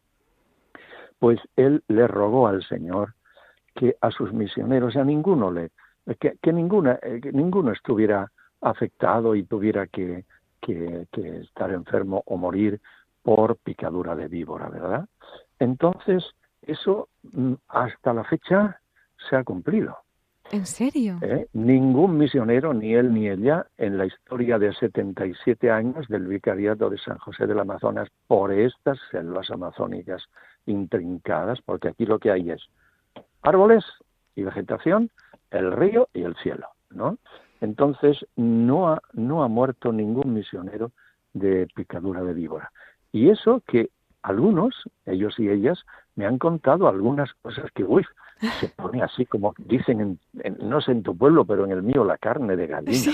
pues 1.19 1.39
él 1.55 1.83
le 1.87 2.07
rogó 2.07 2.47
al 2.47 2.63
Señor 2.63 3.13
que 3.75 3.95
a 4.01 4.09
sus 4.09 4.33
misioneros, 4.33 4.95
a 4.95 5.03
ninguno 5.03 5.51
le, 5.51 5.69
que, 6.19 6.37
que, 6.41 6.51
ninguna, 6.51 6.97
eh, 7.03 7.19
que 7.21 7.31
ninguno 7.31 7.71
estuviera 7.71 8.31
afectado 8.61 9.35
y 9.35 9.43
tuviera 9.43 9.87
que, 9.87 10.25
que, 10.61 11.07
estar 11.41 11.71
enfermo 11.71 12.23
o 12.25 12.37
morir 12.37 12.81
por 13.21 13.57
picadura 13.57 14.15
de 14.15 14.27
víbora, 14.27 14.69
¿verdad? 14.69 15.07
Entonces, 15.59 16.23
eso 16.61 17.09
mm, 17.23 17.53
hasta 17.67 18.13
la 18.13 18.23
fecha 18.23 18.79
se 19.29 19.35
ha 19.35 19.43
cumplido. 19.43 19.97
¿En 20.51 20.65
serio? 20.65 21.17
¿Eh? 21.21 21.47
Ningún 21.53 22.17
misionero, 22.17 22.73
ni 22.73 22.93
él 22.93 23.13
ni 23.13 23.27
ella, 23.27 23.65
en 23.77 23.97
la 23.97 24.05
historia 24.05 24.57
de 24.57 24.73
77 24.73 25.69
años 25.69 26.07
del 26.07 26.25
vicariato 26.25 26.89
de 26.89 26.97
San 26.99 27.17
José 27.17 27.47
del 27.47 27.59
Amazonas 27.59 28.07
por 28.27 28.53
estas 28.53 28.97
selvas 29.11 29.49
amazónicas 29.51 30.23
intrincadas, 30.65 31.59
porque 31.61 31.89
aquí 31.89 32.05
lo 32.05 32.19
que 32.19 32.31
hay 32.31 32.51
es 32.51 32.61
árboles 33.41 33.83
y 34.35 34.43
vegetación, 34.43 35.09
el 35.51 35.73
río 35.73 36.07
y 36.13 36.23
el 36.23 36.35
cielo, 36.37 36.67
¿no? 36.91 37.17
Entonces, 37.61 38.25
no 38.35 38.89
ha, 38.89 39.01
no 39.13 39.43
ha 39.43 39.47
muerto 39.47 39.91
ningún 39.91 40.33
misionero 40.33 40.91
de 41.33 41.67
picadura 41.75 42.23
de 42.23 42.33
víbora. 42.33 42.71
Y 43.11 43.29
eso 43.29 43.61
que 43.67 43.89
algunos, 44.23 44.75
ellos 45.05 45.39
y 45.39 45.49
ellas, 45.49 45.83
me 46.15 46.25
han 46.25 46.37
contado 46.37 46.87
algunas 46.87 47.33
cosas 47.35 47.71
que, 47.73 47.83
uy, 47.83 48.05
se 48.59 48.67
pone 48.69 49.01
así 49.01 49.25
como 49.25 49.53
dicen, 49.57 50.19
en, 50.43 50.57
no 50.69 50.81
sé 50.81 50.91
en 50.91 51.03
tu 51.03 51.17
pueblo, 51.17 51.45
pero 51.45 51.65
en 51.65 51.71
el 51.71 51.81
mío 51.81 52.03
la 52.03 52.17
carne 52.17 52.55
de 52.55 52.67
gallina. 52.67 53.11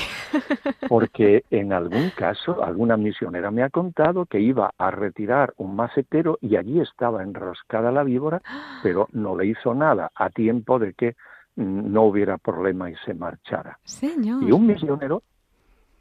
Porque 0.90 1.44
en 1.50 1.72
algún 1.72 2.10
caso, 2.12 2.64
alguna 2.64 2.98
misionera 2.98 3.52
me 3.52 3.64
ha 3.64 3.70
contado 3.70 4.26
que 4.26 4.40
iba 4.40 4.74
a 4.78 4.92
retirar 4.92 5.54
un 5.58 5.76
macetero 5.76 6.38
y 6.42 6.56
allí 6.56 6.80
estaba 6.80 7.24
enroscada 7.24 7.92
la 7.92 8.04
víbora, 8.04 8.42
pero 8.82 9.08
no 9.12 9.38
le 9.38 9.46
hizo 9.46 9.74
nada 9.74 10.12
a 10.16 10.30
tiempo 10.30 10.80
de 10.80 10.94
que 10.94 11.16
no 11.56 12.04
hubiera 12.04 12.38
problema 12.38 12.90
y 12.90 12.96
se 13.06 13.14
marchara. 13.14 13.80
Señor. 13.84 14.44
Y 14.44 14.52
un 14.52 14.66
misionero 14.68 15.24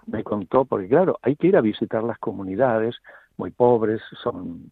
me 0.06 0.24
contó, 0.24 0.64
porque 0.64 0.88
claro, 0.88 1.18
hay 1.22 1.36
que 1.36 1.48
ir 1.48 1.56
a 1.56 1.60
visitar 1.60 2.02
las 2.02 2.18
comunidades 2.18 2.96
muy 3.36 3.50
pobres, 3.50 4.00
son 4.22 4.70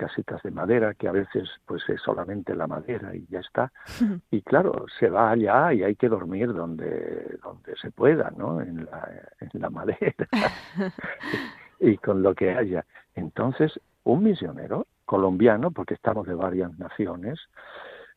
casitas 0.00 0.42
de 0.42 0.50
madera 0.50 0.94
que 0.94 1.08
a 1.08 1.12
veces 1.12 1.46
pues 1.66 1.82
es 1.90 2.00
solamente 2.00 2.56
la 2.56 2.66
madera 2.66 3.14
y 3.14 3.26
ya 3.28 3.40
está 3.40 3.70
y 4.30 4.40
claro 4.40 4.86
se 4.98 5.10
va 5.10 5.32
allá 5.32 5.74
y 5.74 5.82
hay 5.82 5.94
que 5.94 6.08
dormir 6.08 6.54
donde 6.54 7.38
donde 7.42 7.76
se 7.76 7.90
pueda 7.90 8.32
no 8.34 8.62
en 8.62 8.86
la, 8.86 9.10
en 9.40 9.60
la 9.60 9.68
madera 9.68 10.26
y 11.80 11.98
con 11.98 12.22
lo 12.22 12.34
que 12.34 12.50
haya 12.50 12.86
entonces 13.14 13.78
un 14.04 14.22
misionero 14.22 14.86
colombiano 15.04 15.70
porque 15.70 15.92
estamos 15.92 16.26
de 16.26 16.34
varias 16.34 16.78
naciones 16.78 17.38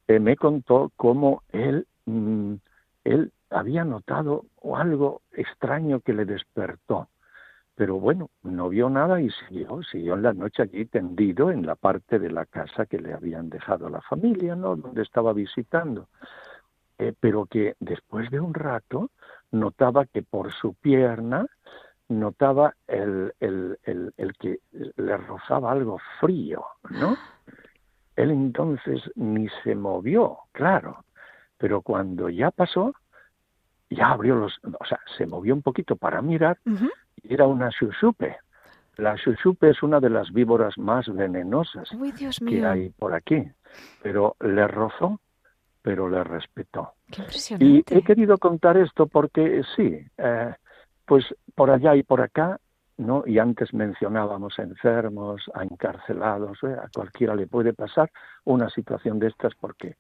eh, 0.08 0.20
me 0.20 0.38
contó 0.38 0.90
cómo 0.96 1.44
él 1.52 1.86
mm, 2.06 2.56
él 3.04 3.32
había 3.50 3.84
notado 3.84 4.46
algo 4.76 5.22
extraño 5.34 6.00
que 6.00 6.14
le 6.14 6.26
despertó 6.26 7.08
pero 7.76 8.00
bueno, 8.00 8.30
no 8.44 8.70
vio 8.70 8.90
nada 8.90 9.20
y 9.20 9.30
siguió, 9.32 9.82
siguió 9.84 10.14
en 10.14 10.22
la 10.22 10.34
noche 10.34 10.64
allí 10.64 10.86
tendido 10.86 11.50
en 11.50 11.66
la 11.66 11.76
parte 11.76 12.20
de 12.20 12.32
la 12.32 12.46
casa 12.46 12.86
que 12.86 13.00
le 13.00 13.14
habían 13.14 13.50
dejado 13.50 13.90
la 13.90 14.02
familia, 14.02 14.56
¿no? 14.56 14.76
Donde 14.76 15.02
estaba 15.02 15.34
visitando. 15.34 16.08
Eh, 17.00 17.14
pero 17.20 17.48
que 17.48 17.76
después 17.80 18.30
de 18.30 18.40
un 18.40 18.54
rato 18.54 19.10
notaba 19.52 20.06
que 20.06 20.22
por 20.22 20.54
su 20.54 20.76
pierna 20.76 21.48
notaba 22.10 22.76
el, 22.88 23.34
el, 23.40 23.80
el, 23.84 24.14
el 24.18 24.34
que 24.38 24.60
le 24.96 25.18
rozaba 25.18 25.72
algo 25.72 26.00
frío, 26.20 26.64
¿no? 26.92 27.18
Él 28.16 28.30
entonces 28.30 29.02
ni 29.16 29.48
se 29.64 29.74
movió, 29.74 30.38
claro, 30.52 31.04
pero 31.64 31.82
cuando 31.82 32.28
ya 32.28 32.52
pasó, 32.52 32.94
ya 33.90 34.10
abrió 34.10 34.36
los, 34.36 34.60
o 34.66 34.86
sea, 34.86 35.00
se 35.18 35.26
movió 35.26 35.54
un 35.54 35.62
poquito 35.62 35.96
para 35.96 36.22
mirar 36.22 36.58
era 37.24 37.48
una 37.48 37.70
chuchupe. 37.70 38.36
La 38.98 39.16
chuchupe 39.16 39.70
es 39.70 39.82
una 39.82 40.02
de 40.02 40.10
las 40.10 40.34
víboras 40.34 40.78
más 40.78 41.08
venenosas 41.08 41.88
que 42.46 42.66
hay 42.66 42.90
por 42.90 43.14
aquí, 43.14 43.50
pero 44.02 44.36
le 44.42 44.68
rozó, 44.68 45.22
pero 45.82 46.10
le 46.10 46.22
respetó. 46.26 46.96
y 47.60 47.82
he 47.90 48.04
querido 48.04 48.38
contar 48.40 48.76
esto 48.76 49.08
porque 49.08 49.62
sí, 49.78 50.06
eh, 50.18 50.54
pues 51.06 51.24
por 51.56 51.72
allá 51.72 51.96
y 51.96 52.04
por 52.04 52.20
acá, 52.20 52.60
¿no? 52.98 53.24
Y 53.26 53.40
antes 53.40 53.74
mencionábamos 53.74 54.60
a 54.60 54.64
enfermos, 54.64 55.50
a 55.54 55.64
encarcelados, 55.64 56.62
¿eh? 56.64 56.76
a 56.78 56.90
cualquiera 56.94 57.34
le 57.36 57.48
puede 57.48 57.72
pasar 57.72 58.12
una 58.44 58.70
situación 58.70 59.18
de 59.18 59.28
estas 59.28 59.56
porque 59.56 59.96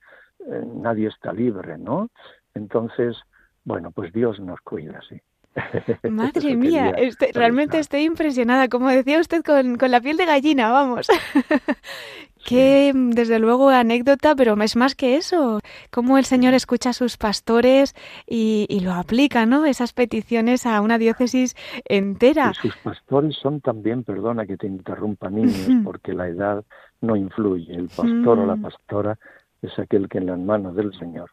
eh, 0.47 0.63
nadie 0.75 1.07
está 1.07 1.33
libre, 1.33 1.77
¿no? 1.77 2.09
Entonces, 2.53 3.17
bueno, 3.63 3.91
pues 3.91 4.11
Dios 4.13 4.39
nos 4.39 4.59
cuida, 4.61 4.99
sí. 5.07 5.19
Madre 6.09 6.55
mía, 6.55 6.95
realmente 7.33 7.77
estoy 7.77 8.03
impresionada, 8.03 8.67
como 8.69 8.89
decía 8.89 9.19
usted, 9.19 9.43
con, 9.43 9.77
la 9.79 10.01
piel 10.01 10.17
de 10.17 10.25
gallina, 10.25 10.71
vamos. 10.71 11.07
Qué, 12.45 12.91
desde 12.93 13.39
luego, 13.39 13.69
anécdota, 13.69 14.35
pero 14.35 14.61
es 14.61 14.75
más 14.75 14.95
que 14.95 15.15
eso. 15.15 15.61
Cómo 15.91 16.17
el 16.17 16.25
Señor 16.25 16.53
escucha 16.53 16.89
a 16.89 16.93
sus 16.93 17.15
pastores 17.15 17.95
y, 18.27 18.81
lo 18.81 18.91
aplica, 18.91 19.45
¿no? 19.45 19.65
Esas 19.65 19.93
peticiones 19.93 20.65
a 20.65 20.81
una 20.81 20.97
diócesis 20.97 21.55
entera. 21.85 22.53
sus 22.53 22.75
pastores 22.77 23.37
son 23.41 23.61
también, 23.61 24.03
perdona 24.03 24.45
que 24.45 24.57
te 24.57 24.67
interrumpa, 24.67 25.29
niños, 25.29 25.69
porque 25.85 26.11
la 26.11 26.27
edad 26.27 26.65
no 26.99 27.15
influye. 27.15 27.73
El 27.73 27.87
pastor 27.87 28.39
o 28.39 28.45
la 28.45 28.57
pastora 28.57 29.17
es 29.63 29.79
aquel 29.79 30.07
que 30.07 30.19
en 30.19 30.27
las 30.27 30.39
manos 30.39 30.75
del 30.75 30.93
Señor 30.93 31.31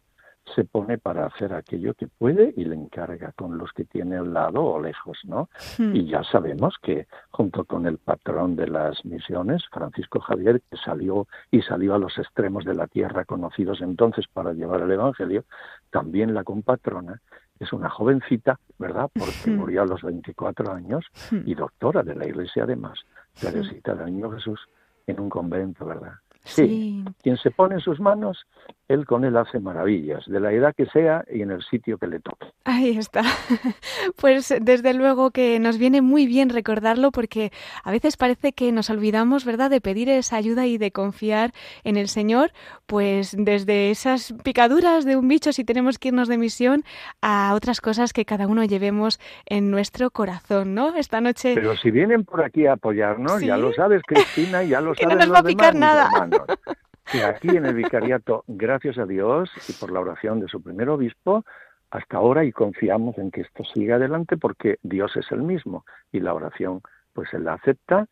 se 0.54 0.64
pone 0.64 0.98
para 0.98 1.26
hacer 1.26 1.52
aquello 1.52 1.94
que 1.94 2.08
puede 2.08 2.52
y 2.56 2.64
le 2.64 2.74
encarga 2.74 3.32
con 3.32 3.58
los 3.58 3.72
que 3.72 3.84
tiene 3.84 4.16
al 4.16 4.32
lado 4.32 4.64
o 4.64 4.80
lejos, 4.80 5.18
¿no? 5.24 5.48
Hmm. 5.78 5.94
Y 5.94 6.06
ya 6.06 6.24
sabemos 6.24 6.76
que 6.82 7.06
junto 7.30 7.64
con 7.64 7.86
el 7.86 7.98
patrón 7.98 8.56
de 8.56 8.66
las 8.66 9.04
misiones, 9.04 9.62
Francisco 9.70 10.20
Javier, 10.20 10.60
que 10.68 10.76
salió 10.78 11.26
y 11.50 11.62
salió 11.62 11.94
a 11.94 11.98
los 11.98 12.18
extremos 12.18 12.64
de 12.64 12.74
la 12.74 12.86
tierra 12.86 13.24
conocidos 13.24 13.80
entonces 13.80 14.26
para 14.32 14.52
llevar 14.52 14.80
el 14.80 14.90
Evangelio, 14.90 15.44
también 15.90 16.34
la 16.34 16.44
compatrona 16.44 17.20
es 17.58 17.72
una 17.72 17.90
jovencita, 17.90 18.58
¿verdad? 18.78 19.10
Porque 19.14 19.50
hmm. 19.50 19.56
murió 19.56 19.82
a 19.82 19.86
los 19.86 20.02
24 20.02 20.72
años 20.72 21.04
hmm. 21.30 21.42
y 21.44 21.54
doctora 21.54 22.02
de 22.02 22.16
la 22.16 22.26
Iglesia 22.26 22.64
además, 22.64 22.98
Teresita 23.38 23.94
del 23.94 24.14
Niño 24.14 24.30
Jesús, 24.32 24.60
en 25.06 25.20
un 25.20 25.28
convento, 25.28 25.84
¿verdad? 25.84 26.14
Sí. 26.44 27.04
Quien 27.22 27.36
se 27.36 27.50
pone 27.50 27.74
en 27.76 27.80
sus 27.80 28.00
manos, 28.00 28.46
él 28.88 29.06
con 29.06 29.24
él 29.24 29.36
hace 29.36 29.60
maravillas, 29.60 30.24
de 30.26 30.40
la 30.40 30.52
edad 30.52 30.74
que 30.74 30.86
sea 30.86 31.24
y 31.30 31.42
en 31.42 31.50
el 31.50 31.62
sitio 31.62 31.98
que 31.98 32.06
le 32.06 32.20
toque. 32.20 32.46
Ahí 32.64 32.96
está. 32.96 33.22
Pues 34.16 34.54
desde 34.60 34.94
luego 34.94 35.30
que 35.30 35.58
nos 35.60 35.78
viene 35.78 36.02
muy 36.02 36.26
bien 36.26 36.48
recordarlo 36.48 37.10
porque 37.10 37.52
a 37.84 37.90
veces 37.90 38.16
parece 38.16 38.52
que 38.52 38.72
nos 38.72 38.90
olvidamos, 38.90 39.44
¿verdad?, 39.44 39.70
de 39.70 39.80
pedir 39.80 40.08
esa 40.08 40.36
ayuda 40.36 40.66
y 40.66 40.78
de 40.78 40.90
confiar 40.90 41.52
en 41.84 41.96
el 41.96 42.08
Señor, 42.08 42.52
pues 42.86 43.34
desde 43.38 43.90
esas 43.90 44.34
picaduras 44.42 45.04
de 45.04 45.16
un 45.16 45.28
bicho 45.28 45.52
si 45.52 45.64
tenemos 45.64 45.98
que 45.98 46.08
irnos 46.08 46.28
de 46.28 46.38
misión 46.38 46.84
a 47.22 47.54
otras 47.54 47.80
cosas 47.80 48.12
que 48.12 48.24
cada 48.24 48.46
uno 48.46 48.64
llevemos 48.64 49.20
en 49.46 49.70
nuestro 49.70 50.10
corazón, 50.10 50.74
¿no? 50.74 50.96
Esta 50.96 51.20
noche. 51.20 51.52
Pero 51.54 51.76
si 51.76 51.90
vienen 51.90 52.24
por 52.24 52.42
aquí 52.42 52.66
a 52.66 52.74
apoyarnos, 52.74 53.40
ya 53.42 53.56
lo 53.56 53.72
sabes, 53.72 54.02
Cristina, 54.06 54.62
ya 54.62 54.80
lo 54.80 54.94
sabes. 54.96 55.16
no 55.16 55.26
nos 55.26 55.34
va 55.34 55.38
a 55.38 55.44
picar 55.44 55.74
nada. 55.74 56.10
Que 57.10 57.24
aquí 57.24 57.48
en 57.48 57.66
el 57.66 57.74
vicariato, 57.74 58.44
gracias 58.46 58.96
a 58.98 59.06
Dios 59.06 59.50
y 59.68 59.72
por 59.72 59.90
la 59.90 60.00
oración 60.00 60.38
de 60.38 60.48
su 60.48 60.62
primer 60.62 60.88
obispo, 60.88 61.44
hasta 61.90 62.18
ahora 62.18 62.44
y 62.44 62.52
confiamos 62.52 63.18
en 63.18 63.30
que 63.30 63.40
esto 63.40 63.64
siga 63.64 63.96
adelante 63.96 64.36
porque 64.36 64.78
Dios 64.82 65.16
es 65.16 65.30
el 65.32 65.42
mismo 65.42 65.84
y 66.12 66.20
la 66.20 66.34
oración 66.34 66.82
pues 67.12 67.32
él 67.34 67.44
la 67.44 67.54
acepta. 67.54 68.06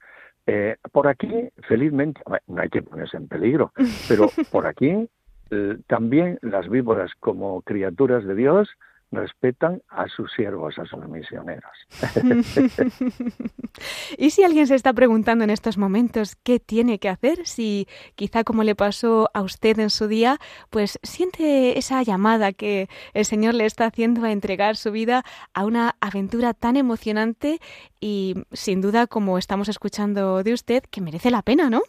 Eh, 0.46 0.76
por 0.92 1.06
aquí, 1.06 1.50
felizmente, 1.68 2.20
no 2.46 2.60
hay 2.60 2.68
que 2.70 2.82
ponerse 2.82 3.16
en 3.16 3.28
peligro, 3.28 3.72
pero 4.08 4.28
por 4.50 4.66
aquí 4.66 5.08
eh, 5.50 5.78
también 5.86 6.38
las 6.42 6.68
víboras 6.68 7.12
como 7.20 7.62
criaturas 7.62 8.24
de 8.24 8.34
Dios 8.34 8.68
respetan 9.10 9.82
a 9.88 10.06
sus 10.08 10.30
siervos, 10.32 10.78
a 10.78 10.84
sus 10.84 11.06
misioneros. 11.08 11.72
¿Y 14.18 14.30
si 14.30 14.44
alguien 14.44 14.66
se 14.66 14.74
está 14.74 14.92
preguntando 14.92 15.44
en 15.44 15.50
estos 15.50 15.78
momentos 15.78 16.36
qué 16.36 16.60
tiene 16.60 16.98
que 16.98 17.08
hacer? 17.08 17.46
Si 17.46 17.88
quizá 18.16 18.44
como 18.44 18.64
le 18.64 18.74
pasó 18.74 19.30
a 19.32 19.42
usted 19.42 19.78
en 19.78 19.90
su 19.90 20.08
día, 20.08 20.38
pues 20.70 20.98
siente 21.02 21.78
esa 21.78 22.02
llamada 22.02 22.52
que 22.52 22.88
el 23.14 23.24
Señor 23.24 23.54
le 23.54 23.64
está 23.64 23.86
haciendo 23.86 24.24
a 24.24 24.32
entregar 24.32 24.76
su 24.76 24.92
vida 24.92 25.22
a 25.54 25.64
una 25.64 25.96
aventura 26.00 26.52
tan 26.52 26.76
emocionante 26.76 27.60
y 28.00 28.34
sin 28.52 28.80
duda, 28.80 29.06
como 29.06 29.38
estamos 29.38 29.68
escuchando 29.68 30.42
de 30.42 30.52
usted, 30.52 30.82
que 30.90 31.00
merece 31.00 31.30
la 31.30 31.42
pena, 31.42 31.70
¿no? 31.70 31.80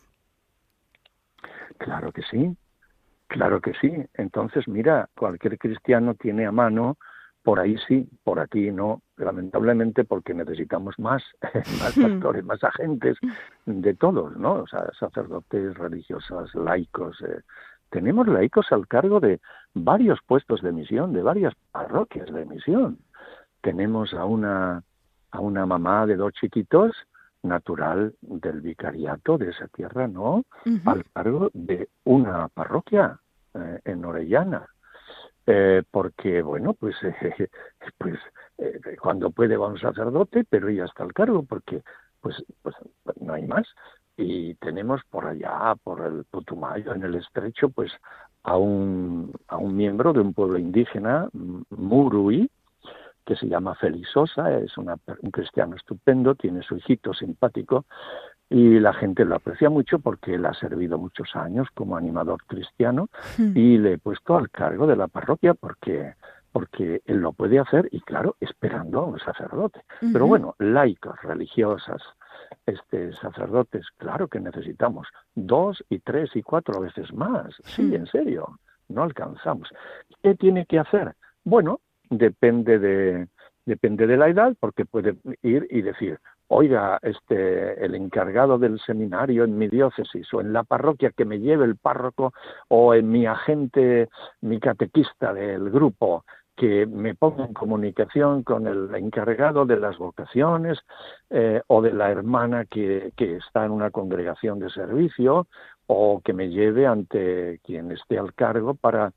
Claro 1.78 2.12
que 2.12 2.22
sí, 2.24 2.56
Claro 3.30 3.62
que 3.62 3.74
sí. 3.80 3.92
Entonces, 4.16 4.68
mira, 4.68 5.08
cualquier 5.16 5.60
cristiano 5.60 6.16
tiene 6.16 6.48
a 6.48 6.52
mano 6.52 6.98
por 7.50 7.60
ahí 7.60 7.76
sí, 7.88 8.08
por 8.24 8.40
aquí 8.40 8.70
no, 8.70 9.02
lamentablemente 9.18 10.04
porque 10.04 10.36
necesitamos 10.36 11.00
más, 11.00 11.24
más 11.82 11.98
actores, 11.98 12.46
más 12.46 12.64
agentes 12.64 13.18
de 13.66 13.96
todos, 13.96 14.38
¿no? 14.38 14.54
O 14.54 14.68
sea, 14.68 14.88
sacerdotes, 15.00 15.76
religiosas, 15.76 16.54
laicos. 16.54 17.20
Eh. 17.22 17.42
Tenemos 17.90 18.28
laicos 18.28 18.72
al 18.72 18.88
cargo 18.88 19.20
de 19.20 19.42
varios 19.74 20.20
puestos 20.28 20.62
de 20.62 20.72
misión, 20.72 21.12
de 21.12 21.24
varias 21.24 21.56
parroquias 21.72 22.32
de 22.32 22.46
misión. 22.46 23.00
Tenemos 23.62 24.14
a 24.14 24.26
una, 24.26 24.84
a 25.32 25.40
una 25.40 25.66
mamá 25.66 26.06
de 26.06 26.18
dos 26.18 26.34
chiquitos, 26.34 26.96
natural 27.42 28.14
del 28.22 28.62
vicariato 28.62 29.40
de 29.40 29.50
esa 29.50 29.68
tierra, 29.70 30.08
¿no? 30.08 30.44
Al 30.86 31.04
cargo 31.14 31.50
de 31.56 31.90
una 32.04 32.48
parroquia 32.50 33.20
eh, 33.56 33.80
en 33.86 34.06
Orellana 34.06 34.68
eh, 35.52 35.82
porque, 35.90 36.44
bueno, 36.44 36.76
pues, 36.76 36.96
eh, 37.04 37.50
pues 37.98 38.20
eh, 38.60 38.80
cuando 39.02 39.32
puede 39.32 39.58
va 39.58 39.68
un 39.68 39.80
sacerdote, 39.80 40.46
pero 40.48 40.70
ella 40.70 40.86
está 40.86 41.04
al 41.04 41.14
cargo, 41.14 41.44
porque 41.44 41.82
pues, 42.22 42.44
pues 42.62 42.76
no 43.20 43.34
hay 43.34 43.48
más. 43.48 43.68
Y 44.16 44.54
tenemos 44.56 45.02
por 45.10 45.26
allá, 45.26 45.76
por 45.84 46.06
el 46.06 46.26
Putumayo, 46.26 46.94
en 46.94 47.04
el 47.04 47.16
estrecho, 47.16 47.70
pues 47.70 47.92
a 48.44 48.58
un, 48.58 49.34
a 49.48 49.58
un 49.58 49.76
miembro 49.76 50.14
de 50.14 50.20
un 50.20 50.34
pueblo 50.34 50.60
indígena, 50.60 51.30
Murui, 51.70 52.52
que 53.26 53.36
se 53.36 53.48
llama 53.48 53.76
Felizosa, 53.76 54.56
es 54.60 54.78
una, 54.78 54.98
un 55.22 55.32
cristiano 55.32 55.76
estupendo, 55.76 56.36
tiene 56.36 56.62
su 56.62 56.76
hijito 56.78 57.14
simpático, 57.14 57.86
y 58.50 58.80
la 58.80 58.94
gente 58.94 59.26
lo 59.26 59.36
aprecia 59.36 59.70
mucho 59.70 60.00
porque 60.00 60.36
él 60.36 60.46
ha 60.46 60.54
servido 60.54 60.98
muchos 60.98 61.36
años 61.36 61.68
como 61.74 61.96
animador 61.96 62.44
cristiano 62.48 63.10
hmm. 63.38 63.52
y 63.56 63.78
le 63.78 63.94
he 63.94 63.98
puesto 63.98 64.38
al 64.38 64.50
cargo 64.50 64.88
de 64.88 64.96
la 64.96 65.08
parroquia 65.08 65.54
porque 65.54 66.14
porque 66.52 67.04
él 67.06 67.18
lo 67.18 67.32
puede 67.32 67.60
hacer 67.60 67.88
y 67.92 68.02
claro 68.02 68.36
esperando 68.40 69.02
a 69.02 69.06
un 69.06 69.20
sacerdote. 69.20 69.82
Pero 70.12 70.26
bueno 70.26 70.56
laicos 70.58 71.22
religiosas 71.22 72.02
este 72.66 73.14
sacerdotes 73.14 73.86
claro 73.98 74.28
que 74.28 74.40
necesitamos 74.40 75.08
dos 75.36 75.84
y 75.90 76.00
tres 76.00 76.36
y 76.36 76.42
cuatro 76.42 76.82
veces 76.82 77.14
más. 77.14 77.54
Sí 77.66 77.84
hmm. 77.84 77.94
en 77.94 78.08
serio 78.08 78.60
no 78.88 79.04
alcanzamos. 79.04 79.70
Qué 80.24 80.34
tiene 80.34 80.66
que 80.66 80.80
hacer 80.80 81.14
bueno 81.44 81.82
depende 82.10 82.80
de 82.80 83.28
depende 83.68 84.08
de 84.08 84.18
la 84.18 84.30
edad 84.30 84.56
porque 84.60 84.86
puede 84.86 85.18
ir 85.44 85.68
y 85.70 85.84
decir 85.84 86.20
oiga, 86.50 87.00
este, 87.02 87.84
el 87.84 87.96
encargado 87.96 88.58
del 88.58 88.80
seminario 88.80 89.44
en 89.44 89.58
mi 89.58 89.68
diócesis 89.68 90.32
o 90.34 90.42
en 90.42 90.52
la 90.52 90.64
parroquia 90.64 91.12
que 91.12 91.26
me 91.26 91.40
lleve 91.40 91.66
el 91.66 91.78
párroco 91.78 92.34
o 92.68 92.94
en 92.94 93.10
mi 93.10 93.26
agente, 93.26 94.10
mi 94.42 94.60
catequista 94.60 95.34
del 95.34 95.70
grupo, 95.70 96.26
que 96.56 96.86
me 96.88 97.16
ponga 97.16 97.46
en 97.46 97.54
comunicación 97.54 98.44
con 98.44 98.68
el 98.68 98.94
encargado 98.94 99.66
de 99.66 99.78
las 99.78 99.98
vocaciones 99.98 100.78
eh, 101.30 101.62
o 101.68 101.82
de 101.82 101.94
la 101.94 102.12
hermana 102.12 102.66
que, 102.66 103.14
que 103.16 103.38
está 103.38 103.66
en 103.66 103.72
una 103.72 103.92
congregación 103.92 104.60
de 104.60 104.70
servicio 104.72 105.48
o 105.88 106.20
que 106.22 106.34
me 106.34 106.50
lleve 106.50 106.86
ante 106.86 107.62
quien 107.64 107.92
esté 107.92 108.20
al 108.20 108.34
cargo 108.34 108.74
para, 108.74 109.14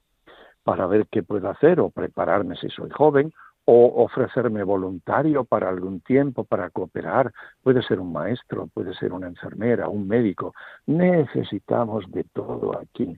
para 0.63 0.87
ver 0.87 1.07
qué 1.11 1.23
puedo 1.23 1.49
hacer 1.49 1.81
o 1.81 1.91
prepararme 1.91 2.57
si 2.57 2.69
soy 2.69 2.91
joven 2.91 3.33
o 3.65 4.03
ofrecerme 4.05 4.65
voluntario 4.65 5.45
para 5.45 5.69
algún 5.69 6.01
tiempo 6.01 6.45
para 6.45 6.71
cooperar. 6.71 7.33
Puede 7.63 7.83
ser 7.83 8.01
un 8.01 8.13
maestro, 8.13 8.67
puede 8.67 8.95
ser 8.95 9.13
una 9.13 9.29
enfermera, 9.29 9.89
un 9.89 10.09
médico. 10.09 10.55
Necesitamos 10.87 12.11
de 12.11 12.25
todo 12.25 12.79
aquí. 12.79 13.17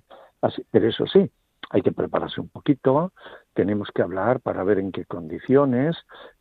Pero 0.71 0.89
eso 0.89 1.07
sí, 1.07 1.31
hay 1.71 1.83
que 1.83 1.93
prepararse 1.93 2.41
un 2.41 2.49
poquito, 2.49 3.13
tenemos 3.55 3.89
que 3.95 4.03
hablar 4.03 4.41
para 4.41 4.63
ver 4.65 4.79
en 4.79 4.93
qué 4.93 5.05
condiciones 5.07 5.97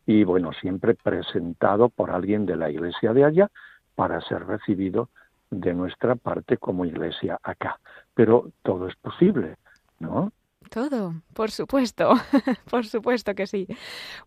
y 0.05 0.23
bueno, 0.25 0.51
siempre 0.53 0.95
presentado 0.95 1.89
por 1.89 2.11
alguien 2.11 2.45
de 2.45 2.57
la 2.57 2.69
iglesia 2.69 3.13
de 3.13 3.23
allá 3.23 3.49
para 3.95 4.21
ser 4.21 4.45
recibido 4.45 5.09
de 5.49 5.73
nuestra 5.73 6.15
parte 6.15 6.57
como 6.57 6.85
iglesia 6.85 7.39
acá. 7.43 7.79
Pero 8.13 8.51
todo 8.63 8.87
es 8.87 8.95
posible, 8.97 9.55
¿no? 9.99 10.31
Todo, 10.69 11.15
por 11.33 11.51
supuesto, 11.51 12.13
por 12.69 12.85
supuesto 12.85 13.35
que 13.35 13.47
sí. 13.47 13.67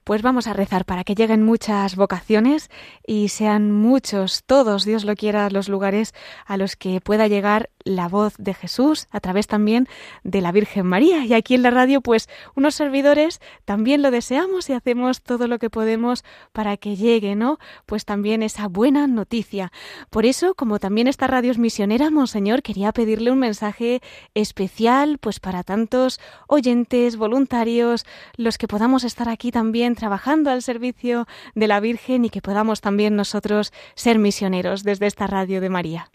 Pues 0.05 0.22
vamos 0.22 0.47
a 0.47 0.53
rezar 0.53 0.84
para 0.84 1.05
que 1.05 1.14
lleguen 1.14 1.43
muchas 1.43 1.97
vocaciones 1.97 2.70
y 3.07 3.28
sean 3.28 3.72
muchos, 3.72 4.45
todos, 4.45 4.84
Dios 4.84 5.05
lo 5.05 5.14
quiera, 5.14 5.51
los 5.51 5.68
lugares 5.68 6.14
a 6.47 6.57
los 6.57 6.76
que 6.76 7.01
pueda 7.01 7.26
llegar 7.26 7.70
la 7.84 8.09
voz 8.09 8.34
de 8.39 8.53
Jesús 8.53 9.07
a 9.11 9.20
través 9.20 9.47
también 9.47 9.89
de 10.24 10.41
la 10.41 10.53
Virgen 10.53 10.87
María. 10.87 11.24
Y 11.24 11.34
aquí 11.34 11.55
en 11.55 11.62
la 11.62 11.70
radio, 11.70 12.01
pues 12.01 12.28
unos 12.55 12.74
servidores 12.74 13.41
también 13.64 14.03
lo 14.03 14.11
deseamos 14.11 14.68
y 14.68 14.72
hacemos 14.72 15.22
todo 15.22 15.47
lo 15.47 15.59
que 15.59 15.70
podemos 15.70 16.24
para 16.53 16.76
que 16.76 16.97
llegue, 16.97 17.37
¿no? 17.37 17.59
Pues 17.87 18.05
también 18.05 18.43
esa 18.43 18.68
buena 18.68 19.07
noticia. 19.07 19.72
Por 20.11 20.26
eso, 20.26 20.55
como 20.55 20.78
también 20.78 21.07
esta 21.07 21.26
radio 21.26 21.51
es 21.51 21.59
misionera, 21.59 22.11
Monseñor, 22.11 22.62
quería 22.62 22.93
pedirle 22.93 23.30
un 23.30 23.39
mensaje 23.39 24.01
especial, 24.34 25.18
pues 25.18 25.41
para 25.41 25.62
tantos 25.62 26.20
oyentes, 26.49 27.16
voluntarios, 27.16 28.05
los 28.37 28.59
que 28.59 28.68
podamos 28.68 29.05
estar 29.05 29.29
aquí 29.29 29.51
también 29.51 29.95
trabajando 29.95 30.51
al 30.51 30.62
servicio 30.62 31.27
de 31.55 31.68
la 31.68 31.81
Virgen 31.81 32.24
y 32.24 32.31
que 32.31 32.43
podamos 32.43 32.81
también 32.81 33.16
nosotros 33.16 33.72
ser 33.95 34.18
misioneros 34.18 34.83
desde 34.83 35.07
esta 35.07 35.27
radio 35.27 35.61
de 35.61 35.68
María. 35.68 36.11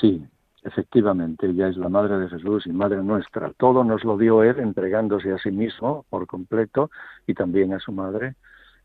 Sí, 0.00 0.24
efectivamente, 0.62 1.46
ella 1.46 1.68
es 1.68 1.76
la 1.76 1.88
Madre 1.88 2.18
de 2.18 2.28
Jesús 2.28 2.66
y 2.66 2.72
Madre 2.72 3.02
nuestra. 3.02 3.52
Todo 3.56 3.84
nos 3.84 4.04
lo 4.04 4.16
dio 4.16 4.42
Él 4.42 4.58
entregándose 4.60 5.32
a 5.32 5.38
sí 5.38 5.50
mismo 5.50 6.04
por 6.08 6.26
completo 6.26 6.90
y 7.26 7.34
también 7.34 7.72
a 7.72 7.80
su 7.80 7.92
Madre, 7.92 8.34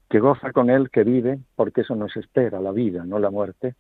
que 0.10 0.20
goza 0.20 0.52
con 0.52 0.70
Él, 0.70 0.90
que 0.90 1.04
vive, 1.04 1.40
porque 1.56 1.82
eso 1.82 1.96
nos 1.96 2.16
espera, 2.16 2.60
la 2.60 2.72
vida, 2.72 3.06
no 3.06 3.20
la 3.20 3.30
muerte. 3.30 3.76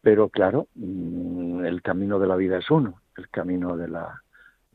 Pero 0.00 0.28
claro, 0.28 0.68
mm, 0.74 1.64
el 1.64 1.82
camino 1.82 2.18
de 2.18 2.26
la 2.26 2.36
vida 2.36 2.58
es 2.58 2.70
uno, 2.70 3.00
el 3.16 3.28
camino 3.28 3.76
de 3.76 3.88
la, 3.88 4.22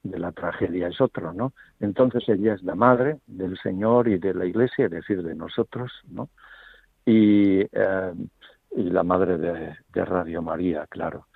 de 0.04 0.20
la 0.20 0.32
tragedia 0.32 0.88
es 0.88 1.02
otro, 1.02 1.34
¿no? 1.34 1.54
Entonces 1.80 2.28
ella 2.30 2.54
es 2.54 2.64
la 2.64 2.76
Madre 2.76 3.20
del 3.28 3.58
Señor 3.58 4.08
y 4.08 4.18
de 4.18 4.34
la 4.34 4.46
Iglesia, 4.46 4.86
es 4.86 4.92
decir, 4.92 5.24
de 5.24 5.36
nosotros, 5.36 5.92
¿no? 6.10 6.30
Y, 7.06 7.62
eh, 7.62 8.14
la 8.72 9.04
Madre 9.04 9.38
de, 9.38 9.76
de 9.94 10.06
Radio 10.06 10.42
María, 10.42 10.86
claro 10.88 11.28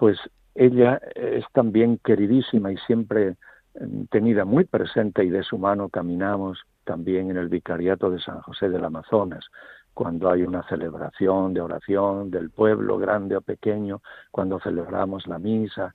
pues 0.00 0.18
ella 0.54 0.98
es 1.14 1.44
también 1.52 2.00
queridísima 2.02 2.72
y 2.72 2.78
siempre 2.78 3.36
mm, 3.78 4.04
tenida 4.10 4.46
muy 4.46 4.64
presente 4.64 5.22
y 5.22 5.28
de 5.28 5.42
su 5.42 5.58
mano 5.58 5.90
caminamos 5.90 6.58
también 6.84 7.30
en 7.30 7.36
el 7.36 7.50
vicariato 7.50 8.10
de 8.10 8.18
San 8.18 8.40
José 8.40 8.70
del 8.70 8.82
Amazonas, 8.82 9.44
cuando 9.92 10.30
hay 10.30 10.42
una 10.42 10.66
celebración 10.68 11.52
de 11.52 11.60
oración 11.60 12.30
del 12.30 12.48
pueblo, 12.48 12.96
grande 12.96 13.36
o 13.36 13.42
pequeño, 13.42 14.00
cuando 14.30 14.58
celebramos 14.58 15.26
la 15.26 15.38
misa, 15.38 15.94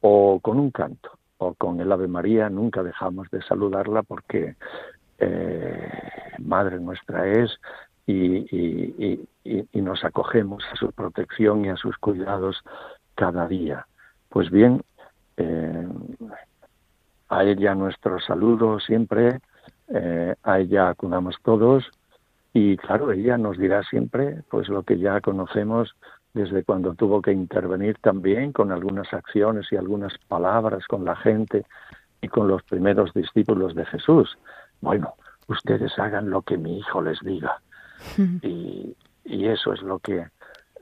o 0.00 0.40
con 0.40 0.58
un 0.58 0.70
canto, 0.70 1.10
con 1.58 1.80
el 1.80 1.90
Ave 1.92 2.08
María, 2.08 2.48
nunca 2.48 2.82
dejamos 2.82 3.30
de 3.30 3.42
saludarla 3.42 4.02
porque 4.02 4.56
eh, 5.18 5.90
Madre 6.38 6.80
nuestra 6.80 7.26
es 7.28 7.58
y, 8.06 8.46
y, 8.54 9.80
nos 9.80 10.04
acogemos 10.04 10.64
a 10.72 10.76
su 10.76 10.92
protección 10.92 11.64
y 11.64 11.68
a 11.68 11.76
sus 11.76 11.96
cuidados 11.98 12.62
cada 13.14 13.46
día. 13.46 13.86
Pues 14.28 14.50
bien, 14.50 14.82
eh, 15.36 15.88
a 17.28 17.44
ella 17.44 17.74
nuestro 17.74 18.20
saludo 18.20 18.80
siempre, 18.80 19.40
eh, 19.88 20.34
a 20.42 20.60
ella 20.60 20.88
acudamos 20.88 21.36
todos 21.42 21.84
y 22.52 22.76
claro, 22.76 23.12
ella 23.12 23.38
nos 23.38 23.58
dirá 23.58 23.82
siempre 23.84 24.42
pues 24.50 24.68
lo 24.68 24.82
que 24.82 24.98
ya 24.98 25.20
conocemos 25.20 25.94
desde 26.34 26.64
cuando 26.64 26.94
tuvo 26.94 27.20
que 27.20 27.32
intervenir 27.32 27.98
también 27.98 28.52
con 28.52 28.72
algunas 28.72 29.12
acciones 29.12 29.66
y 29.70 29.76
algunas 29.76 30.16
palabras 30.28 30.86
con 30.86 31.04
la 31.04 31.16
gente 31.16 31.66
y 32.20 32.28
con 32.28 32.48
los 32.48 32.62
primeros 32.62 33.12
discípulos 33.12 33.74
de 33.74 33.84
Jesús. 33.86 34.38
Bueno, 34.80 35.14
ustedes 35.48 35.98
hagan 35.98 36.30
lo 36.30 36.42
que 36.42 36.56
mi 36.56 36.78
hijo 36.78 37.02
les 37.02 37.20
diga. 37.20 37.60
y 38.16 39.46
eso 39.46 39.72
es 39.72 39.82
lo 39.82 39.98
que 39.98 40.26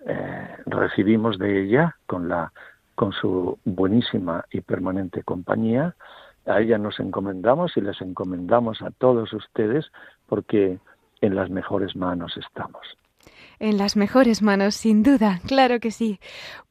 eh, 0.06 0.56
recibimos 0.66 1.38
de 1.38 1.62
ella 1.62 1.96
con 2.06 2.28
la 2.28 2.52
con 2.94 3.12
su 3.12 3.58
buenísima 3.64 4.44
y 4.50 4.60
permanente 4.60 5.22
compañía. 5.22 5.94
A 6.46 6.60
ella 6.60 6.76
nos 6.76 7.00
encomendamos 7.00 7.76
y 7.76 7.80
les 7.80 8.00
encomendamos 8.02 8.82
a 8.82 8.90
todos 8.90 9.32
ustedes 9.32 9.90
porque 10.26 10.78
en 11.22 11.34
las 11.34 11.48
mejores 11.48 11.96
manos 11.96 12.36
estamos 12.36 12.80
en 13.60 13.76
las 13.76 13.94
mejores 13.94 14.40
manos, 14.40 14.74
sin 14.74 15.02
duda, 15.02 15.40
claro 15.46 15.80
que 15.80 15.90
sí. 15.90 16.18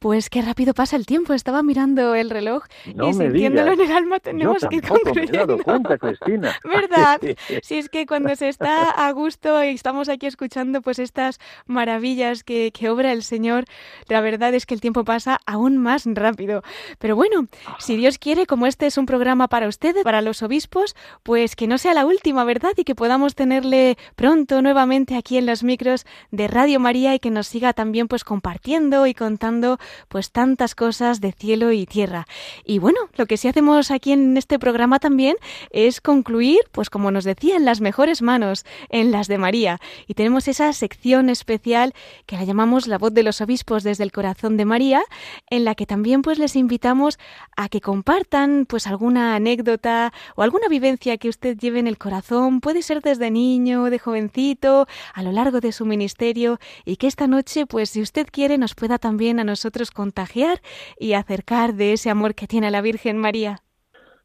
Pues 0.00 0.28
qué 0.28 0.42
rápido 0.42 0.74
pasa 0.74 0.96
el 0.96 1.06
tiempo. 1.06 1.34
Estaba 1.34 1.62
mirando 1.62 2.14
el 2.14 2.30
reloj 2.30 2.64
y 2.84 3.12
sintiéndolo 3.12 3.72
en 3.72 3.80
el 3.80 3.92
alma 3.92 4.18
tenemos 4.18 4.66
que 4.68 4.76
ir 4.76 4.88
concluyendo. 4.88 5.58
cuenta, 5.58 5.98
Cristina. 5.98 6.56
¿Verdad? 6.64 7.20
si 7.62 7.78
es 7.78 7.88
que 7.88 8.06
cuando 8.06 8.34
se 8.34 8.48
está 8.48 8.90
a 8.90 9.12
gusto 9.12 9.62
y 9.62 9.68
estamos 9.68 10.08
aquí 10.08 10.26
escuchando 10.26 10.82
pues 10.82 10.98
estas 10.98 11.38
maravillas 11.66 12.42
que, 12.42 12.72
que 12.72 12.88
obra 12.88 13.12
el 13.12 13.22
Señor, 13.22 13.66
la 14.08 14.20
verdad 14.20 14.52
es 14.54 14.66
que 14.66 14.74
el 14.74 14.80
tiempo 14.80 15.04
pasa 15.04 15.38
aún 15.46 15.78
más 15.78 16.06
rápido. 16.06 16.62
Pero 16.98 17.14
bueno, 17.14 17.46
si 17.78 17.96
Dios 17.96 18.18
quiere, 18.18 18.46
como 18.46 18.66
este 18.66 18.86
es 18.86 18.98
un 18.98 19.06
programa 19.06 19.46
para 19.46 19.68
ustedes, 19.68 20.02
para 20.02 20.22
los 20.22 20.42
obispos, 20.42 20.96
pues 21.22 21.54
que 21.54 21.68
no 21.68 21.78
sea 21.78 21.94
la 21.94 22.04
última, 22.04 22.42
¿verdad? 22.44 22.72
Y 22.76 22.84
que 22.84 22.96
podamos 22.96 23.36
tenerle 23.36 23.96
pronto 24.16 24.60
nuevamente 24.60 25.16
aquí 25.16 25.36
en 25.36 25.46
los 25.46 25.62
micros 25.62 26.04
de 26.32 26.48
Radio 26.48 26.79
María 26.80 27.14
y 27.14 27.20
que 27.20 27.30
nos 27.30 27.46
siga 27.46 27.72
también 27.72 28.08
pues 28.08 28.24
compartiendo 28.24 29.06
y 29.06 29.14
contando 29.14 29.78
pues 30.08 30.32
tantas 30.32 30.74
cosas 30.74 31.20
de 31.20 31.32
cielo 31.32 31.70
y 31.72 31.86
tierra. 31.86 32.26
Y 32.64 32.78
bueno, 32.78 32.98
lo 33.14 33.26
que 33.26 33.36
sí 33.36 33.46
hacemos 33.46 33.90
aquí 33.90 34.12
en 34.12 34.36
este 34.36 34.58
programa 34.58 34.98
también 34.98 35.36
es 35.70 36.00
concluir 36.00 36.58
pues 36.72 36.90
como 36.90 37.10
nos 37.10 37.24
decía 37.24 37.56
en 37.56 37.64
las 37.64 37.80
mejores 37.80 38.22
manos, 38.22 38.64
en 38.88 39.10
las 39.12 39.28
de 39.28 39.38
María. 39.38 39.78
Y 40.06 40.14
tenemos 40.14 40.48
esa 40.48 40.72
sección 40.72 41.30
especial 41.30 41.94
que 42.26 42.36
la 42.36 42.44
llamamos 42.44 42.86
La 42.86 42.98
voz 42.98 43.14
de 43.14 43.22
los 43.22 43.40
obispos 43.40 43.82
desde 43.82 44.04
el 44.04 44.12
corazón 44.12 44.56
de 44.56 44.64
María, 44.64 45.02
en 45.48 45.64
la 45.64 45.74
que 45.74 45.86
también 45.86 46.22
pues 46.22 46.38
les 46.38 46.56
invitamos 46.56 47.18
a 47.56 47.68
que 47.68 47.80
compartan 47.80 48.66
pues 48.68 48.86
alguna 48.86 49.34
anécdota 49.34 50.12
o 50.36 50.42
alguna 50.42 50.68
vivencia 50.68 51.18
que 51.18 51.28
usted 51.28 51.56
lleve 51.56 51.78
en 51.78 51.86
el 51.86 51.98
corazón, 51.98 52.60
puede 52.60 52.82
ser 52.82 53.02
desde 53.02 53.30
niño, 53.30 53.84
de 53.84 53.98
jovencito, 53.98 54.86
a 55.14 55.22
lo 55.22 55.32
largo 55.32 55.60
de 55.60 55.72
su 55.72 55.84
ministerio 55.84 56.58
y 56.84 56.96
que 56.96 57.06
esta 57.06 57.26
noche, 57.26 57.66
pues 57.66 57.90
si 57.90 58.02
usted 58.02 58.26
quiere, 58.30 58.58
nos 58.58 58.74
pueda 58.74 58.98
también 58.98 59.40
a 59.40 59.44
nosotros 59.44 59.90
contagiar 59.90 60.60
y 60.98 61.14
acercar 61.14 61.74
de 61.74 61.92
ese 61.92 62.10
amor 62.10 62.34
que 62.34 62.46
tiene 62.46 62.70
la 62.70 62.82
Virgen 62.82 63.18
María. 63.18 63.62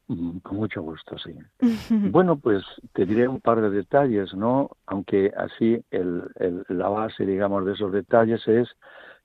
Mm, 0.08 0.38
con 0.38 0.56
mucho 0.56 0.82
gusto, 0.82 1.16
sí. 1.18 1.34
bueno, 2.10 2.38
pues 2.38 2.62
te 2.92 3.06
diré 3.06 3.26
un 3.26 3.40
par 3.40 3.60
de 3.60 3.70
detalles, 3.70 4.34
¿no? 4.34 4.70
Aunque 4.86 5.32
así 5.36 5.82
el, 5.90 6.22
la 6.68 6.88
base, 6.88 7.26
digamos, 7.26 7.66
de 7.66 7.72
esos 7.72 7.92
detalles 7.92 8.46
es 8.46 8.68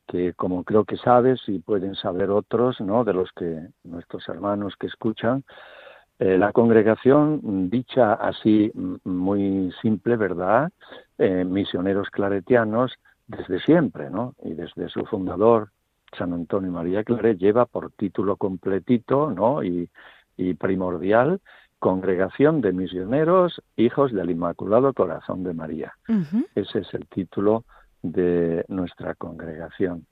que 0.07 0.33
como 0.33 0.63
creo 0.63 0.83
que 0.83 0.97
sabes 0.97 1.39
y 1.47 1.59
pueden 1.59 1.95
saber 1.95 2.31
otros, 2.31 2.81
¿no? 2.81 3.03
De 3.03 3.13
los 3.13 3.29
que 3.31 3.67
nuestros 3.83 4.27
hermanos 4.27 4.73
que 4.79 4.87
escuchan, 4.87 5.43
eh, 6.19 6.37
la 6.37 6.51
congregación, 6.51 7.69
dicha 7.69 8.13
así 8.13 8.71
muy 9.03 9.71
simple, 9.81 10.17
¿verdad? 10.17 10.71
Eh, 11.17 11.45
misioneros 11.45 12.09
claretianos 12.09 12.93
desde 13.31 13.59
siempre, 13.61 14.09
¿no? 14.09 14.35
Y 14.43 14.53
desde 14.53 14.89
su 14.89 15.05
fundador, 15.05 15.69
San 16.17 16.33
Antonio 16.33 16.71
María 16.71 17.03
Claret, 17.03 17.37
lleva 17.37 17.65
por 17.65 17.91
título 17.91 18.35
completito, 18.35 19.31
¿no? 19.31 19.63
Y, 19.63 19.89
primordial, 20.59 21.39
Congregación 21.77 22.61
de 22.61 22.73
Misioneros, 22.73 23.61
Hijos 23.75 24.11
del 24.11 24.31
Inmaculado 24.31 24.93
Corazón 24.93 25.43
de 25.43 25.53
María. 25.53 25.93
Ese 26.55 26.79
es 26.79 26.93
el 26.93 27.05
título 27.07 27.63
de 28.01 28.65
nuestra 28.67 29.13
congregación. 29.13 30.07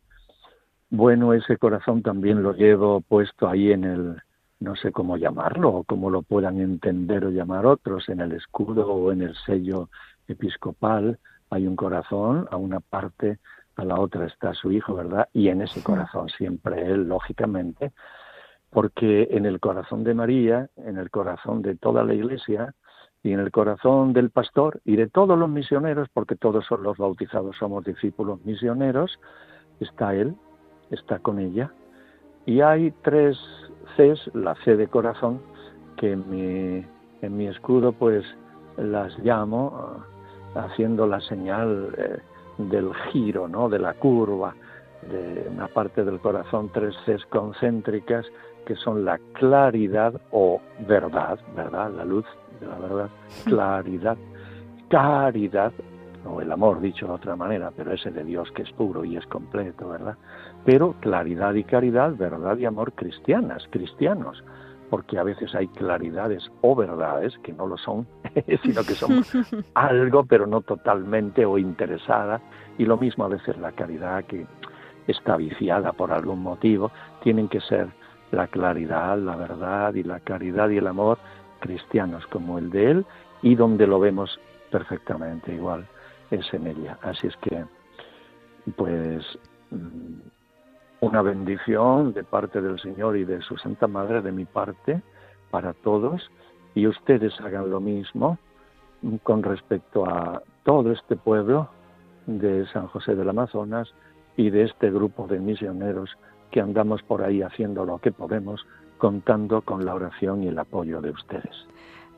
Bueno, 0.92 1.34
ese 1.34 1.58
corazón 1.58 2.04
también 2.04 2.44
lo 2.44 2.54
llevo 2.54 3.02
puesto 3.02 3.48
ahí 3.48 3.72
en 3.72 3.84
el, 3.86 4.22
no 4.60 4.76
sé 4.76 4.92
cómo 4.92 5.18
llamarlo, 5.18 5.70
o 5.70 5.84
cómo 5.84 6.12
lo 6.12 6.22
puedan 6.22 6.60
entender 6.60 7.26
o 7.26 7.32
llamar 7.32 7.66
otros, 7.66 8.08
en 8.10 8.22
el 8.22 8.34
escudo 8.34 8.88
o 8.88 9.12
en 9.12 9.24
el 9.24 9.36
sello 9.46 9.90
episcopal, 10.28 11.18
hay 11.50 11.68
un 11.68 11.76
corazón, 11.76 12.47
a 12.52 12.58
una 12.58 12.80
parte, 12.80 13.39
a 13.76 13.86
la 13.86 14.00
otra 14.00 14.26
está 14.26 14.54
su 14.54 14.72
hijo, 14.72 14.95
¿verdad? 14.95 15.30
Y 15.34 15.50
en 15.50 15.62
ese 15.62 15.82
corazón 15.82 16.30
siempre 16.30 16.86
él, 16.86 17.08
lógicamente, 17.08 17.91
porque 18.70 19.28
en 19.32 19.45
el 19.45 19.60
corazón 19.60 20.04
de 20.04 20.14
María, 20.14 20.70
en 20.78 20.97
el 20.97 21.10
corazón 21.10 21.62
de 21.62 21.76
toda 21.76 22.04
la 22.04 22.14
iglesia, 22.14 22.76
y 23.24 23.34
en 23.34 23.39
el 23.39 23.52
corazón 23.52 24.14
del 24.14 24.30
pastor 24.30 24.82
y 24.86 24.95
de 24.95 25.08
todos 25.08 25.38
los 25.38 25.50
misioneros, 25.50 26.08
porque 26.14 26.36
todos 26.36 26.66
los 26.72 26.97
bautizados 26.97 27.58
somos 27.58 27.84
discípulos 27.84 28.43
misioneros, 28.45 29.20
está 29.80 30.16
Él, 30.16 30.36
está 30.89 31.20
con 31.20 31.39
ella. 31.39 31.72
Y 32.45 32.62
hay 32.62 32.91
tres 33.04 33.38
Cs, 33.97 34.34
la 34.34 34.56
C 34.64 34.78
de 34.78 34.88
corazón, 34.88 35.41
que 35.97 36.14
en 36.14 36.30
mi, 36.30 36.86
en 37.22 37.38
mi 37.38 37.47
escudo 37.47 37.91
pues 37.91 38.24
las 38.78 39.18
llamo 39.20 39.74
ah, 39.76 40.06
haciendo 40.56 41.08
la 41.08 41.22
señal 41.22 41.93
eh, 41.97 42.18
del 42.58 42.93
giro, 43.12 43.47
¿no? 43.47 43.70
de 43.70 43.80
la 43.80 43.93
curva, 43.93 44.56
de 45.10 45.47
una 45.50 45.68
parte 45.68 46.04
del 46.04 46.20
corazón, 46.20 46.70
tres 46.74 46.95
Cs 47.06 47.26
concéntricas, 47.28 48.26
que 48.66 48.76
son 48.76 49.06
la 49.06 49.18
claridad 49.34 50.20
o 50.32 50.62
verdad, 50.88 51.39
¿verdad? 51.56 51.91
La 51.91 52.06
luz 52.06 52.26
de 52.60 52.68
la 52.68 52.78
verdad, 52.78 53.10
claridad, 53.45 54.18
caridad, 54.89 55.72
o 56.26 56.41
el 56.41 56.52
amor 56.52 56.82
dicho 56.82 57.08
de 57.08 57.14
otra 57.14 57.36
manera, 57.36 57.72
pero 57.76 57.93
ese 57.93 58.12
de 58.12 58.24
Dios 58.24 58.52
que 58.52 58.64
es 58.64 58.72
puro 58.74 59.06
y 59.06 59.16
es 59.16 59.26
completo, 59.28 59.89
¿verdad? 59.89 60.18
Pero 60.66 60.93
claridad 61.00 61.54
y 61.54 61.64
caridad, 61.64 62.16
verdad 62.18 62.58
y 62.58 62.66
amor 62.66 62.91
cristianas, 62.93 63.66
cristianos, 63.70 64.43
porque 64.90 65.18
a 65.18 65.24
veces 65.24 65.54
hay 65.56 65.68
claridades 65.68 66.50
o 66.62 66.76
verdades 66.76 67.38
que 67.44 67.54
no 67.54 67.68
lo 67.68 67.78
son, 67.78 68.08
sino 68.64 68.84
que 68.84 68.96
son 68.96 69.24
algo, 69.74 70.26
pero 70.26 70.48
no 70.48 70.62
totalmente 70.62 71.46
o 71.46 71.58
interesada, 71.58 72.42
y 72.78 72.86
lo 72.86 72.98
mismo 72.98 73.26
a 73.26 73.30
veces 73.30 73.58
la 73.58 73.72
caridad 73.72 74.26
que 74.26 74.46
está 75.08 75.38
viciada 75.38 75.94
por 75.94 76.12
algún 76.12 76.42
motivo, 76.42 76.92
tienen 77.24 77.48
que 77.48 77.62
ser 77.62 77.88
la 78.32 78.48
claridad, 78.48 79.18
la 79.18 79.36
verdad 79.36 79.94
y 79.96 80.04
la 80.04 80.20
caridad 80.20 80.70
y 80.70 80.78
el 80.78 80.88
amor 80.88 81.18
cristianos 81.60 82.26
como 82.28 82.58
el 82.58 82.70
de 82.70 82.92
él 82.92 83.06
y 83.42 83.56
donde 83.56 83.88
lo 83.88 84.00
vemos 84.00 84.40
perfectamente 84.72 85.54
igual 85.54 85.88
es 86.32 86.54
en 86.54 86.68
ella. 86.68 86.98
Así 87.02 87.28
es 87.28 87.36
que, 87.38 87.66
pues, 88.76 89.26
mm, 89.72 90.20
una 91.02 91.22
bendición 91.22 92.14
de 92.14 92.24
parte 92.24 92.62
del 92.62 92.80
Señor 92.80 93.18
y 93.18 93.26
de 93.26 93.41
su 93.41 93.58
Santa 93.58 93.88
Madre, 93.88 94.22
de 94.22 94.32
mi 94.32 94.45
parte, 94.45 95.02
para 95.50 95.74
todos, 95.74 96.30
y 96.76 96.88
ustedes 96.88 97.39
hagan 97.41 97.70
lo 97.70 97.80
mismo 97.80 98.38
con 99.24 99.43
respecto 99.43 100.06
a 100.06 100.41
todo 100.64 100.91
este 100.91 101.16
pueblo 101.16 101.70
de 102.28 102.68
San 102.68 102.88
José 102.88 103.16
del 103.16 103.30
Amazonas 103.30 103.93
y 104.36 104.50
de 104.50 104.64
este 104.64 104.91
grupo 104.91 105.26
de 105.28 105.39
misioneros 105.39 106.18
que 106.52 106.62
andamos 106.62 107.02
por 107.04 107.24
ahí 107.24 107.41
haciendo 107.41 107.86
lo 107.86 108.00
que 108.00 108.12
podemos 108.12 108.66
contando 108.97 109.62
con 109.62 109.86
la 109.86 109.95
oración 109.95 110.43
y 110.43 110.47
el 110.47 110.60
apoyo 110.60 111.02
de 111.02 111.12
ustedes. 111.12 111.66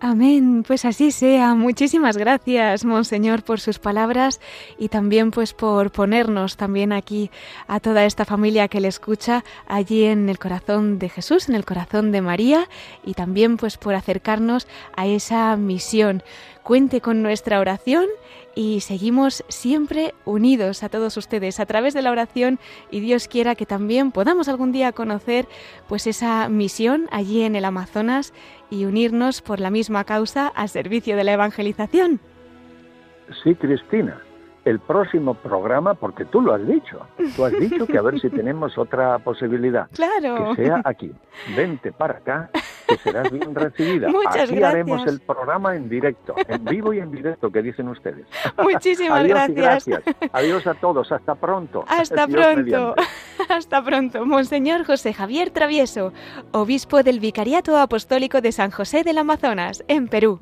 Amén, 0.04 0.64
pues 0.66 0.84
así 0.86 1.12
sea. 1.12 1.54
Muchísimas 1.54 2.18
gracias, 2.18 2.86
Monseñor, 2.86 3.43
por 3.43 3.60
sus 3.60 3.78
palabras 3.78 4.41
y 4.80 4.89
también 4.89 5.30
pues 5.30 5.54
por 5.54 5.91
ponernos 5.91 6.58
también 6.58 6.91
aquí 6.91 7.30
a 7.68 7.80
toda 7.80 8.04
esta 8.06 8.26
familia 8.26 8.68
que 8.68 8.82
le 8.82 8.88
escucha 8.88 9.43
allí 9.68 10.06
en 10.06 10.28
el 10.28 10.39
corazón 10.39 10.97
de 10.97 11.08
Jesús, 11.08 11.49
en 11.49 11.56
el 11.56 11.66
corazón 11.66 12.12
de 12.12 12.22
María 12.22 12.68
y 13.06 13.14
también 13.14 13.58
pues 13.58 13.78
por 13.78 13.93
acercarnos 13.93 14.68
a 14.97 15.06
esa 15.06 15.56
misión. 15.56 16.24
Cuente 16.64 16.99
con 16.99 17.22
nuestra 17.22 17.60
oración 17.60 18.08
y 18.56 18.82
seguimos 18.82 19.43
siempre 19.47 20.14
unidos 20.26 20.84
a 20.84 20.89
todos 20.89 21.18
ustedes 21.18 21.60
a 21.60 21.66
través 21.66 21.93
de 21.93 22.02
la 22.02 22.12
oración 22.12 22.60
y 22.89 22.99
Dios 22.99 23.28
quiera 23.28 23.56
que 23.56 23.66
también 23.66 24.12
podamos 24.12 24.47
algún 24.47 24.72
día 24.72 24.91
conocer 24.91 25.47
pues 25.88 26.08
esa 26.08 26.49
misión 26.49 27.08
allí 27.12 27.43
en 27.43 27.56
el 27.56 27.66
Amazonas 27.66 28.34
y 28.70 28.86
unirnos 28.86 29.41
por 29.41 29.60
la 29.60 29.70
misma 29.70 30.04
causa 30.04 30.47
al 30.47 30.70
servicio 30.70 31.16
de 31.16 31.24
la 31.24 31.34
evangelización. 31.34 32.20
Sí, 33.43 33.56
Cristina 33.56 34.22
el 34.66 34.80
próximo 34.80 35.34
programa, 35.34 35.95
porque 35.95 36.26
tú 36.26 36.41
lo 36.41 36.54
has 36.54 36.66
dicho, 36.66 37.08
tú 37.36 37.45
has 37.45 37.54
dicho 37.54 37.88
que 37.88 37.97
a 37.97 38.02
ver 38.02 38.20
si 38.20 38.30
tenemos 38.30 38.78
otra 38.78 39.18
posibilidad. 39.20 39.88
Claro. 39.93 40.54
Que 40.56 40.66
sea 40.66 40.82
aquí. 40.86 41.12
Vente 41.56 41.91
para 41.91 42.18
acá, 42.18 42.49
que 42.97 43.03
serás 43.03 43.31
bien 43.31 43.55
recibida. 43.55 44.09
Muchas 44.09 44.49
aquí 44.49 44.61
haremos 44.63 45.05
el 45.07 45.19
programa 45.19 45.75
en 45.75 45.89
directo, 45.89 46.35
en 46.47 46.65
vivo 46.65 46.93
y 46.93 46.99
en 46.99 47.11
directo, 47.11 47.51
que 47.51 47.61
dicen 47.61 47.87
ustedes. 47.87 48.25
Muchísimas 48.57 49.21
Adiós 49.21 49.49
gracias. 49.49 50.05
gracias. 50.05 50.31
Adiós 50.33 50.67
a 50.67 50.73
todos, 50.73 51.11
hasta 51.11 51.35
pronto. 51.35 51.83
Hasta 51.87 52.27
pronto. 52.27 52.95
Hasta 53.49 53.83
pronto. 53.83 54.25
Monseñor 54.25 54.85
José 54.85 55.13
Javier 55.13 55.49
Travieso, 55.49 56.13
obispo 56.51 57.03
del 57.03 57.19
Vicariato 57.19 57.77
Apostólico 57.77 58.39
de 58.39 58.51
San 58.51 58.71
José 58.71 59.03
del 59.03 59.17
Amazonas, 59.17 59.83
en 59.87 60.07
Perú. 60.07 60.39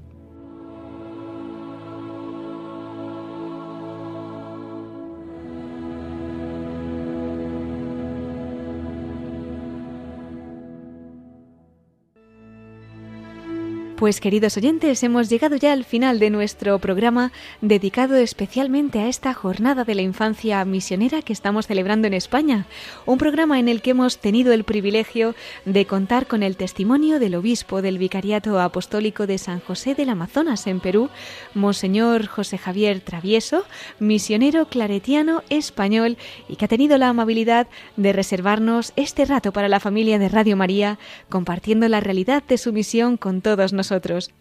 Pues 13.99 14.21
queridos 14.21 14.55
oyentes, 14.55 15.03
hemos 15.03 15.27
llegado 15.27 15.57
ya 15.57 15.73
al 15.73 15.83
final 15.83 16.19
de 16.19 16.29
nuestro 16.29 16.79
programa 16.79 17.33
dedicado 17.59 18.15
especialmente 18.15 18.99
a 18.99 19.09
esta 19.09 19.33
jornada 19.33 19.83
de 19.83 19.93
la 19.93 20.01
infancia 20.01 20.63
misionera 20.63 21.21
que 21.21 21.33
estamos 21.33 21.67
celebrando 21.67 22.07
en 22.07 22.13
España. 22.13 22.65
Un 23.05 23.17
programa 23.17 23.59
en 23.59 23.67
el 23.67 23.81
que 23.81 23.89
hemos 23.89 24.19
tenido 24.19 24.53
el 24.53 24.63
privilegio 24.63 25.35
de 25.65 25.85
contar 25.85 26.27
con 26.27 26.43
el 26.43 26.55
testimonio 26.55 27.19
del 27.19 27.35
obispo 27.35 27.81
del 27.81 27.97
Vicariato 27.97 28.61
Apostólico 28.61 29.27
de 29.27 29.37
San 29.37 29.59
José 29.59 29.95
del 29.95 30.07
Amazonas 30.07 30.65
en 30.67 30.79
Perú, 30.79 31.09
Monseñor 31.53 32.27
José 32.27 32.57
Javier 32.57 33.01
Travieso, 33.01 33.65
misionero 33.99 34.67
claretiano 34.69 35.43
español 35.49 36.15
y 36.47 36.55
que 36.55 36.63
ha 36.63 36.69
tenido 36.69 36.97
la 36.97 37.09
amabilidad 37.09 37.67
de 37.97 38.13
reservarnos 38.13 38.93
este 38.95 39.25
rato 39.25 39.51
para 39.51 39.67
la 39.67 39.81
familia 39.81 40.19
de 40.19 40.29
Radio 40.29 40.55
María, 40.55 40.99
compartiendo 41.27 41.89
la 41.89 41.99
realidad 41.99 42.43
de 42.47 42.57
su 42.57 42.71
misión 42.71 43.17
con 43.17 43.41
todos 43.41 43.73
nosotros 43.73 43.88
nosotros. 43.91 44.31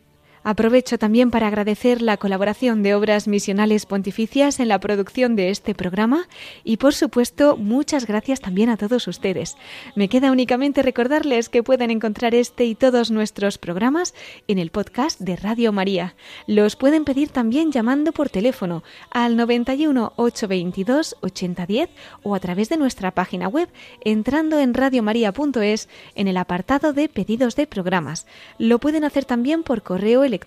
Aprovecho 0.50 0.98
también 0.98 1.30
para 1.30 1.46
agradecer 1.46 2.00
la 2.00 2.16
colaboración 2.16 2.82
de 2.82 2.94
Obras 2.94 3.28
Misionales 3.28 3.84
Pontificias 3.84 4.60
en 4.60 4.68
la 4.68 4.80
producción 4.80 5.36
de 5.36 5.50
este 5.50 5.74
programa 5.74 6.26
y, 6.64 6.78
por 6.78 6.94
supuesto, 6.94 7.58
muchas 7.58 8.06
gracias 8.06 8.40
también 8.40 8.70
a 8.70 8.78
todos 8.78 9.06
ustedes. 9.08 9.58
Me 9.94 10.08
queda 10.08 10.32
únicamente 10.32 10.82
recordarles 10.82 11.50
que 11.50 11.62
pueden 11.62 11.90
encontrar 11.90 12.34
este 12.34 12.64
y 12.64 12.74
todos 12.74 13.10
nuestros 13.10 13.58
programas 13.58 14.14
en 14.46 14.58
el 14.58 14.70
podcast 14.70 15.20
de 15.20 15.36
Radio 15.36 15.70
María. 15.70 16.14
Los 16.46 16.76
pueden 16.76 17.04
pedir 17.04 17.28
también 17.28 17.70
llamando 17.70 18.12
por 18.12 18.30
teléfono 18.30 18.82
al 19.10 19.36
91 19.36 20.14
822 20.16 21.16
8010 21.20 21.90
o 22.22 22.34
a 22.34 22.40
través 22.40 22.70
de 22.70 22.78
nuestra 22.78 23.10
página 23.10 23.48
web 23.48 23.68
entrando 24.02 24.58
en 24.60 24.72
radiomaria.es 24.72 25.90
en 26.14 26.26
el 26.26 26.38
apartado 26.38 26.94
de 26.94 27.10
pedidos 27.10 27.54
de 27.54 27.66
programas. 27.66 28.26
Lo 28.56 28.78
pueden 28.78 29.04
hacer 29.04 29.26
también 29.26 29.62
por 29.62 29.82
correo 29.82 30.24
electrónico 30.24 30.37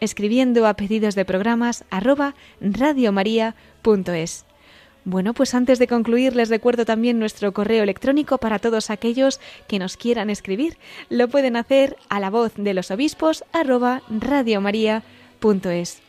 escribiendo 0.00 0.66
a 0.66 0.74
pedidos 0.74 1.14
de 1.14 1.24
programas 1.24 1.84
radiomaria.es. 2.60 4.44
Bueno, 5.04 5.32
pues 5.32 5.54
antes 5.54 5.78
de 5.78 5.86
concluir 5.86 6.36
les 6.36 6.50
recuerdo 6.50 6.84
también 6.84 7.18
nuestro 7.18 7.52
correo 7.52 7.82
electrónico 7.82 8.38
para 8.38 8.58
todos 8.58 8.90
aquellos 8.90 9.40
que 9.66 9.78
nos 9.78 9.96
quieran 9.96 10.28
escribir. 10.28 10.76
Lo 11.08 11.28
pueden 11.28 11.56
hacer 11.56 11.96
a 12.08 12.20
la 12.20 12.30
voz 12.30 12.52
de 12.56 12.74
los 12.74 12.90
obispos 12.90 13.44
arroba 13.52 14.02
radiomaria.es. 14.10 16.07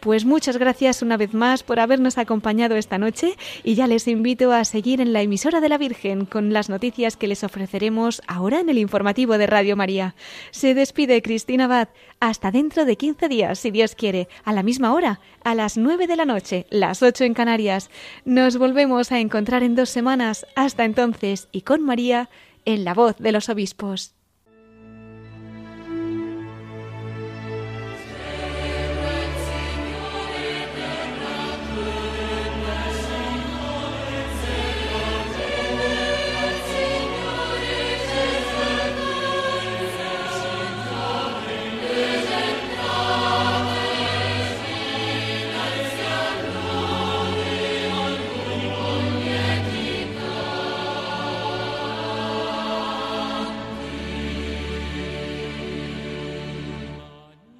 Pues 0.00 0.24
muchas 0.24 0.58
gracias 0.58 1.02
una 1.02 1.16
vez 1.16 1.34
más 1.34 1.64
por 1.64 1.80
habernos 1.80 2.18
acompañado 2.18 2.76
esta 2.76 2.98
noche 2.98 3.36
y 3.64 3.74
ya 3.74 3.88
les 3.88 4.06
invito 4.06 4.52
a 4.52 4.64
seguir 4.64 5.00
en 5.00 5.12
la 5.12 5.22
emisora 5.22 5.60
de 5.60 5.68
la 5.68 5.76
Virgen 5.76 6.24
con 6.24 6.52
las 6.52 6.68
noticias 6.68 7.16
que 7.16 7.26
les 7.26 7.42
ofreceremos 7.42 8.22
ahora 8.28 8.60
en 8.60 8.68
el 8.68 8.78
informativo 8.78 9.38
de 9.38 9.48
Radio 9.48 9.74
María. 9.74 10.14
Se 10.52 10.74
despide 10.74 11.20
Cristina 11.20 11.64
Abad. 11.64 11.88
Hasta 12.20 12.52
dentro 12.52 12.84
de 12.84 12.96
15 12.96 13.28
días, 13.28 13.58
si 13.58 13.72
Dios 13.72 13.96
quiere, 13.96 14.28
a 14.44 14.52
la 14.52 14.62
misma 14.62 14.92
hora, 14.94 15.20
a 15.42 15.56
las 15.56 15.76
9 15.76 16.06
de 16.06 16.16
la 16.16 16.24
noche, 16.24 16.66
las 16.70 17.02
8 17.02 17.24
en 17.24 17.34
Canarias. 17.34 17.90
Nos 18.24 18.56
volvemos 18.56 19.10
a 19.10 19.18
encontrar 19.18 19.64
en 19.64 19.74
dos 19.74 19.90
semanas. 19.90 20.46
Hasta 20.54 20.84
entonces 20.84 21.48
y 21.50 21.62
con 21.62 21.82
María 21.82 22.28
en 22.64 22.84
la 22.84 22.94
voz 22.94 23.16
de 23.18 23.32
los 23.32 23.48
obispos. 23.48 24.17